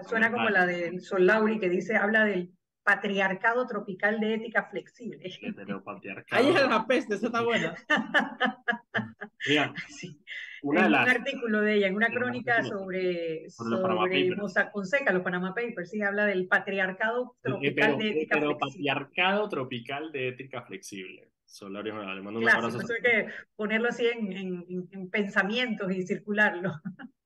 Suena 0.07 0.31
como 0.31 0.49
la 0.49 0.65
de 0.65 0.99
Sol 0.99 1.25
Lauri 1.25 1.59
que 1.59 1.69
dice, 1.69 1.95
habla 1.95 2.25
del 2.25 2.51
patriarcado 2.83 3.67
tropical 3.67 4.19
de 4.19 4.35
ética 4.35 4.63
flexible. 4.63 5.29
Ahí 6.31 6.47
es 6.47 6.69
la 6.69 6.85
peste, 6.87 7.15
esa 7.15 7.25
está 7.25 7.41
buena. 7.41 7.75
Mira, 9.47 9.73
una 10.63 10.83
de 10.83 10.89
las, 10.89 11.03
un 11.03 11.09
artículo 11.09 11.61
de 11.61 11.75
ella, 11.75 11.87
en 11.87 11.95
una 11.95 12.07
crónica 12.07 12.63
sobre, 12.63 13.49
sobre, 13.49 13.81
sobre 13.81 14.35
Mossack 14.37 14.71
Fonseca, 14.71 15.11
los 15.11 15.21
Panama 15.21 15.53
Papers, 15.53 15.89
sí, 15.89 16.01
habla 16.01 16.25
del 16.25 16.47
patriarcado 16.47 17.35
tropical 17.41 17.97
de 17.97 18.09
ética 18.09 18.35
pero 18.35 18.57
flexible. 18.57 18.71
patriarcado 18.71 19.49
tropical 19.49 20.11
de 20.11 20.29
ética 20.29 20.61
flexible. 20.61 21.29
Solario 21.47 21.97
le 22.13 22.21
mando 22.21 22.39
un 22.39 22.49
abrazo. 22.49 22.79
hay 22.79 23.01
que 23.01 23.33
ponerlo 23.55 23.87
así 23.89 24.05
en, 24.05 24.31
en, 24.33 24.87
en 24.91 25.09
pensamientos 25.09 25.91
y 25.91 26.05
circularlo. 26.05 26.73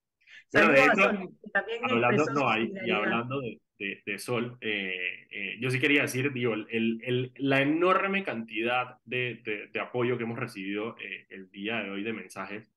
también 0.51 1.79
hablando, 1.89 2.25
no, 2.33 2.49
hay, 2.49 2.71
y 2.85 2.91
hablando 2.91 3.39
de, 3.39 3.59
de, 3.79 4.03
de 4.05 4.19
Sol, 4.19 4.57
eh, 4.61 5.27
eh, 5.31 5.57
yo 5.59 5.71
sí 5.71 5.79
quería 5.79 6.03
decir, 6.03 6.31
digo, 6.33 6.53
el, 6.53 6.67
el, 6.69 7.31
la 7.37 7.61
enorme 7.61 8.23
cantidad 8.23 8.97
de, 9.05 9.69
de, 9.71 9.79
apoyo 9.79 10.17
que 10.17 10.23
hemos 10.23 10.37
recibido 10.37 10.97
eh, 10.99 11.25
el 11.29 11.49
día 11.51 11.81
de 11.81 11.89
hoy 11.89 12.03
de 12.03 12.13
mensajes. 12.13 12.71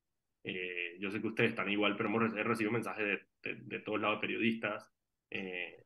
yo 0.99 1.11
sé 1.11 1.21
que 1.21 1.27
ustedes 1.27 1.51
están 1.51 1.71
igual, 1.71 1.97
pero 1.97 2.09
hemos 2.09 2.33
recibido 2.33 2.73
mensajes 2.73 3.21
de, 3.43 3.55
de, 3.55 3.81
todos 3.81 4.01
lados, 4.01 4.21
periodistas, 4.21 4.91
de, 5.31 5.85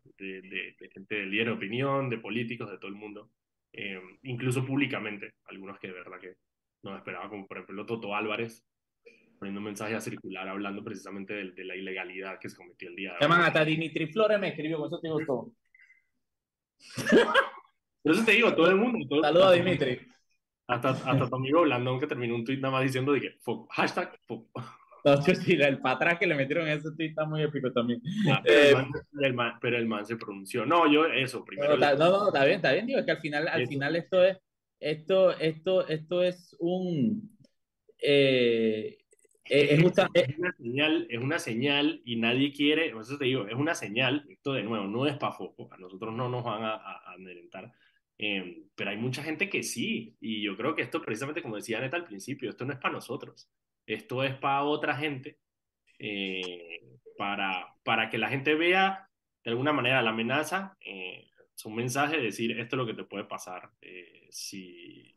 gente 0.93 1.15
de 1.15 1.27
líder 1.27 1.47
de 1.47 1.53
opinión, 1.53 2.11
de 2.11 2.19
políticos, 2.19 2.71
de 2.71 2.79
todo 2.79 2.89
el 2.89 2.97
mundo. 2.97 3.31
Eh, 3.73 4.01
incluso 4.23 4.65
públicamente, 4.65 5.35
algunos 5.47 5.79
que 5.79 5.89
de 5.89 5.95
verdad 5.95 6.21
que 6.21 6.35
no 6.83 6.97
esperaba, 6.97 7.29
como 7.29 7.47
por 7.47 7.59
ejemplo 7.59 7.87
Toto 7.87 8.15
Álvarez, 8.15 8.65
poniendo 9.39 9.61
un 9.61 9.65
mensaje 9.65 9.95
a 9.95 10.01
circular 10.01 10.49
hablando 10.49 10.83
precisamente 10.83 11.35
de, 11.35 11.65
la 11.65 11.77
ilegalidad 11.77 12.39
que 12.41 12.49
se 12.49 12.57
cometió 12.57 12.89
el 12.89 12.97
día 12.97 13.13
de 13.13 13.19
Llaman 13.21 13.43
hasta 13.43 13.65
Dimitri 13.65 14.07
Flores, 14.07 14.41
me 14.41 14.49
escribió, 14.49 14.79
por 14.79 14.89
eso 14.89 15.01
te 15.01 15.11
gustó. 15.11 15.53
Por 18.01 18.13
eso 18.15 18.25
te 18.25 18.33
digo, 18.33 18.55
todo 18.55 18.71
el 18.71 18.77
mundo. 18.77 19.21
Saludos 19.21 19.49
a 19.49 19.53
Dimitri. 19.53 20.01
Hasta, 20.69 20.91
hasta 20.91 21.29
tu 21.29 21.37
amigo 21.37 21.63
Blandón 21.63 21.99
que 21.99 22.07
terminó 22.07 22.37
un 22.37 22.45
tweet 22.45 22.59
nada 22.59 22.73
más 22.73 22.85
diciendo 22.85 23.13
de 23.13 23.21
que 23.21 23.39
hashtag 23.71 24.19
el 25.05 25.79
patrón 25.81 26.17
que 26.19 26.27
le 26.27 26.35
metieron 26.35 26.69
ese 26.69 26.91
tweet 26.97 27.09
está 27.09 27.25
muy 27.25 27.43
épico 27.43 27.73
también. 27.73 28.01
Ah, 28.31 28.43
eh, 28.45 28.75
pero, 29.61 29.77
el 29.77 29.87
man, 29.87 30.07
se 30.07 30.17
pronunció. 30.17 30.67
No, 30.67 30.91
yo 30.91 31.07
eso 31.07 31.45
primero. 31.45 31.77
No, 31.77 31.95
no, 31.97 32.27
está 32.29 32.45
bien, 32.45 32.57
está 32.57 32.73
bien, 32.73 32.87
digo, 32.87 32.99
es 32.99 33.05
que 33.05 33.13
al 33.13 33.21
final, 33.21 33.49
al 33.49 33.67
final 33.67 33.97
esto 33.97 34.25
es, 34.25 34.39
esto, 34.81 35.37
esto, 35.39 35.87
esto 35.89 36.23
es 36.23 36.57
un... 36.61 37.37
Eh, 38.01 38.99
eh, 39.51 39.75
es, 39.75 39.83
una 39.83 40.53
señal, 40.59 41.07
es 41.09 41.19
una 41.19 41.39
señal 41.39 42.03
y 42.05 42.17
nadie 42.17 42.53
quiere, 42.53 42.89
eso 42.89 43.17
te 43.17 43.25
digo, 43.25 43.47
es 43.47 43.55
una 43.55 43.75
señal, 43.75 44.27
esto 44.29 44.53
de 44.53 44.63
nuevo, 44.63 44.87
no 44.87 45.07
es 45.07 45.17
para 45.17 45.33
foco, 45.33 45.69
a 45.73 45.79
nosotros 45.79 46.15
no 46.15 46.29
nos 46.29 46.45
van 46.45 46.65
a, 46.65 46.75
a, 46.75 47.17
pero 48.75 48.91
hay 48.91 48.97
mucha 48.97 49.23
gente 49.23 49.49
que 49.49 49.63
sí, 49.63 50.17
y 50.21 50.43
yo 50.43 50.57
creo 50.57 50.75
que 50.75 50.83
esto 50.83 51.01
precisamente 51.01 51.41
como 51.41 51.57
decía 51.57 51.81
Neta 51.81 51.97
al 51.97 52.05
principio, 52.05 52.51
esto 52.51 52.67
no 52.67 52.75
es 52.75 52.79
para 52.79 52.95
nosotros, 52.95 53.49
esto 53.95 54.23
es 54.23 54.35
para 54.37 54.63
otra 54.63 54.97
gente, 54.97 55.39
eh, 55.99 56.81
para, 57.17 57.75
para 57.83 58.11
que 58.11 58.19
la 58.19 58.29
gente 58.29 58.55
vea 58.55 59.09
de 59.43 59.51
alguna 59.51 59.73
manera 59.73 60.03
la 60.03 60.11
amenaza, 60.11 60.77
eh, 60.81 61.31
es 61.57 61.67
mensaje 61.67 62.19
de 62.19 62.25
decir 62.25 62.53
esto 62.53 62.77
es 62.77 62.79
lo 62.79 62.87
que 62.87 62.95
te 62.95 63.05
puede 63.05 63.25
pasar 63.25 63.71
eh, 63.81 64.29
si, 64.31 65.17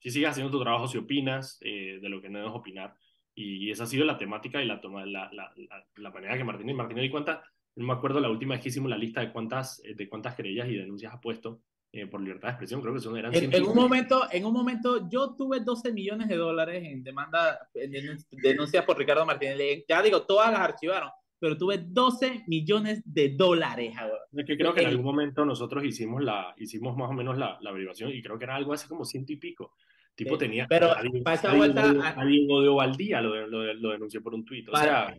si 0.00 0.10
sigues 0.10 0.30
haciendo 0.30 0.50
tu 0.50 0.62
trabajo, 0.62 0.88
si 0.88 0.98
opinas 0.98 1.58
de 1.60 2.00
lo 2.02 2.20
que 2.20 2.28
no 2.28 2.38
debes 2.38 2.54
opinar. 2.54 2.94
Y, 3.34 3.70
esa 3.70 3.84
ha 3.84 3.86
sido 3.86 4.04
la 4.04 4.18
temática 4.18 4.60
y 4.60 4.66
la, 4.66 4.80
toma, 4.80 5.06
la, 5.06 5.30
la, 5.32 6.10
manera 6.10 6.36
que 6.36 6.44
Martín 6.44 6.98
y 6.98 7.10
cuenta, 7.10 7.42
no 7.76 7.86
me 7.86 7.92
acuerdo 7.92 8.20
la 8.20 8.28
última 8.28 8.54
vez 8.54 8.62
que 8.62 8.68
hicimos 8.68 8.90
la 8.90 8.98
lista 8.98 9.20
de 9.20 9.32
cuántas, 9.32 9.80
de 9.82 10.08
cuántas 10.08 10.34
querellas 10.34 10.68
y 10.68 10.76
denuncias 10.76 11.14
ha 11.14 11.20
puesto 11.20 11.62
eh, 11.90 12.06
por 12.06 12.20
libertad 12.20 12.48
de 12.48 12.52
expresión, 12.52 12.82
creo 12.82 12.92
que 12.92 13.00
son 13.00 13.16
eran 13.16 13.34
en, 13.34 13.52
en, 13.52 13.64
un 13.64 13.74
momento 13.74 14.26
En 14.30 14.44
un 14.44 14.52
momento 14.52 15.08
yo 15.08 15.34
tuve 15.34 15.60
12 15.60 15.92
millones 15.92 16.28
de 16.28 16.36
dólares 16.36 16.84
en 16.84 17.02
demanda, 17.02 17.68
en 17.74 18.18
denuncias 18.30 18.84
por 18.84 18.98
Ricardo 18.98 19.24
Martínez. 19.24 19.84
Ya 19.88 20.02
digo, 20.02 20.22
todas 20.22 20.52
las 20.52 20.60
archivaron, 20.60 21.10
pero 21.38 21.56
tuve 21.56 21.78
12 21.78 22.44
millones 22.46 23.02
de 23.06 23.30
dólares. 23.30 23.94
Es 24.32 24.44
que 24.44 24.58
creo 24.58 24.74
que 24.74 24.82
en 24.82 24.88
algún 24.88 25.06
momento 25.06 25.46
nosotros 25.46 25.82
hicimos, 25.82 26.22
la, 26.22 26.54
hicimos 26.58 26.94
más 26.94 27.08
o 27.08 27.14
menos 27.14 27.38
la, 27.38 27.58
la 27.62 27.70
averiguación 27.70 28.10
y 28.12 28.22
creo 28.22 28.38
que 28.38 28.44
era 28.44 28.56
algo 28.56 28.74
así 28.74 28.86
como 28.86 29.06
ciento 29.06 29.32
y 29.32 29.36
pico. 29.36 29.72
Tipo 30.14 30.36
tenía... 30.36 30.66
Pero 30.68 30.90
para 31.22 31.36
esa 31.36 31.54
vuelta... 31.54 31.90
Alguien 32.16 32.50
odió 32.50 32.80
al 32.80 32.96
día, 32.96 33.22
lo, 33.22 33.46
lo, 33.46 33.72
lo, 33.72 33.90
denunció 33.92 34.20
por 34.20 34.34
un 34.34 34.44
tuit. 34.44 34.68
O 34.68 34.76
sea, 34.76 35.16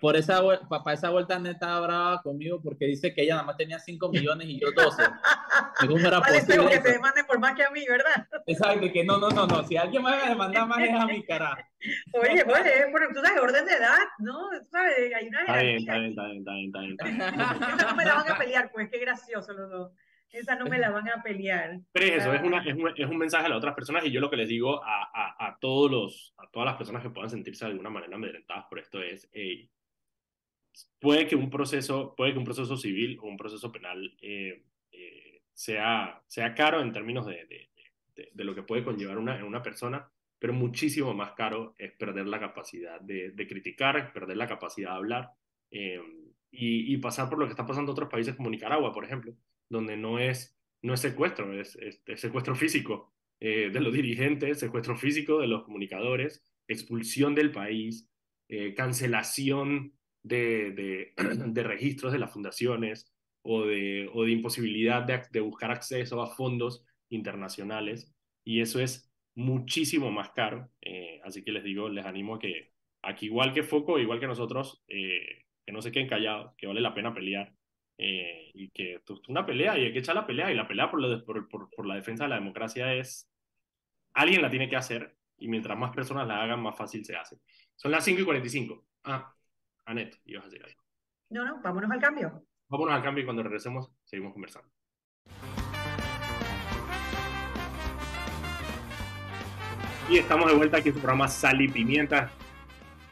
por 0.00 0.16
esa, 0.16 0.40
para 0.68 0.94
esa 0.94 1.10
vuelta 1.10 1.38
neta 1.38 1.52
estaba 1.52 1.80
brava 1.80 2.22
conmigo 2.22 2.60
porque 2.62 2.86
dice 2.86 3.12
que 3.14 3.22
ella 3.22 3.34
nada 3.34 3.46
más 3.46 3.56
tenía 3.56 3.78
5 3.78 4.08
millones 4.10 4.48
y 4.48 4.60
yo 4.60 4.68
12. 4.72 5.02
¿Cómo 5.86 5.98
era 5.98 6.20
posible 6.20 6.68
que 6.68 6.78
te 6.78 6.92
demande 6.92 7.24
por 7.24 7.38
más 7.38 7.54
que 7.54 7.64
a 7.64 7.70
mí, 7.70 7.84
¿verdad? 7.88 8.26
Exacto, 8.46 8.86
que 8.92 9.04
no, 9.04 9.18
no, 9.18 9.30
no, 9.30 9.46
no. 9.46 9.62
Si 9.64 9.76
alguien 9.76 10.02
me 10.02 10.10
va 10.10 10.24
a 10.24 10.28
demandar 10.28 10.66
más 10.66 10.80
es 10.80 10.94
a 10.94 11.06
mi 11.06 11.22
cara. 11.24 11.56
Oye, 12.12 12.44
oye, 12.44 12.90
bueno, 12.90 13.06
tú 13.14 13.20
sabes, 13.20 13.40
orden 13.40 13.64
de 13.66 13.72
edad, 13.72 13.98
¿no? 14.18 14.48
¿Sabes? 14.70 15.14
Hay 15.14 15.28
una 15.28 15.40
está 15.40 15.56
bien, 15.58 15.76
está 15.78 15.94
bien, 15.94 16.10
está 16.10 16.24
bien, 16.24 16.38
está 16.38 16.52
bien, 16.52 16.90
está 16.92 17.04
bien. 17.04 17.20
Esa 17.20 17.86
no 17.86 17.96
me 17.96 18.04
la 18.04 18.14
van 18.14 18.32
a 18.32 18.38
pelear, 18.38 18.70
pues, 18.72 18.88
qué 18.90 18.98
gracioso 18.98 19.52
los 19.52 19.70
dos. 19.70 19.92
Esa 20.30 20.56
no 20.56 20.66
me 20.66 20.78
la 20.78 20.90
van 20.90 21.08
a 21.08 21.22
pelear. 21.22 21.80
Pero 21.92 22.06
es 22.06 22.22
eso, 22.22 22.34
es, 22.34 22.42
una, 22.42 22.62
es, 22.62 22.74
un, 22.74 22.92
es 22.94 23.08
un 23.08 23.16
mensaje 23.16 23.46
a 23.46 23.48
las 23.48 23.58
otras 23.58 23.74
personas 23.74 24.04
y 24.04 24.10
yo 24.10 24.20
lo 24.20 24.28
que 24.28 24.36
les 24.36 24.48
digo 24.48 24.82
a, 24.84 25.10
a, 25.12 25.46
a, 25.46 25.58
todos 25.58 25.90
los, 25.90 26.34
a 26.36 26.46
todas 26.50 26.66
las 26.66 26.76
personas 26.76 27.02
que 27.02 27.10
puedan 27.10 27.30
sentirse 27.30 27.64
de 27.64 27.70
alguna 27.70 27.88
manera 27.88 28.14
amedrentadas 28.14 28.66
por 28.68 28.78
esto 28.78 29.00
es, 29.00 29.28
hey, 29.32 29.70
puede 31.00 31.26
que 31.26 31.36
un 31.36 31.50
proceso, 31.50 32.14
puede 32.16 32.32
que 32.32 32.38
un 32.38 32.44
proceso 32.44 32.76
civil 32.76 33.18
o 33.20 33.26
un 33.26 33.36
proceso 33.36 33.70
penal 33.72 34.16
eh, 34.20 34.64
eh, 34.92 35.42
sea, 35.52 36.22
sea 36.26 36.54
caro 36.54 36.80
en 36.80 36.92
términos 36.92 37.26
de, 37.26 37.46
de, 37.46 38.30
de, 38.32 38.44
lo 38.44 38.54
que 38.54 38.62
puede 38.62 38.84
conllevar 38.84 39.18
una, 39.18 39.44
una 39.44 39.62
persona, 39.62 40.10
pero 40.38 40.52
muchísimo 40.52 41.14
más 41.14 41.32
caro 41.32 41.74
es 41.78 41.92
perder 41.92 42.26
la 42.26 42.40
capacidad 42.40 43.00
de, 43.00 43.32
criticar, 43.48 44.12
perder 44.12 44.36
la 44.36 44.46
capacidad 44.46 44.90
de 44.90 44.96
hablar 44.96 45.30
eh, 45.70 46.00
y, 46.50 46.92
y, 46.92 46.96
pasar 46.98 47.28
por 47.28 47.38
lo 47.38 47.46
que 47.46 47.50
está 47.50 47.66
pasando 47.66 47.90
en 47.90 47.94
otros 47.94 48.10
países 48.10 48.34
como 48.34 48.50
Nicaragua, 48.50 48.92
por 48.92 49.04
ejemplo, 49.04 49.34
donde 49.68 49.96
no 49.96 50.18
es, 50.18 50.58
no 50.82 50.94
es 50.94 51.00
secuestro, 51.00 51.52
es, 51.58 51.76
es, 51.76 52.02
es 52.06 52.20
secuestro 52.20 52.54
físico 52.54 53.12
de 53.40 53.70
los 53.80 53.92
dirigentes, 53.92 54.58
secuestro 54.58 54.96
físico 54.96 55.38
de 55.38 55.46
los 55.46 55.62
comunicadores, 55.62 56.44
expulsión 56.66 57.36
del 57.36 57.52
país, 57.52 58.10
cancelación 58.74 59.92
de, 60.22 61.12
de, 61.16 61.62
registros 61.62 62.12
de 62.12 62.18
las 62.18 62.32
fundaciones, 62.32 63.12
o 63.42 63.64
de, 63.64 64.10
o 64.12 64.24
de 64.24 64.32
imposibilidad 64.32 65.02
de, 65.02 65.40
buscar 65.40 65.70
acceso 65.70 66.20
a 66.20 66.26
fondos 66.26 66.84
internacionales 67.08 68.14
y 68.44 68.60
eso 68.60 68.80
es 68.80 69.10
muchísimo 69.34 70.10
más 70.10 70.30
caro. 70.30 70.68
Eh, 70.82 71.20
así 71.24 71.42
que 71.42 71.52
les 71.52 71.64
digo, 71.64 71.88
les 71.88 72.04
animo 72.04 72.34
a 72.34 72.38
que 72.38 72.72
aquí 73.02 73.26
igual 73.26 73.54
que 73.54 73.62
Foco, 73.62 73.98
igual 73.98 74.20
que 74.20 74.26
nosotros, 74.26 74.82
eh, 74.88 75.44
que 75.64 75.72
no 75.72 75.80
se 75.80 75.92
queden 75.92 76.08
callados, 76.08 76.54
que 76.56 76.66
vale 76.66 76.80
la 76.80 76.94
pena 76.94 77.14
pelear 77.14 77.54
eh, 77.96 78.50
y 78.54 78.70
que 78.70 78.94
es 78.94 79.28
una 79.28 79.46
pelea 79.46 79.78
y 79.78 79.86
hay 79.86 79.92
que 79.92 80.00
echar 80.00 80.14
la 80.14 80.26
pelea 80.26 80.52
y 80.52 80.54
la 80.54 80.68
pelea 80.68 80.90
por, 80.90 81.24
por, 81.24 81.48
por, 81.48 81.70
por, 81.70 81.86
la 81.86 81.94
defensa 81.94 82.24
de 82.24 82.30
la 82.30 82.36
democracia 82.36 82.94
es, 82.94 83.30
alguien 84.14 84.42
la 84.42 84.50
tiene 84.50 84.68
que 84.68 84.76
hacer 84.76 85.16
y 85.38 85.48
mientras 85.48 85.78
más 85.78 85.94
personas 85.94 86.26
la 86.26 86.42
hagan, 86.42 86.60
más 86.60 86.76
fácil 86.76 87.04
se 87.04 87.16
hace. 87.16 87.38
Son 87.76 87.90
las 87.92 88.04
5 88.04 88.20
y 88.20 88.24
45. 88.24 88.86
Ah, 89.04 89.34
Anet, 89.88 90.20
ibas 90.26 90.44
a 90.44 90.48
decir 90.48 90.62
algo. 90.62 90.82
No, 91.30 91.44
no, 91.46 91.62
vámonos 91.62 91.90
al 91.90 91.98
cambio. 91.98 92.44
Vámonos 92.68 92.94
al 92.94 93.02
cambio 93.02 93.22
y 93.22 93.24
cuando 93.24 93.42
regresemos 93.42 93.90
seguimos 94.04 94.34
conversando. 94.34 94.68
Y 100.10 100.18
estamos 100.18 100.50
de 100.50 100.56
vuelta 100.56 100.76
aquí 100.76 100.88
en 100.90 100.94
su 100.94 101.00
programa 101.00 101.26
Sal 101.26 101.60
y 101.62 101.68
Pimienta. 101.68 102.30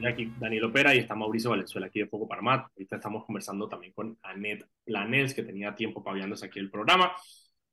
Aquí 0.06 0.30
Daniel 0.38 0.64
Opera 0.64 0.94
y 0.94 0.98
está 0.98 1.14
Mauricio 1.14 1.48
Valenzuela 1.48 1.86
aquí 1.86 2.00
de 2.00 2.06
Foco 2.06 2.28
Paramat. 2.28 2.68
Ahorita 2.70 2.96
estamos 2.96 3.24
conversando 3.24 3.66
también 3.68 3.94
con 3.94 4.18
Anet 4.22 4.68
Planels, 4.84 5.32
que 5.32 5.42
tenía 5.42 5.74
tiempo 5.74 6.04
paviándose 6.04 6.44
aquí 6.44 6.58
el 6.58 6.70
programa. 6.70 7.12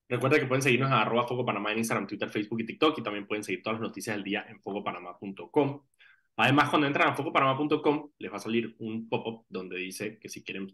Recuerda 0.07 0.39
que 0.39 0.45
pueden 0.45 0.61
seguirnos 0.61 0.91
a 0.91 1.01
arroba 1.01 1.27
Foco 1.27 1.45
Panamá 1.45 1.73
en 1.73 1.79
Instagram, 1.79 2.07
Twitter, 2.07 2.29
Facebook 2.29 2.61
y 2.61 2.65
TikTok. 2.65 2.99
Y 2.99 3.03
también 3.03 3.27
pueden 3.27 3.43
seguir 3.43 3.61
todas 3.61 3.79
las 3.79 3.89
noticias 3.89 4.15
del 4.15 4.23
día 4.23 4.45
en 4.47 4.61
focopanamá.com. 4.61 5.81
Además, 6.37 6.69
cuando 6.69 6.87
entran 6.87 7.09
a 7.09 7.15
focopanamá.com, 7.15 8.11
les 8.17 8.31
va 8.31 8.37
a 8.37 8.39
salir 8.39 8.75
un 8.79 9.07
pop-up 9.07 9.45
donde 9.49 9.77
dice 9.77 10.17
que 10.19 10.29
si 10.29 10.43
quieren 10.43 10.67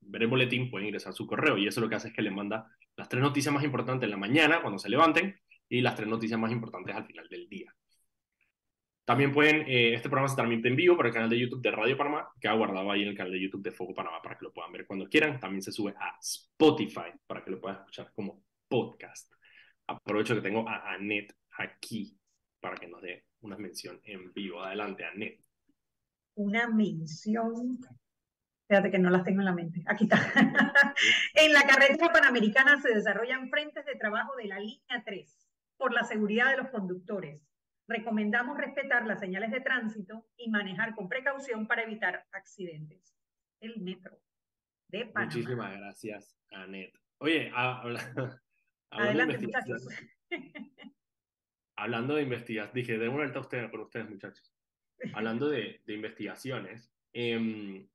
ver 0.00 0.22
el 0.22 0.28
boletín, 0.28 0.70
pueden 0.70 0.88
ingresar 0.88 1.14
su 1.14 1.26
correo. 1.26 1.56
Y 1.56 1.66
eso 1.66 1.80
lo 1.80 1.88
que 1.88 1.94
hace 1.94 2.08
es 2.08 2.14
que 2.14 2.22
les 2.22 2.32
manda 2.32 2.66
las 2.96 3.08
tres 3.08 3.22
noticias 3.22 3.54
más 3.54 3.64
importantes 3.64 4.04
en 4.04 4.10
la 4.10 4.16
mañana, 4.16 4.60
cuando 4.60 4.78
se 4.78 4.90
levanten, 4.90 5.38
y 5.68 5.80
las 5.80 5.94
tres 5.96 6.08
noticias 6.08 6.38
más 6.38 6.52
importantes 6.52 6.94
al 6.94 7.06
final 7.06 7.28
del 7.28 7.48
día. 7.48 7.74
También 9.04 9.32
pueden, 9.32 9.64
eh, 9.68 9.94
este 9.94 10.08
programa 10.08 10.28
se 10.28 10.36
transmite 10.36 10.68
en 10.68 10.76
vivo 10.76 10.96
por 10.96 11.06
el 11.06 11.12
canal 11.12 11.28
de 11.28 11.38
YouTube 11.38 11.62
de 11.62 11.70
Radio 11.70 11.96
Panamá, 11.96 12.28
que 12.40 12.46
ha 12.46 12.52
guardado 12.52 12.90
ahí 12.90 13.02
en 13.02 13.08
el 13.08 13.16
canal 13.16 13.32
de 13.32 13.40
YouTube 13.40 13.62
de 13.62 13.72
Foco 13.72 13.94
Panamá 13.94 14.22
para 14.22 14.38
que 14.38 14.44
lo 14.44 14.52
puedan 14.52 14.70
ver 14.70 14.86
cuando 14.86 15.08
quieran. 15.08 15.40
También 15.40 15.62
se 15.62 15.72
sube 15.72 15.94
a 15.98 16.16
Spotify 16.20 17.10
para 17.26 17.42
que 17.42 17.50
lo 17.50 17.60
puedan 17.60 17.78
escuchar 17.78 18.12
como 18.14 18.44
podcast. 18.68 19.32
Aprovecho 19.86 20.34
que 20.36 20.40
tengo 20.40 20.68
a 20.68 20.92
Anet 20.92 21.34
aquí 21.58 22.16
para 22.62 22.76
que 22.76 22.88
nos 22.88 23.02
dé 23.02 23.26
una 23.40 23.58
mención 23.58 24.00
en 24.04 24.32
vivo. 24.32 24.62
Adelante, 24.62 25.04
Anet. 25.04 25.40
Una 26.36 26.68
mención. 26.68 27.78
Fíjate 28.68 28.90
que 28.90 28.98
no 28.98 29.10
las 29.10 29.24
tengo 29.24 29.40
en 29.40 29.46
la 29.46 29.52
mente. 29.52 29.82
Aquí 29.86 30.04
está. 30.04 30.16
en 31.34 31.52
la 31.52 31.66
carretera 31.66 32.12
panamericana 32.12 32.80
se 32.80 32.94
desarrollan 32.94 33.50
frentes 33.50 33.84
de 33.84 33.96
trabajo 33.96 34.34
de 34.36 34.46
la 34.46 34.60
línea 34.60 35.02
3 35.04 35.48
por 35.76 35.92
la 35.92 36.04
seguridad 36.04 36.50
de 36.52 36.58
los 36.58 36.70
conductores. 36.70 37.42
Recomendamos 37.88 38.56
respetar 38.56 39.04
las 39.06 39.18
señales 39.18 39.50
de 39.50 39.60
tránsito 39.60 40.24
y 40.36 40.48
manejar 40.48 40.94
con 40.94 41.08
precaución 41.08 41.66
para 41.66 41.82
evitar 41.82 42.24
accidentes. 42.30 43.12
El 43.60 43.82
metro 43.82 44.22
de 44.88 45.06
Panamá. 45.06 45.34
Muchísimas 45.34 45.76
gracias, 45.76 46.38
Anet. 46.52 46.94
Oye, 47.18 47.50
adelante, 48.90 49.38
muchachos. 49.38 49.88
hablando 51.76 52.14
de 52.14 52.22
investigaciones, 52.22 52.74
dije, 52.74 52.98
de 52.98 53.08
una 53.08 53.18
vuelta 53.18 53.38
a 53.38 53.42
ustedes, 53.42 53.70
por 53.70 53.80
ustedes, 53.80 54.08
muchachos. 54.08 54.52
Hablando 55.14 55.48
de, 55.48 55.80
de 55.84 55.94
investigaciones, 55.94 56.92
eh, 57.12 57.86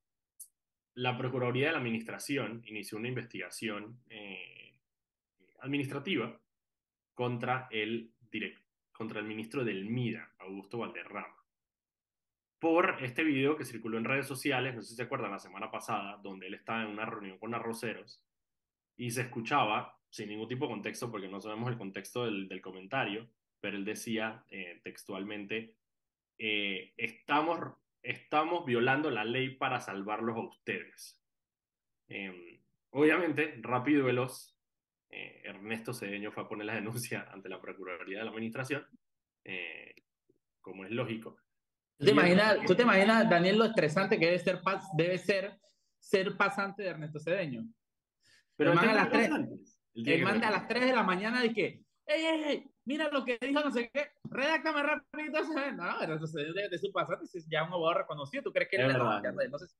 la 0.98 1.16
Procuraduría 1.16 1.66
de 1.66 1.72
la 1.72 1.78
Administración 1.78 2.62
inició 2.66 2.98
una 2.98 3.08
investigación 3.08 4.00
eh, 4.10 4.74
administrativa 5.60 6.40
contra 7.14 7.68
el, 7.70 8.12
contra 8.92 9.20
el 9.20 9.26
ministro 9.26 9.64
del 9.64 9.84
MIDA, 9.84 10.34
Augusto 10.38 10.78
Valderrama, 10.78 11.36
por 12.58 12.96
este 13.00 13.22
video 13.22 13.56
que 13.56 13.64
circuló 13.64 13.96
en 13.96 14.04
redes 14.04 14.26
sociales, 14.26 14.74
no 14.74 14.82
sé 14.82 14.88
si 14.88 14.96
se 14.96 15.04
acuerdan, 15.04 15.30
la 15.30 15.38
semana 15.38 15.70
pasada, 15.70 16.16
donde 16.20 16.48
él 16.48 16.54
estaba 16.54 16.82
en 16.82 16.88
una 16.88 17.06
reunión 17.06 17.38
con 17.38 17.54
arroceros 17.54 18.24
y 18.96 19.12
se 19.12 19.22
escuchaba, 19.22 20.00
sin 20.10 20.28
ningún 20.28 20.48
tipo 20.48 20.66
de 20.66 20.72
contexto, 20.72 21.10
porque 21.12 21.28
no 21.28 21.40
sabemos 21.40 21.70
el 21.70 21.78
contexto 21.78 22.24
del, 22.24 22.48
del 22.48 22.60
comentario, 22.60 23.28
pero 23.60 23.76
él 23.76 23.84
decía 23.84 24.44
eh, 24.50 24.80
textualmente, 24.84 25.74
eh, 26.38 26.92
estamos, 26.96 27.58
estamos 28.02 28.64
violando 28.64 29.10
la 29.10 29.24
ley 29.24 29.56
para 29.56 29.80
salvarlos 29.80 30.36
a 30.36 30.48
ustedes. 30.48 31.20
Eh, 32.08 32.62
obviamente, 32.90 33.58
rápido 33.62 34.00
y 34.00 34.04
veloz, 34.04 34.54
Ernesto 35.10 35.94
Cedeño 35.94 36.30
fue 36.30 36.42
a 36.42 36.48
poner 36.48 36.66
la 36.66 36.74
denuncia 36.74 37.26
ante 37.32 37.48
la 37.48 37.60
Procuraduría 37.60 38.18
de 38.18 38.24
la 38.24 38.30
Administración, 38.30 38.86
eh, 39.44 39.94
como 40.60 40.84
es 40.84 40.90
lógico. 40.90 41.36
¿Tú 41.98 42.04
te, 42.04 42.12
imaginas, 42.12 42.58
¿Tú 42.64 42.76
te 42.76 42.82
imaginas, 42.82 43.28
Daniel, 43.28 43.58
lo 43.58 43.64
estresante 43.64 44.18
que 44.20 44.26
debe 44.26 44.38
ser, 44.38 44.60
debe 44.96 45.18
ser 45.18 45.58
ser 45.98 46.36
pasante 46.36 46.82
de 46.82 46.90
Ernesto 46.90 47.18
Cedeño? 47.18 47.66
Pero 48.56 48.72
el 48.72 48.78
a 48.78 48.94
las 48.94 49.10
3, 49.10 49.30
el 49.94 50.22
manda 50.22 50.48
a 50.48 50.52
las 50.52 50.68
3 50.68 50.84
de 50.84 50.92
la 50.92 51.02
mañana 51.02 51.44
y 51.44 51.52
que, 51.52 51.82
¡ey, 52.06 52.24
ey, 52.24 52.42
ey! 52.44 52.70
Mira 52.88 53.10
lo 53.10 53.22
que 53.22 53.36
dijo, 53.38 53.60
no 53.60 53.70
sé 53.70 53.90
qué, 53.92 54.12
redáctame 54.24 54.82
rápido. 54.82 55.42
No, 55.76 56.00
Ernesto 56.00 56.26
Cedeño 56.26 56.54
de, 56.54 56.70
de 56.70 56.78
su 56.78 56.90
pasante 56.90 57.26
es 57.34 57.46
ya 57.46 57.64
un 57.64 57.74
abogado 57.74 57.98
reconocido. 57.98 58.44
¿Tú 58.44 58.50
crees 58.50 58.70
que 58.70 58.76
él 58.76 58.86
verdad, 58.86 59.22
Entonces, 59.42 59.76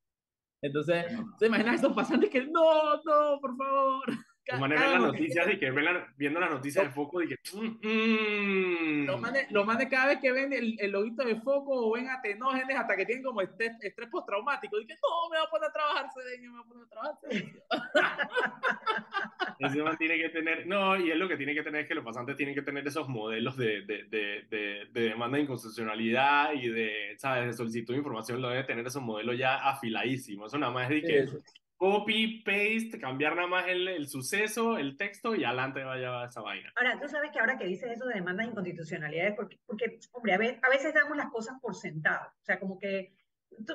entonces, 0.60 1.06
¿te 1.38 1.46
imaginas 1.46 1.72
a 1.72 1.76
estos 1.76 1.94
pasantes 1.94 2.28
que 2.28 2.44
no, 2.44 2.96
no, 2.96 3.40
por 3.40 3.56
favor? 3.56 4.04
Lo 4.50 4.58
mande 4.58 4.76
las 4.76 5.00
noticias 5.02 5.46
y 5.52 5.58
que 5.58 5.70
ven 5.70 5.86
viendo 6.16 6.40
las 6.40 6.50
noticias 6.50 6.86
de 6.86 6.90
foco 6.90 7.22
y 7.22 7.28
que. 7.28 7.36
Mm, 7.52 9.02
mm". 9.02 9.06
Lo, 9.06 9.18
mande, 9.18 9.46
lo 9.50 9.64
mande 9.64 9.88
cada 9.88 10.06
vez 10.06 10.18
que 10.20 10.32
ven 10.32 10.52
el, 10.52 10.76
el 10.80 10.90
loguito 10.90 11.22
de 11.22 11.36
foco 11.36 11.88
o 11.88 11.92
ven 11.92 12.08
atenógenes 12.08 12.76
hasta 12.78 12.96
que 12.96 13.04
tienen 13.04 13.24
como 13.24 13.42
estrés, 13.42 13.72
estrés 13.82 14.08
postraumático. 14.08 14.80
Y 14.80 14.86
que 14.86 14.94
no, 14.94 15.28
me 15.30 15.36
voy 15.36 15.46
a 15.46 15.50
poner 15.50 15.68
a 15.68 15.72
trabajar, 15.72 16.06
Cedeño, 16.14 16.52
me 16.52 16.58
voy 16.58 16.66
a 16.66 16.68
poner 16.68 16.84
a 16.84 16.88
trabajar, 16.88 17.18
Ese 19.58 19.82
man 19.82 19.98
tiene 19.98 20.16
que 20.16 20.28
tener. 20.30 20.66
No, 20.66 20.96
y 20.96 21.10
él 21.10 21.18
lo 21.18 21.28
que 21.28 21.36
tiene 21.36 21.54
que 21.54 21.62
tener 21.62 21.82
es 21.82 21.88
que 21.88 21.94
los 21.94 22.04
pasantes 22.04 22.36
tienen 22.36 22.54
que 22.54 22.62
tener 22.62 22.86
esos 22.86 23.06
modelos 23.06 23.56
de, 23.58 23.82
de, 23.82 24.04
de, 24.04 24.46
de, 24.48 24.86
de 24.90 25.00
demanda 25.00 25.36
de 25.36 25.42
inconstitucionalidad 25.42 26.54
y 26.54 26.68
de, 26.68 27.16
¿sabes? 27.18 27.48
De 27.48 27.52
solicitud 27.52 27.92
de 27.92 27.98
información, 27.98 28.40
lo 28.40 28.48
debe 28.48 28.64
tener 28.64 28.86
esos 28.86 29.02
modelos 29.02 29.36
ya 29.36 29.56
afiladísimos. 29.56 30.50
Eso 30.50 30.58
nada 30.58 30.72
más 30.72 30.90
es 30.90 31.02
de 31.02 31.02
que 31.02 31.28
copy, 31.78 32.42
paste, 32.42 32.98
cambiar 33.00 33.36
nada 33.36 33.46
más 33.46 33.68
el, 33.68 33.86
el, 33.86 34.08
suceso, 34.08 34.76
el 34.76 34.96
texto 34.96 35.34
y 35.34 35.44
adelante 35.44 35.84
vaya 35.84 36.24
esa 36.24 36.42
vaina. 36.42 36.72
Ahora, 36.74 36.98
tú 37.00 37.08
sabes 37.08 37.30
que 37.30 37.38
ahora 37.38 37.56
que 37.56 37.66
dices 37.66 37.92
eso 37.92 38.04
de 38.04 38.14
demandas 38.14 38.46
de 38.46 38.50
inconstitucionalidades, 38.50 39.34
porque, 39.36 39.60
porque 39.64 39.98
hombre, 40.12 40.34
a, 40.34 40.38
ver, 40.38 40.58
a 40.60 40.68
veces 40.68 40.92
damos 40.92 41.16
las 41.16 41.30
cosas 41.30 41.56
por 41.62 41.76
sentado. 41.76 42.26
O 42.26 42.44
sea, 42.44 42.58
como 42.58 42.78
que 42.78 43.14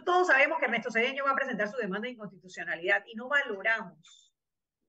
todos 0.05 0.27
sabemos 0.27 0.59
que 0.59 0.65
Ernesto 0.65 0.91
Cedeño 0.91 1.23
va 1.23 1.31
a 1.31 1.35
presentar 1.35 1.69
su 1.69 1.77
demanda 1.77 2.07
de 2.07 2.13
inconstitucionalidad 2.13 3.03
y 3.07 3.15
no 3.15 3.29
valoramos 3.29 4.33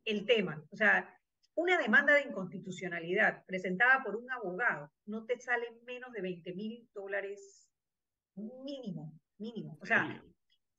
el 0.04 0.26
tema. 0.26 0.60
O 0.72 0.76
sea, 0.76 1.08
una 1.54 1.78
demanda 1.78 2.14
de 2.14 2.22
inconstitucionalidad 2.22 3.44
presentada 3.46 4.02
por 4.02 4.16
un 4.16 4.28
abogado 4.30 4.90
no 5.06 5.24
te 5.24 5.38
sale 5.38 5.66
menos 5.86 6.12
de 6.12 6.20
20 6.20 6.52
mil 6.54 6.88
dólares 6.92 7.70
mínimo, 8.34 9.14
mínimo. 9.38 9.78
O 9.80 9.86
sea, 9.86 10.20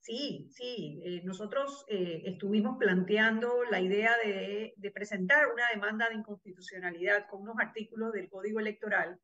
Sí, 0.06 0.48
sí, 0.52 1.02
eh, 1.04 1.22
nosotros 1.24 1.84
eh, 1.88 2.22
estuvimos 2.26 2.78
planteando 2.78 3.64
la 3.64 3.80
idea 3.80 4.12
de, 4.24 4.72
de, 4.76 4.90
presentar 4.92 5.48
una 5.52 5.68
demanda 5.74 6.08
de 6.08 6.14
inconstitucionalidad 6.14 7.26
con 7.28 7.42
unos 7.42 7.56
artículos 7.58 8.12
del 8.12 8.28
Código 8.28 8.60
Electoral 8.60 9.18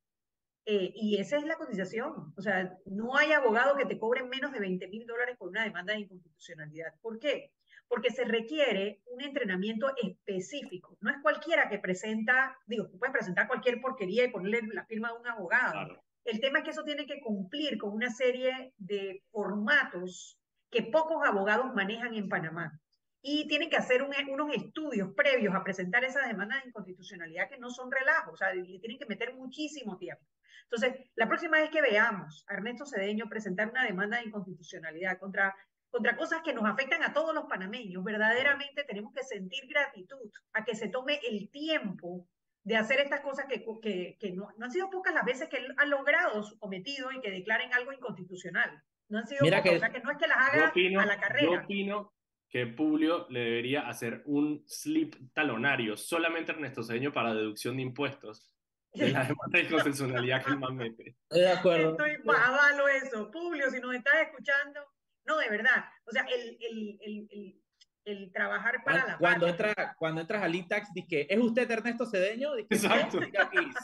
eh, 0.64 0.93
y 0.97 1.18
esa 1.18 1.37
es 1.37 1.45
la 1.45 1.55
cotización. 1.55 2.35
O 2.37 2.43
sea, 2.43 2.76
no 2.85 3.16
hay 3.16 3.30
abogado 3.30 3.76
que 3.76 3.87
te 3.87 3.97
cobre 3.97 4.24
menos 4.24 4.51
de 4.51 4.59
20 4.59 4.89
mil 4.89 5.07
dólares 5.07 5.37
por 5.39 5.51
una 5.51 5.62
demanda 5.62 5.93
de 5.93 6.01
inconstitucionalidad. 6.01 6.93
¿Por 7.01 7.20
qué? 7.20 7.53
Porque 7.87 8.11
se 8.11 8.24
requiere 8.24 9.03
un 9.07 9.22
entrenamiento 9.22 9.87
específico. 10.03 10.99
No 11.01 11.12
es 11.12 11.16
cualquiera 11.22 11.68
que 11.68 11.78
presenta, 11.78 12.59
digo, 12.66 12.91
puedes 12.99 13.12
presentar 13.12 13.47
cualquier 13.47 13.80
porquería 13.80 14.24
y 14.24 14.33
ponerle 14.33 14.62
la 14.74 14.85
firma 14.87 15.12
de 15.12 15.18
un 15.20 15.28
abogado. 15.28 15.72
Claro. 15.74 16.03
El 16.24 16.41
tema 16.41 16.59
es 16.59 16.64
que 16.64 16.70
eso 16.70 16.83
tiene 16.83 17.07
que 17.07 17.20
cumplir 17.20 17.78
con 17.78 17.93
una 17.93 18.11
serie 18.11 18.74
de 18.78 19.22
formatos 19.30 20.41
que 20.73 20.83
pocos 20.83 21.23
abogados 21.25 21.73
manejan 21.75 22.14
en 22.14 22.29
Panamá. 22.29 22.81
Y 23.20 23.47
tienen 23.47 23.70
que 23.70 23.77
hacer 23.77 24.03
un, 24.03 24.11
unos 24.31 24.53
estudios 24.53 25.11
previos 25.14 25.55
a 25.55 25.62
presentar 25.62 26.03
esas 26.03 26.27
demandas 26.27 26.62
de 26.62 26.70
inconstitucionalidad 26.70 27.49
que 27.49 27.59
no 27.59 27.70
son 27.70 27.93
relajos, 27.93 28.35
o 28.35 28.37
sea, 28.37 28.53
le 28.53 28.81
tienen 28.81 28.99
que 28.99 29.07
meter 29.07 29.35
muchísimo 29.35 29.97
tiempo. 29.99 30.25
Entonces, 30.64 31.07
la 31.14 31.29
próxima 31.29 31.59
vez 31.59 31.70
que 31.70 31.83
veamos 31.83 32.45
a 32.49 32.55
Ernesto 32.55 32.87
Cedeño 32.87 33.29
presentar 33.29 33.68
una 33.68 33.85
demanda 33.85 34.16
de 34.16 34.25
inconstitucionalidad 34.25 35.18
contra, 35.18 35.55
contra 35.91 36.16
cosas 36.16 36.41
que 36.43 36.55
nos 36.55 36.64
afectan 36.64 37.03
a 37.03 37.12
todos 37.12 37.35
los 37.35 37.45
panameños, 37.45 38.03
verdaderamente 38.03 38.83
tenemos 38.85 39.12
que 39.12 39.23
sentir 39.23 39.68
gratitud 39.68 40.31
a 40.55 40.64
que 40.64 40.75
se 40.75 40.89
tome 40.89 41.20
el 41.31 41.51
tiempo 41.51 42.27
de 42.64 42.77
hacer 42.77 43.01
estas 43.01 43.20
cosas 43.20 43.45
que, 43.47 43.64
que, 43.83 44.16
que 44.18 44.33
no, 44.33 44.49
no, 44.57 44.64
han 44.64 44.73
sido 44.73 44.89
pocas 44.89 45.12
las 45.12 45.25
veces 45.25 45.49
que 45.49 45.59
él 45.59 45.75
ha 45.77 45.85
logrado 45.85 46.43
su 46.43 46.59
cometido 46.59 47.12
y 47.12 47.20
que 47.20 47.31
declaren 47.31 47.75
algo 47.75 47.93
inconstitucional. 47.93 48.83
No 49.09 49.19
han 49.19 49.27
sido 49.27 49.41
Mira 49.43 49.63
que, 49.63 49.77
o 49.77 49.79
sea, 49.79 49.91
que 49.91 50.01
no 50.01 50.11
es 50.11 50.19
que 50.19 50.27
las 50.27 50.39
haga 50.39 50.69
opino, 50.69 51.01
a 51.01 51.07
la 51.07 51.21
carrera. 51.21 51.47
Yo 51.47 51.61
opino 51.65 52.13
que 52.49 52.67
Publio 52.67 53.27
le 53.31 53.41
debería 53.41 53.89
hacer 53.89 54.23
un 54.27 54.63
slip 54.67 55.15
talonario 55.33 55.97
solamente 55.97 56.53
Ernesto 56.53 56.83
Cedeño 56.83 57.13
para 57.13 57.35
deducción 57.35 57.77
de 57.77 57.83
impuestos 57.83 58.55
de 58.93 59.11
la 59.11 59.21
demanda 59.25 59.59
de 59.59 59.69
constitucionalidad 59.69 60.45
que 60.45 60.51
el 60.51 60.59
man 60.59 60.77
mete. 60.77 61.17
de 61.31 61.51
acuerdo. 61.51 61.91
Estoy 61.93 62.19
avalo 62.27 62.89
eso. 62.89 63.31
Publio, 63.31 63.71
si 63.71 63.81
nos 63.81 63.95
estás 63.95 64.15
escuchando, 64.23 64.81
no, 65.25 65.39
de 65.39 65.49
verdad. 65.49 65.85
O 66.05 66.11
sea, 66.11 66.25
el, 66.25 66.59
el, 66.61 66.99
el, 67.31 67.63
el 68.05 68.33
trabajar 68.33 68.83
para 68.85 69.07
la 69.07 69.19
cuando 69.19 69.47
entra 69.47 69.95
cuando 69.97 70.21
entras 70.21 70.43
al 70.43 70.55
ITAX 70.55 70.89
que 71.09 71.27
es 71.29 71.39
usted 71.39 71.71
Ernesto 71.71 72.05
Cedeño 72.05 72.57
Exacto. 72.57 73.21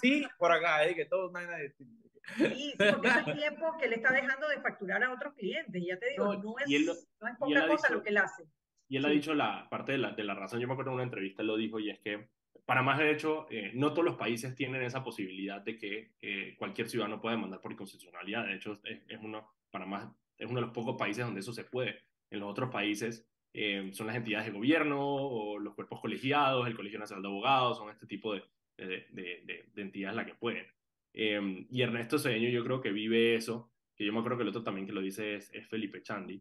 sí 0.01 0.27
por 0.37 0.51
acá 0.51 0.81
que 0.95 1.05
todo 1.05 1.31
no 1.31 1.39
Sí, 2.37 2.74
porque 2.79 3.09
es 3.09 3.16
el 3.26 3.37
tiempo 3.37 3.76
que 3.81 3.89
le 3.89 3.97
está 3.97 4.12
dejando 4.12 4.49
de 4.49 4.61
facturar 4.61 5.03
a 5.03 5.12
otros 5.12 5.35
clientes. 5.35 5.83
Ya 5.87 5.99
te 5.99 6.11
digo, 6.11 6.35
no, 6.35 6.55
es, 6.59 6.87
no 7.20 7.29
es 7.29 7.37
poca 7.39 7.66
cosa 7.66 7.93
lo 7.93 8.03
que 8.03 8.11
él 8.11 8.18
hace. 8.18 8.45
Y 8.89 8.97
él 8.97 9.05
ha 9.05 9.11
dicho 9.11 9.35
la 9.35 9.68
parte 9.68 9.93
de 9.93 9.99
la, 9.99 10.12
de 10.12 10.24
la 10.24 10.35
razón, 10.35 10.61
yo 10.61 10.66
me 10.66 10.72
acuerdo 10.72 10.93
en 10.93 10.95
una 10.97 11.05
entrevista, 11.05 11.43
él 11.43 11.49
lo 11.49 11.57
dijo, 11.57 11.79
y 11.79 11.91
es 11.91 11.99
que, 12.01 12.31
para 12.64 12.83
más 12.83 12.99
de 12.99 13.11
hecho, 13.11 13.47
eh, 13.51 13.72
no 13.74 13.93
todos 13.93 14.05
los 14.05 14.16
países 14.16 14.55
tienen 14.55 14.83
esa 14.83 15.05
posibilidad 15.05 15.61
de 15.61 15.76
que 15.76 16.12
eh, 16.22 16.55
cualquier 16.59 16.89
ciudadano 16.89 17.20
pueda 17.20 17.35
demandar 17.35 17.61
por 17.61 17.72
inconstitucionalidad. 17.72 18.47
De 18.47 18.55
hecho, 18.55 18.72
es, 18.85 19.03
es, 19.07 19.18
uno, 19.22 19.53
para 19.70 19.85
más, 19.85 20.11
es 20.39 20.47
uno 20.49 20.61
de 20.61 20.66
los 20.66 20.74
pocos 20.74 20.97
países 20.97 21.24
donde 21.24 21.41
eso 21.41 21.53
se 21.53 21.64
puede. 21.64 22.01
En 22.31 22.41
los 22.41 22.51
otros 22.51 22.70
países 22.70 23.26
eh, 23.53 23.91
son 23.93 24.07
las 24.07 24.16
entidades 24.16 24.47
de 24.47 24.53
gobierno 24.53 25.01
o 25.01 25.59
los 25.59 25.74
cuerpos 25.74 26.01
colegiados, 26.01 26.66
el 26.66 26.76
Colegio 26.76 26.99
Nacional 26.99 27.22
de 27.22 27.29
Abogados, 27.29 27.79
son 27.79 27.91
este 27.91 28.07
tipo 28.07 28.35
de, 28.35 28.43
de, 28.76 29.07
de, 29.12 29.70
de 29.72 29.83
entidades 29.83 30.16
las 30.16 30.26
que 30.26 30.35
pueden. 30.35 30.66
Y 31.19 31.83
Ernesto 31.83 32.19
Cedeño 32.19 32.49
yo 32.49 32.62
creo 32.64 32.81
que 32.81 32.93
vive 32.93 33.35
eso, 33.35 33.73
que 33.97 34.05
yo 34.05 34.12
me 34.12 34.21
acuerdo 34.21 34.39
que 34.39 34.43
el 34.45 34.51
otro 34.51 34.62
también 34.62 34.87
que 34.87 34.93
lo 34.93 35.01
dice 35.01 35.35
es, 35.35 35.53
es 35.53 35.66
Felipe 35.66 36.03
Chandi, 36.03 36.41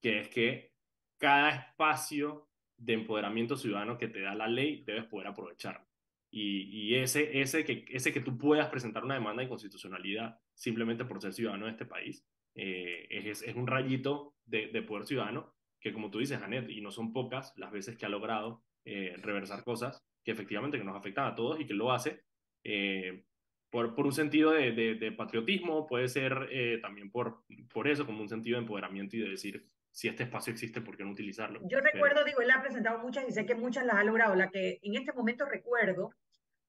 que 0.00 0.18
es 0.18 0.28
que 0.28 0.72
cada 1.18 1.50
espacio 1.50 2.48
de 2.76 2.94
empoderamiento 2.94 3.56
ciudadano 3.56 3.96
que 3.96 4.08
te 4.08 4.20
da 4.20 4.34
la 4.34 4.48
ley 4.48 4.82
debes 4.84 5.04
poder 5.04 5.28
aprovechar. 5.28 5.86
Y, 6.30 6.62
y, 6.62 6.96
ese, 6.96 7.40
ese, 7.40 7.64
que, 7.64 7.84
ese 7.88 8.12
que 8.12 8.20
tú 8.20 8.36
puedas 8.36 8.68
presentar 8.68 9.04
una 9.04 9.14
demanda 9.14 9.40
de 9.40 9.44
inconstitucionalidad 9.44 10.38
simplemente 10.54 11.04
por 11.04 11.22
ser 11.22 11.32
ciudadano 11.32 11.66
de 11.66 11.72
este 11.72 11.86
país, 11.86 12.24
eh, 12.54 13.06
es, 13.10 13.42
es, 13.42 13.54
un 13.54 13.66
rayito 13.66 14.34
de, 14.44 14.66
de, 14.66 14.82
poder 14.82 15.06
ciudadano 15.06 15.54
que, 15.80 15.92
como 15.92 16.10
tú 16.10 16.18
dices, 16.18 16.38
Janet, 16.38 16.68
y 16.68 16.80
no 16.80 16.90
son 16.90 17.12
pocas 17.12 17.54
las 17.56 17.72
veces 17.72 17.96
que 17.96 18.04
ha 18.04 18.10
logrado 18.10 18.62
eh, 18.84 19.14
reversar 19.18 19.64
cosas 19.64 20.04
que 20.24 20.32
efectivamente 20.32 20.78
que 20.78 20.84
nos 20.84 20.96
afectan 20.96 21.26
a 21.26 21.34
todos 21.34 21.60
y 21.60 21.66
que 21.66 21.74
lo 21.74 21.92
hace 21.92 22.24
eh, 22.64 23.24
por, 23.70 23.94
por 23.94 24.06
un 24.06 24.12
sentido 24.12 24.52
de, 24.52 24.72
de, 24.72 25.12
patriotismo, 25.12 25.86
puede 25.86 26.08
ser 26.08 26.48
también 26.80 27.10
por, 27.10 27.44
por 27.72 27.88
eso, 27.88 28.06
como 28.06 28.22
un 28.22 28.28
sentido 28.28 28.56
de 28.56 28.62
empoderamiento 28.62 29.16
y 29.16 29.20
de 29.20 29.30
decir, 29.30 29.66
si 29.90 30.08
este 30.08 30.22
espacio 30.22 30.52
existe, 30.52 30.80
¿por 30.80 30.96
qué 30.96 31.04
no 31.04 31.10
utilizarlo? 31.10 31.60
Yo 31.68 31.80
recuerdo, 31.80 32.24
digo, 32.24 32.40
él 32.40 32.50
ha 32.50 32.62
presentado 32.62 32.98
muchas 33.00 33.28
y 33.28 33.32
sé 33.32 33.46
que 33.46 33.54
muchas 33.54 33.84
las 33.84 33.96
ha 33.96 34.04
logrado. 34.04 34.34
La 34.34 34.48
que 34.48 34.78
en 34.82 34.94
este 34.94 35.12
momento 35.12 35.44
recuerdo 35.44 36.10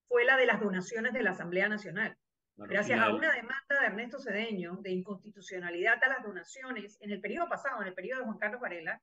fue 0.07 0.25
la 0.25 0.35
de 0.35 0.47
las 0.47 0.59
donaciones 0.59 1.13
de 1.13 1.21
la 1.21 1.31
Asamblea 1.31 1.69
Nacional. 1.69 2.17
Gracias 2.55 2.99
a 2.99 3.13
una 3.13 3.31
demanda 3.31 3.79
de 3.79 3.85
Ernesto 3.85 4.19
Cedeño 4.19 4.77
de 4.81 4.91
inconstitucionalidad 4.91 6.03
a 6.03 6.09
las 6.09 6.23
donaciones 6.23 6.97
en 6.99 7.11
el 7.11 7.21
periodo 7.21 7.47
pasado, 7.47 7.81
en 7.81 7.87
el 7.87 7.93
periodo 7.93 8.19
de 8.19 8.25
Juan 8.25 8.37
Carlos 8.37 8.59
Varela, 8.59 9.01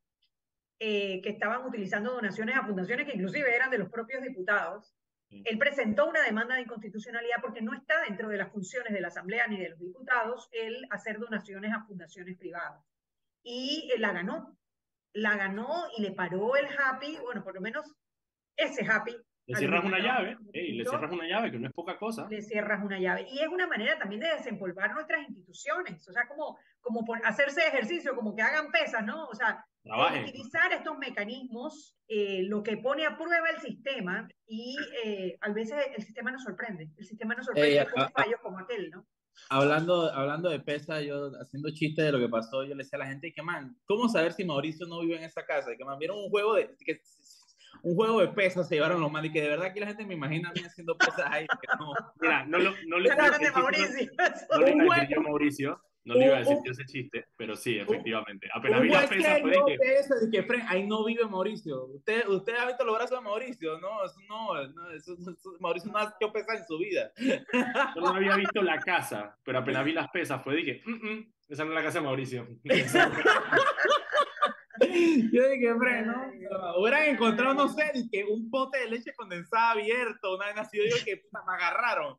eh, 0.79 1.23
que 1.23 1.31
estaban 1.31 1.65
utilizando 1.65 2.13
donaciones 2.13 2.57
a 2.57 2.67
fundaciones 2.67 3.07
que 3.07 3.15
inclusive 3.15 3.55
eran 3.55 3.71
de 3.71 3.79
los 3.79 3.89
propios 3.89 4.23
diputados. 4.23 4.95
Él 5.45 5.59
presentó 5.59 6.09
una 6.09 6.22
demanda 6.22 6.55
de 6.55 6.62
inconstitucionalidad 6.62 7.37
porque 7.41 7.62
no 7.62 7.74
está 7.74 8.03
dentro 8.03 8.28
de 8.28 8.37
las 8.37 8.51
funciones 8.51 8.93
de 8.93 9.01
la 9.01 9.09
Asamblea 9.09 9.47
ni 9.47 9.59
de 9.59 9.70
los 9.70 9.78
diputados 9.78 10.49
el 10.53 10.87
hacer 10.91 11.18
donaciones 11.18 11.72
a 11.72 11.84
fundaciones 11.84 12.37
privadas 12.39 12.84
y 13.43 13.91
eh, 13.95 13.99
la 13.99 14.12
ganó. 14.12 14.59
La 15.12 15.37
ganó 15.37 15.84
y 15.97 16.03
le 16.03 16.12
paró 16.12 16.57
el 16.57 16.66
happy, 16.66 17.16
bueno, 17.22 17.43
por 17.43 17.55
lo 17.55 17.61
menos 17.61 17.87
ese 18.57 18.84
happy. 18.84 19.16
Le 19.47 19.57
cierras 19.57 19.84
una 19.84 20.01
llave, 20.01 20.37
le 20.53 20.84
cierras 20.84 21.12
una 21.12 21.28
llave, 21.28 21.53
que 21.53 21.59
no 21.59 21.68
es 21.68 21.72
poca 21.72 21.97
cosa. 21.97 22.26
Le 22.28 22.43
cierras 22.43 22.84
una 22.84 22.99
llave. 22.99 23.26
Y 23.30 23.39
es 23.39 23.47
una 23.47 23.68
manera 23.68 23.97
también 23.97 24.20
de 24.20 24.28
desempolvar 24.28 24.93
nuestras 24.93 25.22
instituciones, 25.28 26.07
o 26.09 26.12
sea, 26.12 26.26
como, 26.26 26.59
como 26.80 27.05
por 27.05 27.24
hacerse 27.24 27.66
ejercicio, 27.66 28.16
como 28.16 28.34
que 28.34 28.43
hagan 28.43 28.72
pesas, 28.72 29.05
¿no? 29.05 29.26
O 29.26 29.34
sea, 29.34 29.64
utilizar 30.22 30.72
estos 30.72 30.99
mecanismos, 30.99 31.97
eh, 32.09 32.43
lo 32.45 32.62
que 32.62 32.76
pone 32.76 33.07
a 33.07 33.16
prueba 33.16 33.51
el 33.51 33.61
sistema 33.61 34.28
y 34.47 34.76
eh, 35.05 35.39
a 35.41 35.53
veces 35.53 35.76
el 35.97 36.03
sistema 36.05 36.30
nos 36.30 36.43
sorprende. 36.43 36.91
El 36.97 37.05
sistema 37.07 37.34
nos 37.34 37.47
sorprende 37.47 37.87
con 37.93 38.11
fallos 38.11 38.41
como 38.43 38.59
aquel, 38.59 38.91
¿no? 38.91 39.07
hablando, 39.51 40.12
hablando 40.12 40.49
de 40.49 40.61
pesa, 40.61 41.01
yo 41.01 41.30
haciendo 41.41 41.70
chiste 41.70 42.03
de 42.03 42.12
lo 42.12 42.18
que 42.18 42.28
pasó, 42.28 42.64
yo 42.64 42.74
le 42.74 42.82
decía 42.82 42.97
a 42.97 43.01
la 43.01 43.07
gente 43.07 43.32
que, 43.32 43.43
man, 43.43 43.76
¿cómo 43.87 44.09
saber 44.09 44.32
si 44.32 44.45
Mauricio 44.45 44.87
no 44.87 45.01
vive 45.01 45.16
en 45.16 45.24
esa 45.24 45.45
casa? 45.45 45.72
Y 45.72 45.76
que, 45.76 45.84
man, 45.84 45.99
vieron 45.99 46.18
un 46.18 46.30
juego 46.30 46.55
de, 46.55 46.74
que, 46.84 47.01
un 47.82 47.95
juego 47.95 48.20
de 48.20 48.28
pesas, 48.28 48.68
se 48.68 48.76
llevaron 48.76 49.01
los 49.01 49.12
mal 49.12 49.24
y 49.24 49.32
que 49.32 49.43
de 49.43 49.49
verdad 49.49 49.72
que 49.72 49.80
la 49.80 49.87
gente 49.87 50.07
me 50.07 50.14
imagina 50.14 50.49
a 50.49 50.53
mí 50.53 50.61
haciendo 50.61 50.97
pesas 50.97 51.26
ahí. 51.30 51.47
no. 51.78 51.93
Mira, 52.20 52.45
no, 52.47 52.59
lo, 52.59 52.72
no 52.89 52.99
le 52.99 53.14
Mauricio. 53.14 54.11
No, 54.51 54.59
le 54.59 54.72
a 55.16 55.20
Mauricio, 55.20 55.80
no 56.07 56.15
le 56.15 56.27
iba 56.27 56.37
a 56.37 56.39
decir 56.39 56.57
yo 56.65 56.71
ese 56.71 56.85
chiste, 56.85 57.27
pero 57.37 57.57
sí, 57.57 57.79
efectivamente. 57.79 58.49
Apenas 58.55 58.81
vi 58.81 58.89
las 58.89 59.09
pesas, 59.09 59.41
fue 59.41 59.51
de 59.51 59.63
que... 59.67 59.75
Eso, 59.99 60.15
de 60.15 60.31
que 60.31 60.63
ahí 60.69 60.87
no 60.87 61.05
vive 61.05 61.27
Mauricio. 61.27 61.87
Usted, 61.87 62.29
usted 62.29 62.55
ha 62.55 62.67
visto 62.67 62.85
los 62.85 62.95
brazos 62.95 63.19
de 63.19 63.25
Mauricio, 63.25 63.79
¿no? 63.81 64.05
Eso 64.05 64.21
no, 64.29 64.69
no 64.69 64.91
eso, 64.93 65.17
Mauricio 65.59 65.91
no 65.91 65.99
ha 65.99 66.15
hecho 66.19 66.33
pesas 66.33 66.61
en 66.61 66.67
su 66.67 66.79
vida. 66.79 67.11
Yo 67.19 68.01
no 68.01 68.15
había 68.15 68.37
visto 68.37 68.63
la 68.63 68.79
casa, 68.79 69.37
pero 69.43 69.59
apenas 69.59 69.85
vi 69.85 69.93
las 69.93 70.09
pesas, 70.11 70.43
fue 70.45 70.55
dije, 70.55 70.81
mm 70.87 70.95
-mm, 70.95 71.33
esa 71.49 71.65
no 71.65 71.71
es 71.71 71.75
la 71.75 71.83
casa 71.83 71.99
de 71.99 72.05
Mauricio. 72.05 72.47
Yo 75.33 75.49
dije, 75.49 75.72
hombre, 75.72 76.03
¿no? 76.03 76.33
Hubieran 76.79 77.05
encontrado, 77.05 77.55
no 77.55 77.68
sé, 77.68 77.91
que 78.11 78.24
un 78.24 78.51
pote 78.51 78.79
de 78.79 78.91
leche 78.91 79.14
condensada 79.14 79.72
abierto, 79.72 80.37
una 80.37 80.47
vez 80.47 80.59
así, 80.59 80.79
yo 80.79 80.97
que 81.05 81.22
me 81.33 81.55
agarraron. 81.55 82.16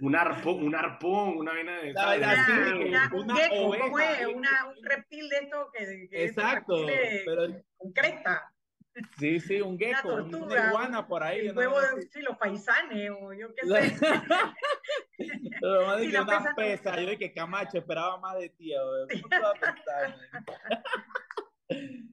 Un 0.00 0.16
arpón, 0.16 0.64
un 0.64 0.74
arpón, 0.74 1.36
una 1.36 1.52
vena 1.52 1.78
de. 1.78 1.92
La, 1.92 2.12
así, 2.12 2.52
una, 2.52 3.10
una, 3.14 3.52
un, 3.52 4.36
una, 4.36 4.66
un 4.66 4.84
reptil 4.84 5.28
de 5.28 5.36
esto 5.36 5.70
que. 5.72 6.08
que 6.10 6.24
Exacto. 6.24 6.86
pero... 7.24 7.62
Con 7.76 7.92
cresta. 7.92 8.52
Sí, 9.18 9.40
sí, 9.40 9.60
un 9.60 9.78
gecko, 9.78 10.08
una, 10.08 10.30
tortuga, 10.30 10.68
iguana 10.68 11.06
por 11.06 11.22
ahí. 11.22 11.46
El 11.46 11.56
huevo 11.56 11.80
de 11.80 12.02
sí, 12.02 12.20
los 12.20 12.36
paisanes, 12.36 13.10
o 13.10 13.32
yo 13.32 13.48
qué 13.54 13.66
sé. 13.66 13.96
Pero 15.60 15.86
más 15.86 16.00
de 16.00 16.10
que 16.10 16.20
una 16.20 16.54
pesa, 16.54 17.00
yo 17.00 17.10
dije, 17.10 17.32
Camacho, 17.32 17.78
esperaba 17.78 18.18
más 18.18 18.38
de 18.38 18.50
ti. 18.50 18.72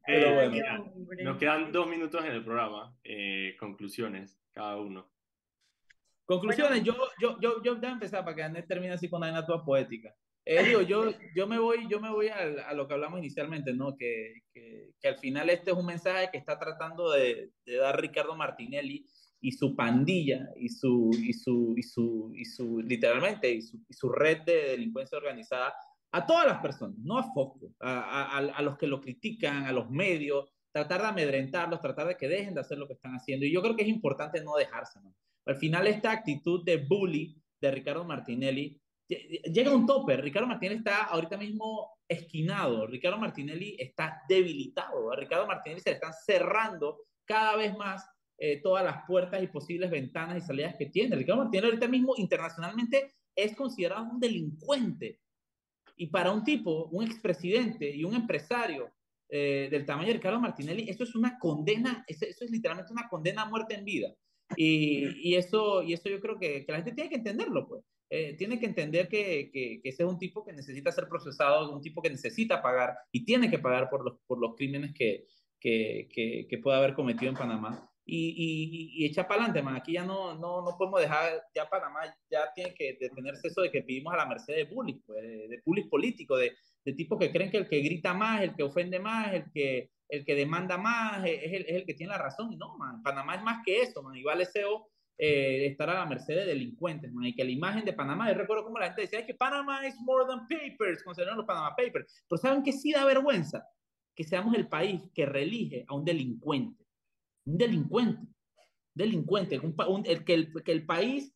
Pero 0.05 0.33
bueno, 0.33 0.93
nos 1.23 1.37
quedan 1.37 1.71
dos 1.71 1.87
minutos 1.87 2.23
en 2.25 2.31
el 2.31 2.43
programa. 2.43 2.95
Eh, 3.03 3.55
conclusiones, 3.59 4.39
cada 4.51 4.77
uno. 4.77 5.09
Conclusiones, 6.25 6.83
yo, 6.83 6.95
yo, 7.19 7.39
yo, 7.39 7.61
yo, 7.63 7.77
a 7.81 7.91
empezar 7.91 8.23
para 8.23 8.35
que 8.35 8.43
Anet 8.43 8.67
termine 8.67 8.93
así 8.93 9.09
con 9.09 9.23
una 9.23 9.45
toda 9.45 9.63
poética. 9.63 10.15
Eh, 10.45 10.63
digo, 10.63 10.81
yo, 10.81 11.11
yo 11.35 11.47
me 11.47 11.59
voy, 11.59 11.87
yo 11.87 11.99
me 11.99 12.09
voy 12.09 12.27
a, 12.27 12.37
a 12.67 12.73
lo 12.73 12.87
que 12.87 12.93
hablamos 12.93 13.19
inicialmente, 13.19 13.73
¿no? 13.73 13.95
Que, 13.95 14.33
que, 14.51 14.91
que, 14.99 15.07
al 15.07 15.17
final 15.17 15.49
este 15.49 15.71
es 15.71 15.77
un 15.77 15.85
mensaje 15.85 16.29
que 16.31 16.37
está 16.37 16.57
tratando 16.57 17.11
de, 17.11 17.51
de, 17.65 17.75
dar 17.75 17.99
Ricardo 17.99 18.35
Martinelli 18.35 19.05
y 19.41 19.51
su 19.51 19.75
pandilla 19.75 20.49
y 20.55 20.69
su, 20.69 21.11
y 21.13 21.33
su, 21.33 21.75
y 21.77 21.83
su, 21.83 22.31
y 22.35 22.45
su 22.45 22.79
literalmente, 22.81 23.51
y 23.51 23.61
su, 23.61 23.77
y 23.87 23.93
su 23.93 24.09
red 24.09 24.41
de 24.41 24.69
delincuencia 24.69 25.17
organizada 25.17 25.73
a 26.11 26.25
todas 26.25 26.47
las 26.47 26.59
personas, 26.59 26.97
no 26.99 27.17
a 27.17 27.23
Foco, 27.33 27.73
a, 27.79 27.99
a, 27.99 28.37
a, 28.37 28.61
los 28.61 28.77
que 28.77 28.87
lo 28.87 28.99
critican, 28.99 29.65
a 29.65 29.71
los 29.71 29.89
medios, 29.89 30.51
tratar 30.71 31.01
de 31.01 31.07
amedrentarlos, 31.07 31.81
tratar 31.81 32.07
de 32.07 32.17
que 32.17 32.27
dejen 32.27 32.53
de 32.53 32.61
hacer 32.61 32.77
lo 32.77 32.87
que 32.87 32.93
están 32.93 33.13
haciendo. 33.13 33.45
Y 33.45 33.51
yo 33.51 33.61
creo 33.61 33.75
que 33.75 33.83
es 33.83 33.89
importante 33.89 34.43
no 34.43 34.55
dejarse. 34.55 34.99
¿no? 35.01 35.13
Al 35.45 35.57
final, 35.57 35.87
esta 35.87 36.11
actitud 36.11 36.63
de 36.63 36.77
bully 36.77 37.35
de 37.61 37.71
Ricardo 37.71 38.03
Martinelli 38.05 38.79
llega 39.07 39.71
a 39.71 39.75
un 39.75 39.85
tope. 39.85 40.17
Ricardo 40.17 40.47
Martinelli 40.47 40.79
está 40.79 41.05
ahorita 41.05 41.37
mismo 41.37 41.97
esquinado. 42.07 42.85
Ricardo 42.87 43.17
Martinelli 43.17 43.75
está 43.79 44.21
debilitado. 44.27 45.11
A 45.11 45.15
Ricardo 45.15 45.47
Martinelli 45.47 45.81
se 45.81 45.89
le 45.89 45.95
están 45.95 46.13
cerrando 46.13 46.99
cada 47.25 47.55
vez 47.55 47.75
más 47.77 48.05
eh, 48.37 48.61
todas 48.61 48.83
las 48.83 49.05
puertas 49.05 49.41
y 49.43 49.47
posibles 49.47 49.89
ventanas 49.91 50.37
y 50.37 50.41
salidas 50.41 50.75
que 50.75 50.87
tiene. 50.87 51.15
Ricardo 51.15 51.43
Martinelli 51.43 51.71
ahorita 51.71 51.87
mismo 51.87 52.13
internacionalmente 52.17 53.15
es 53.35 53.55
considerado 53.55 54.03
un 54.03 54.19
delincuente. 54.19 55.19
Y 56.01 56.07
para 56.07 56.31
un 56.31 56.45
tipo, 56.45 56.85
un 56.93 57.03
expresidente 57.03 57.93
y 57.93 58.05
un 58.05 58.15
empresario 58.15 58.89
eh, 59.27 59.67
del 59.69 59.85
tamaño 59.85 60.07
de 60.07 60.13
Ricardo 60.13 60.39
Martinelli, 60.39 60.89
eso 60.89 61.03
es 61.03 61.13
una 61.13 61.37
condena, 61.37 62.05
eso, 62.07 62.25
eso 62.25 62.45
es 62.45 62.51
literalmente 62.51 62.93
una 62.93 63.09
condena 63.09 63.41
a 63.41 63.49
muerte 63.49 63.75
en 63.75 63.83
vida. 63.83 64.15
Y, 64.55 65.29
y, 65.29 65.35
eso, 65.35 65.83
y 65.83 65.91
eso 65.91 66.07
yo 66.07 66.21
creo 66.21 66.39
que, 66.39 66.65
que, 66.65 66.71
la 66.71 66.77
gente 66.77 66.93
tiene 66.93 67.09
que 67.09 67.17
entenderlo, 67.17 67.67
pues. 67.67 67.83
Eh, 68.09 68.33
tiene 68.37 68.57
que 68.61 68.65
entender 68.65 69.09
que, 69.09 69.51
que, 69.51 69.81
que, 69.83 69.89
ese 69.89 70.03
es 70.03 70.09
un 70.09 70.17
tipo 70.17 70.45
que 70.45 70.53
necesita 70.53 70.89
ser 70.89 71.09
procesado, 71.09 71.69
un 71.75 71.81
tipo 71.81 72.01
que 72.01 72.09
necesita 72.09 72.61
pagar 72.61 72.95
y 73.11 73.25
tiene 73.25 73.51
que 73.51 73.59
pagar 73.59 73.89
por 73.89 74.05
los, 74.05 74.19
por 74.25 74.39
los 74.39 74.55
crímenes 74.55 74.93
que, 74.93 75.25
que, 75.59 76.07
que, 76.11 76.47
que 76.49 76.57
pueda 76.59 76.77
haber 76.77 76.93
cometido 76.93 77.29
en 77.29 77.37
Panamá. 77.37 77.91
Y, 78.11 79.03
y, 79.03 79.05
echa 79.05 79.27
para 79.27 79.41
adelante, 79.41 79.61
man. 79.61 79.75
Aquí 79.75 79.93
ya 79.93 80.03
no, 80.03 80.35
no, 80.35 80.61
no 80.61 80.77
podemos 80.77 81.01
dejar, 81.01 81.43
ya 81.53 81.69
Panamá 81.69 82.01
ya 82.29 82.51
tiene 82.53 82.73
que 82.73 82.97
detenerse 82.99 83.47
eso 83.47 83.61
de 83.61 83.71
que 83.71 83.81
vivimos 83.81 84.13
a 84.13 84.17
la 84.17 84.25
merced 84.25 84.55
de 84.55 84.63
bullying, 84.65 85.01
pues, 85.05 85.21
de, 85.21 85.61
bullying 85.65 85.89
político, 85.89 86.37
de, 86.37 86.55
de 86.83 86.93
tipos 86.93 87.19
que 87.19 87.31
creen 87.31 87.51
que 87.51 87.57
el 87.57 87.69
que 87.69 87.79
grita 87.81 88.13
más, 88.13 88.41
el 88.41 88.55
que 88.55 88.63
ofende 88.63 88.99
más, 88.99 89.33
el 89.33 89.51
que, 89.51 89.91
el 90.07 90.25
que 90.25 90.35
demanda 90.35 90.77
más, 90.77 91.23
es 91.25 91.53
el, 91.53 91.65
es 91.67 91.75
el 91.75 91.85
que 91.85 91.93
tiene 91.93 92.13
la 92.13 92.17
razón. 92.17 92.51
Y 92.51 92.57
no, 92.57 92.77
man, 92.77 93.01
Panamá 93.03 93.35
es 93.35 93.43
más 93.43 93.61
que 93.65 93.81
eso, 93.81 94.01
man. 94.01 94.15
Y 94.15 94.23
vale 94.23 94.45
SEO 94.45 94.87
eh, 95.17 95.67
estar 95.67 95.89
a 95.89 95.95
la 95.95 96.05
merced 96.05 96.35
de 96.35 96.45
delincuentes, 96.45 97.11
man. 97.11 97.25
Y 97.25 97.35
que 97.35 97.43
la 97.43 97.51
imagen 97.51 97.85
de 97.85 97.93
Panamá, 97.93 98.31
yo 98.31 98.37
recuerdo 98.37 98.63
como 98.63 98.79
la 98.79 98.87
gente 98.87 99.01
decía, 99.01 99.19
es 99.19 99.25
que 99.25 99.35
Panamá 99.35 99.85
es 99.85 99.95
more 99.99 100.25
than 100.27 100.47
papers, 100.47 101.03
consideraron 101.03 101.37
los 101.37 101.45
Panama 101.45 101.75
Papers. 101.75 102.23
Pero 102.27 102.41
¿saben 102.41 102.63
que 102.63 102.73
sí 102.73 102.91
da 102.91 103.05
vergüenza? 103.05 103.63
Que 104.15 104.23
seamos 104.23 104.55
el 104.55 104.67
país 104.67 105.01
que 105.13 105.25
relige 105.25 105.85
a 105.87 105.95
un 105.95 106.03
delincuente 106.03 106.78
un 107.49 107.57
delincuente, 107.57 108.27
delincuente, 108.93 109.55
el, 110.05 110.23
que, 110.23 110.33
el, 110.33 110.63
que 110.63 110.71
el 110.71 110.85
país, 110.85 111.33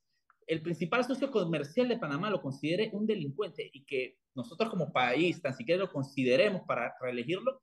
el 0.48 0.62
principal 0.62 1.04
socio 1.04 1.32
comercial 1.32 1.88
de 1.88 1.98
Panamá 1.98 2.30
lo 2.30 2.42
considere 2.42 2.90
un 2.94 3.06
delincuente 3.06 3.70
y 3.74 3.84
que 3.86 4.18
nosotros 4.36 4.70
como 4.70 4.92
país 4.92 5.42
tan 5.42 5.56
siquiera 5.56 5.84
lo 5.84 5.92
consideremos 5.92 6.64
para 6.68 6.94
reelegirlo, 7.02 7.62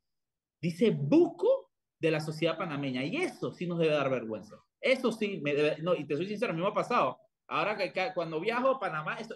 dice 0.60 0.90
buco 0.90 1.70
de 2.00 2.10
la 2.10 2.20
sociedad 2.20 2.56
panameña. 2.56 3.04
Y 3.04 3.16
eso 3.16 3.52
sí 3.52 3.66
nos 3.66 3.78
debe 3.78 3.94
dar 3.94 4.10
vergüenza. 4.10 4.56
Eso 4.80 5.12
sí, 5.12 5.40
me 5.42 5.76
no, 5.78 5.94
y 5.94 6.06
te 6.06 6.16
soy 6.16 6.26
sincero, 6.26 6.52
a 6.52 6.56
mí 6.56 6.62
me 6.62 6.68
ha 6.68 6.74
pasado. 6.74 7.18
Ahora 7.46 7.76
que, 7.76 7.92
cuando 8.14 8.40
viajo 8.40 8.68
a 8.68 8.80
Panamá, 8.80 9.16
esto 9.16 9.34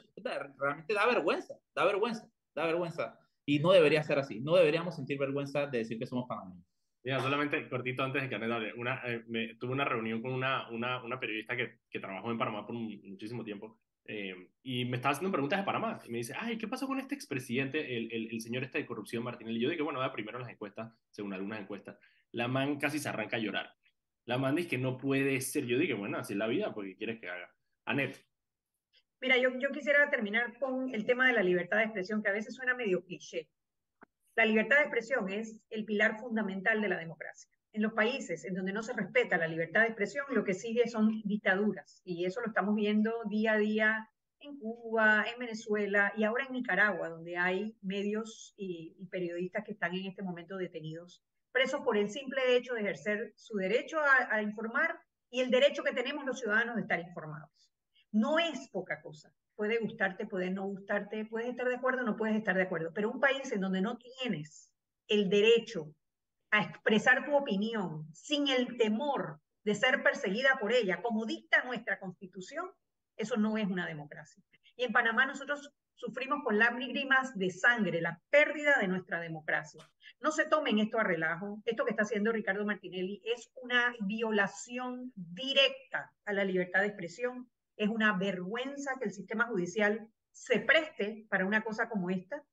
realmente 0.58 0.94
da 0.94 1.06
vergüenza, 1.06 1.54
da 1.74 1.84
vergüenza, 1.84 2.30
da 2.54 2.66
vergüenza. 2.66 3.18
Y 3.46 3.58
no 3.58 3.72
debería 3.72 4.02
ser 4.02 4.18
así. 4.18 4.40
No 4.40 4.56
deberíamos 4.56 4.96
sentir 4.96 5.18
vergüenza 5.18 5.66
de 5.66 5.78
decir 5.78 5.98
que 5.98 6.06
somos 6.06 6.26
panameños. 6.26 6.64
Mira, 7.05 7.20
solamente 7.20 7.68
cortito 7.68 8.02
antes 8.02 8.22
de 8.22 8.28
que 8.30 8.34
Anet 8.34 8.50
hable. 8.50 8.72
Una, 8.74 9.02
eh, 9.05 9.22
me, 9.28 9.57
tuve 9.57 9.72
una 9.72 9.84
reunión 9.84 10.22
con 10.22 10.32
una, 10.32 10.70
una, 10.70 11.05
una 11.05 11.20
periodista 11.20 11.55
que, 11.55 11.80
que, 11.90 12.00
trabajó 12.00 12.30
en 12.30 12.38
Panamá 12.38 12.66
por 12.66 12.74
muchísimo 12.74 13.44
tiempo 13.44 13.78
eh, 14.07 14.48
y 14.62 14.86
me 14.86 14.96
estaba 14.96 15.12
haciendo 15.12 15.30
preguntas 15.30 15.59
de 15.59 15.66
Panamá. 15.66 16.00
Y 16.07 16.11
me 16.11 16.18
dice, 16.18 16.34
ay, 16.38 16.57
¿qué 16.57 16.66
pasó 16.66 16.86
con 16.86 16.98
este 16.98 17.14
expresidente, 17.14 17.94
el, 17.94 18.11
el, 18.11 18.28
el 18.32 18.40
señor 18.40 18.64
este 18.64 18.78
de 18.78 18.86
corrupción, 18.86 19.22
Martinelli? 19.22 19.61
Yo 19.61 19.68
dije, 19.68 19.82
bueno, 19.82 19.98
va 19.98 20.12
primero 20.12 20.38
las 20.38 20.48
encuestas, 20.48 20.94
según 21.11 21.34
algunas 21.34 21.61
encuestas. 21.61 21.98
La 22.32 22.48
man 22.48 22.78
casi 22.78 22.98
se 22.98 23.11
arranca 23.11 23.36
a 23.36 23.40
llorar. 23.40 23.74
La 24.24 24.38
man 24.38 24.55
dice 24.55 24.70
que 24.70 24.78
no 24.78 24.96
puede 24.96 25.38
ser. 25.42 25.66
Yo 25.66 25.78
dije, 25.78 25.92
bueno, 25.92 26.16
así 26.16 26.32
es 26.32 26.38
la 26.38 26.46
vida, 26.46 26.72
porque 26.72 26.96
quieres 26.96 27.20
que 27.20 27.28
haga? 27.28 27.55
Anet. 27.84 28.24
Mira, 29.20 29.36
yo, 29.36 29.50
yo 29.59 29.70
quisiera 29.70 30.09
terminar 30.09 30.59
con 30.59 30.94
el 30.94 31.05
tema 31.05 31.26
de 31.26 31.34
la 31.34 31.42
libertad 31.42 31.78
de 31.78 31.84
expresión, 31.84 32.22
que 32.22 32.30
a 32.30 32.32
veces 32.32 32.55
suena 32.55 32.74
medio 32.74 33.05
cliché. 33.05 33.48
La 34.37 34.45
libertad 34.45 34.78
de 34.78 34.82
expresión 34.82 35.30
es 35.30 35.61
el 35.70 35.85
pilar 35.85 36.18
fundamental 36.18 36.80
de 36.80 36.89
la 36.89 36.99
democracia. 36.99 37.49
En 37.72 37.82
los 37.82 37.93
países 37.93 38.45
en 38.45 38.55
donde 38.55 38.72
no 38.72 38.82
se 38.82 38.93
respeta 38.93 39.39
la 39.39 39.47
libertad 39.47 39.82
de 39.82 39.89
expresión, 39.89 40.26
lo 40.30 40.43
que 40.43 40.55
sigue 40.55 40.89
son 40.89 41.22
dictaduras. 41.24 42.03
Y 42.05 42.24
eso 42.24 42.41
lo 42.41 42.49
estamos 42.49 42.74
viendo 42.74 43.12
día 43.28 43.53
a 43.53 43.59
día 43.59 44.11
en 44.41 44.59
Cuba, 44.59 45.24
en 45.32 45.39
Venezuela 45.39 46.12
y 46.16 46.24
ahora 46.24 46.47
en 46.47 46.53
Nicaragua, 46.53 47.11
donde 47.11 47.37
hay 47.37 47.76
medios 47.80 48.55
y, 48.57 48.97
periodistas 49.11 49.64
que 49.64 49.72
están 49.72 49.95
en 49.95 50.07
este 50.07 50.22
momento 50.22 50.57
detenidos, 50.57 51.22
presos 51.53 51.82
por 51.82 51.97
el 51.97 52.11
simple 52.11 52.57
hecho 52.57 52.74
de 52.74 52.80
ejercer 52.80 53.32
su 53.37 53.57
derecho 53.57 53.99
a 54.01 54.43
informar 54.43 54.99
y 55.30 55.41
el 55.41 55.51
derecho 55.51 55.85
que 55.85 55.93
tenemos 55.93 56.24
los 56.24 56.41
ciudadanos 56.41 56.74
de 56.74 56.82
estar 56.82 56.99
informados. 56.99 57.70
No 58.11 58.41
es 58.41 58.68
poca 58.70 59.01
cosa 59.01 59.32
puede 59.57 59.78
gustarte, 59.78 60.26
puede 60.26 60.50
no 60.50 60.66
gustarte, 60.66 61.24
puedes 61.26 61.48
estar 61.48 61.68
de 61.68 61.76
acuerdo 61.76 62.02
no 62.02 62.16
puedes 62.16 62.36
estar 62.36 62.57
de 62.57 62.62
acuerdo, 62.62 62.92
pero 62.94 63.11
un 63.11 63.20
país 63.20 63.50
en 63.52 63.61
donde 63.61 63.80
no 63.80 63.98
tienes 63.98 64.72
el 65.09 65.28
derecho 65.28 65.94
a 66.50 66.62
expresar 66.62 67.24
tu 67.24 67.34
opinión 67.36 68.07
sin 68.12 68.48
el 68.48 68.76
temor 68.76 69.40
de 69.64 69.74
ser 69.74 70.02
perseguida 70.02 70.59
por 70.61 70.72
ella, 70.72 71.02
como 71.02 71.26
dicta 71.26 71.64
nuestra 71.64 71.98
constitución, 71.98 72.70
eso 73.16 73.36
no 73.36 73.57
es 73.57 73.66
una 73.66 73.86
democracia. 73.86 74.42
Y 74.76 74.84
en 74.84 74.92
Panamá 74.92 75.26
nosotros 75.26 75.72
sufrimos 75.94 76.42
con 76.44 76.59
lágrimas 76.59 77.36
de 77.36 77.50
sangre 77.50 78.00
la 78.00 78.20
pérdida 78.30 78.78
de 78.80 78.88
nuestra 78.88 79.20
democracia. 79.20 79.82
No 80.20 80.32
se 80.32 80.46
tomen 80.46 80.78
esto 80.78 80.98
a 80.98 81.05
relajo. 81.05 81.62
Esto 81.64 81.84
que 81.84 81.90
está 81.90 82.02
haciendo 82.02 82.32
Ricardo 82.32 82.64
Martinelli 82.64 83.22
es 83.24 83.50
una 83.62 83.94
violación 84.00 85.12
directa 85.14 86.12
a 86.24 86.32
la 86.32 86.44
libertad 86.44 86.80
de 86.80 86.88
expresión, 86.88 87.48
es 87.77 87.89
una 87.89 88.16
vergüenza 88.16 88.97
que 88.99 89.07
el 89.07 89.12
sistema 89.12 89.47
judicial 89.47 90.09
se 90.33 90.61
preste 90.61 91.27
para 91.29 91.47
una 91.47 91.62
cosa 91.62 91.89
como 91.89 92.11
esta, 92.11 92.45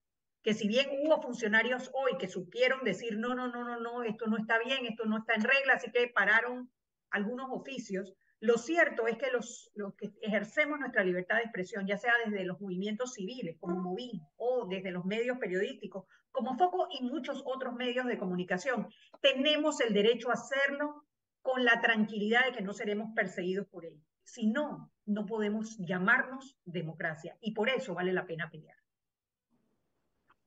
que 0.44 0.54
si 0.54 0.68
bien 0.68 0.88
hubo 1.04 1.22
funcionarios 1.22 1.92
hoy 1.94 2.18
que 2.18 2.28
supieron 2.28 2.84
decir, 2.84 3.18
no, 3.18 3.36
no, 3.36 3.48
no, 3.48 3.64
no, 3.64 3.80
no, 3.80 4.04
esto 4.04 4.28
no 4.28 4.38
está 4.38 4.60
bien, 4.60 4.86
esto 4.86 5.06
no 5.06 5.20
está 5.20 5.34
en 5.36 5.44
regla, 5.44 5.74
así 5.74 5.92
que 5.92 6.08
pararon 6.08 6.72
algunos 7.12 7.48
oficios, 7.52 8.16
lo 8.42 8.58
cierto 8.58 9.06
es 9.06 9.18
que 9.18 9.30
los, 9.32 9.70
los 9.76 9.94
que 9.94 10.12
ejercemos 10.20 10.80
nuestra 10.80 11.04
libertad 11.04 11.36
de 11.36 11.44
expresión, 11.44 11.86
ya 11.86 11.98
sea 11.98 12.14
desde 12.26 12.44
los 12.44 12.60
movimientos 12.60 13.14
civiles, 13.14 13.56
como 13.60 13.80
Movín, 13.80 14.20
o 14.36 14.66
desde 14.68 14.90
los 14.90 15.06
medios 15.06 15.38
periodísticos, 15.38 16.06
como 16.32 16.58
Foco 16.58 16.88
y 16.90 17.04
muchos 17.04 17.44
otros 17.46 17.76
medios 17.76 18.08
de 18.08 18.18
comunicación, 18.18 18.88
tenemos 19.22 19.80
el 19.80 19.94
derecho 19.94 20.32
a 20.32 20.34
hacerlo 20.34 21.06
con 21.44 21.66
la 21.66 21.82
tranquilidad 21.82 22.46
de 22.46 22.54
que 22.54 22.64
no 22.64 22.74
seremos 22.74 23.10
perseguidos 23.16 23.68
por 23.68 23.86
ello. 23.86 24.02
Si 24.24 24.48
no, 24.48 24.92
no 25.14 25.26
podemos 25.26 25.78
llamarnos 25.78 26.58
democracia 26.66 27.38
y 27.42 27.54
por 27.54 27.70
eso 27.70 27.94
vale 27.94 28.14
la 28.14 28.26
pena 28.26 28.50
pelear. 28.50 28.78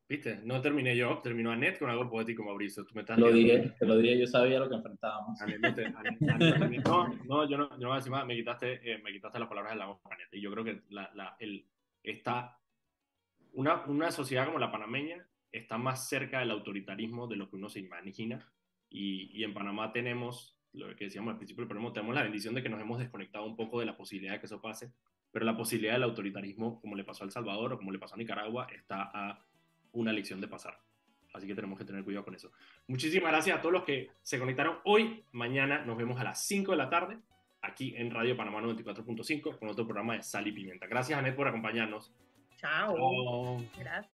Viste, 0.06 0.40
no 0.44 0.60
terminé 0.60 0.94
yo, 0.94 1.18
terminó 1.22 1.50
Anet 1.50 1.78
con 1.78 1.88
algo 1.88 2.10
poético, 2.10 2.44
Mauricio. 2.44 2.84
Tú 2.84 2.94
me 2.94 3.00
estás 3.00 3.18
lo 3.18 3.32
dije, 3.32 3.74
te 3.78 3.86
lo 3.86 3.96
dije, 3.96 4.18
yo 4.18 4.26
sabía 4.26 4.58
lo 4.58 4.68
que 4.68 4.74
enfrentábamos. 4.74 5.38
no, 6.84 7.08
no, 7.24 7.48
yo 7.48 7.56
no, 7.56 7.70
yo 7.70 7.78
no 7.78 7.88
voy 7.88 7.92
a 7.92 7.96
decir 7.96 8.12
más, 8.12 8.26
me 8.26 8.36
quitaste, 8.36 8.92
eh, 8.92 9.00
me 9.02 9.12
quitaste 9.12 9.38
las 9.38 9.48
palabras 9.48 9.72
de 9.72 9.78
la 9.78 9.86
boca, 9.86 10.10
Anet. 10.12 10.28
Y 10.32 10.42
yo 10.42 10.50
creo 10.52 10.62
que 10.62 10.82
la, 10.90 11.10
la, 11.14 11.36
el, 11.38 11.66
está, 12.02 12.58
una, 13.54 13.84
una 13.86 14.10
sociedad 14.10 14.44
como 14.44 14.58
la 14.58 14.70
panameña 14.70 15.26
está 15.50 15.78
más 15.78 16.06
cerca 16.06 16.40
del 16.40 16.50
autoritarismo 16.50 17.26
de 17.26 17.36
lo 17.36 17.48
que 17.48 17.56
uno 17.56 17.70
se 17.70 17.80
imagina. 17.80 18.46
Y, 18.90 19.30
y 19.32 19.42
en 19.42 19.54
Panamá 19.54 19.90
tenemos 19.90 20.53
lo 20.74 20.94
que 20.96 21.04
decíamos 21.04 21.32
al 21.32 21.38
principio 21.38 21.62
del 21.62 21.68
programa, 21.68 21.92
tenemos 21.92 22.14
la 22.14 22.22
bendición 22.22 22.54
de 22.54 22.62
que 22.62 22.68
nos 22.68 22.80
hemos 22.80 22.98
desconectado 22.98 23.46
un 23.46 23.56
poco 23.56 23.80
de 23.80 23.86
la 23.86 23.96
posibilidad 23.96 24.34
de 24.34 24.40
que 24.40 24.46
eso 24.46 24.60
pase, 24.60 24.92
pero 25.32 25.44
la 25.44 25.56
posibilidad 25.56 25.94
del 25.94 26.02
autoritarismo, 26.04 26.80
como 26.80 26.96
le 26.96 27.04
pasó 27.04 27.24
a 27.24 27.26
El 27.26 27.32
Salvador 27.32 27.72
o 27.72 27.78
como 27.78 27.92
le 27.92 27.98
pasó 27.98 28.14
a 28.14 28.18
Nicaragua, 28.18 28.66
está 28.74 29.10
a 29.12 29.44
una 29.92 30.12
lección 30.12 30.40
de 30.40 30.48
pasar. 30.48 30.78
Así 31.32 31.46
que 31.46 31.54
tenemos 31.54 31.78
que 31.78 31.84
tener 31.84 32.04
cuidado 32.04 32.24
con 32.24 32.34
eso. 32.34 32.52
Muchísimas 32.86 33.32
gracias 33.32 33.58
a 33.58 33.60
todos 33.60 33.72
los 33.72 33.84
que 33.84 34.10
se 34.22 34.38
conectaron 34.38 34.78
hoy. 34.84 35.24
Mañana 35.32 35.84
nos 35.84 35.96
vemos 35.96 36.20
a 36.20 36.24
las 36.24 36.46
5 36.46 36.70
de 36.72 36.76
la 36.76 36.88
tarde 36.88 37.18
aquí 37.60 37.94
en 37.96 38.10
Radio 38.10 38.36
Panamá 38.36 38.60
94.5 38.60 39.58
con 39.58 39.68
otro 39.68 39.84
programa 39.84 40.14
de 40.14 40.22
Sal 40.22 40.46
y 40.46 40.52
Pimienta. 40.52 40.86
Gracias, 40.86 41.18
Anet, 41.18 41.34
por 41.34 41.48
acompañarnos. 41.48 42.12
Chao. 42.56 42.96
Chao. 42.96 43.64
Gracias. 43.76 44.13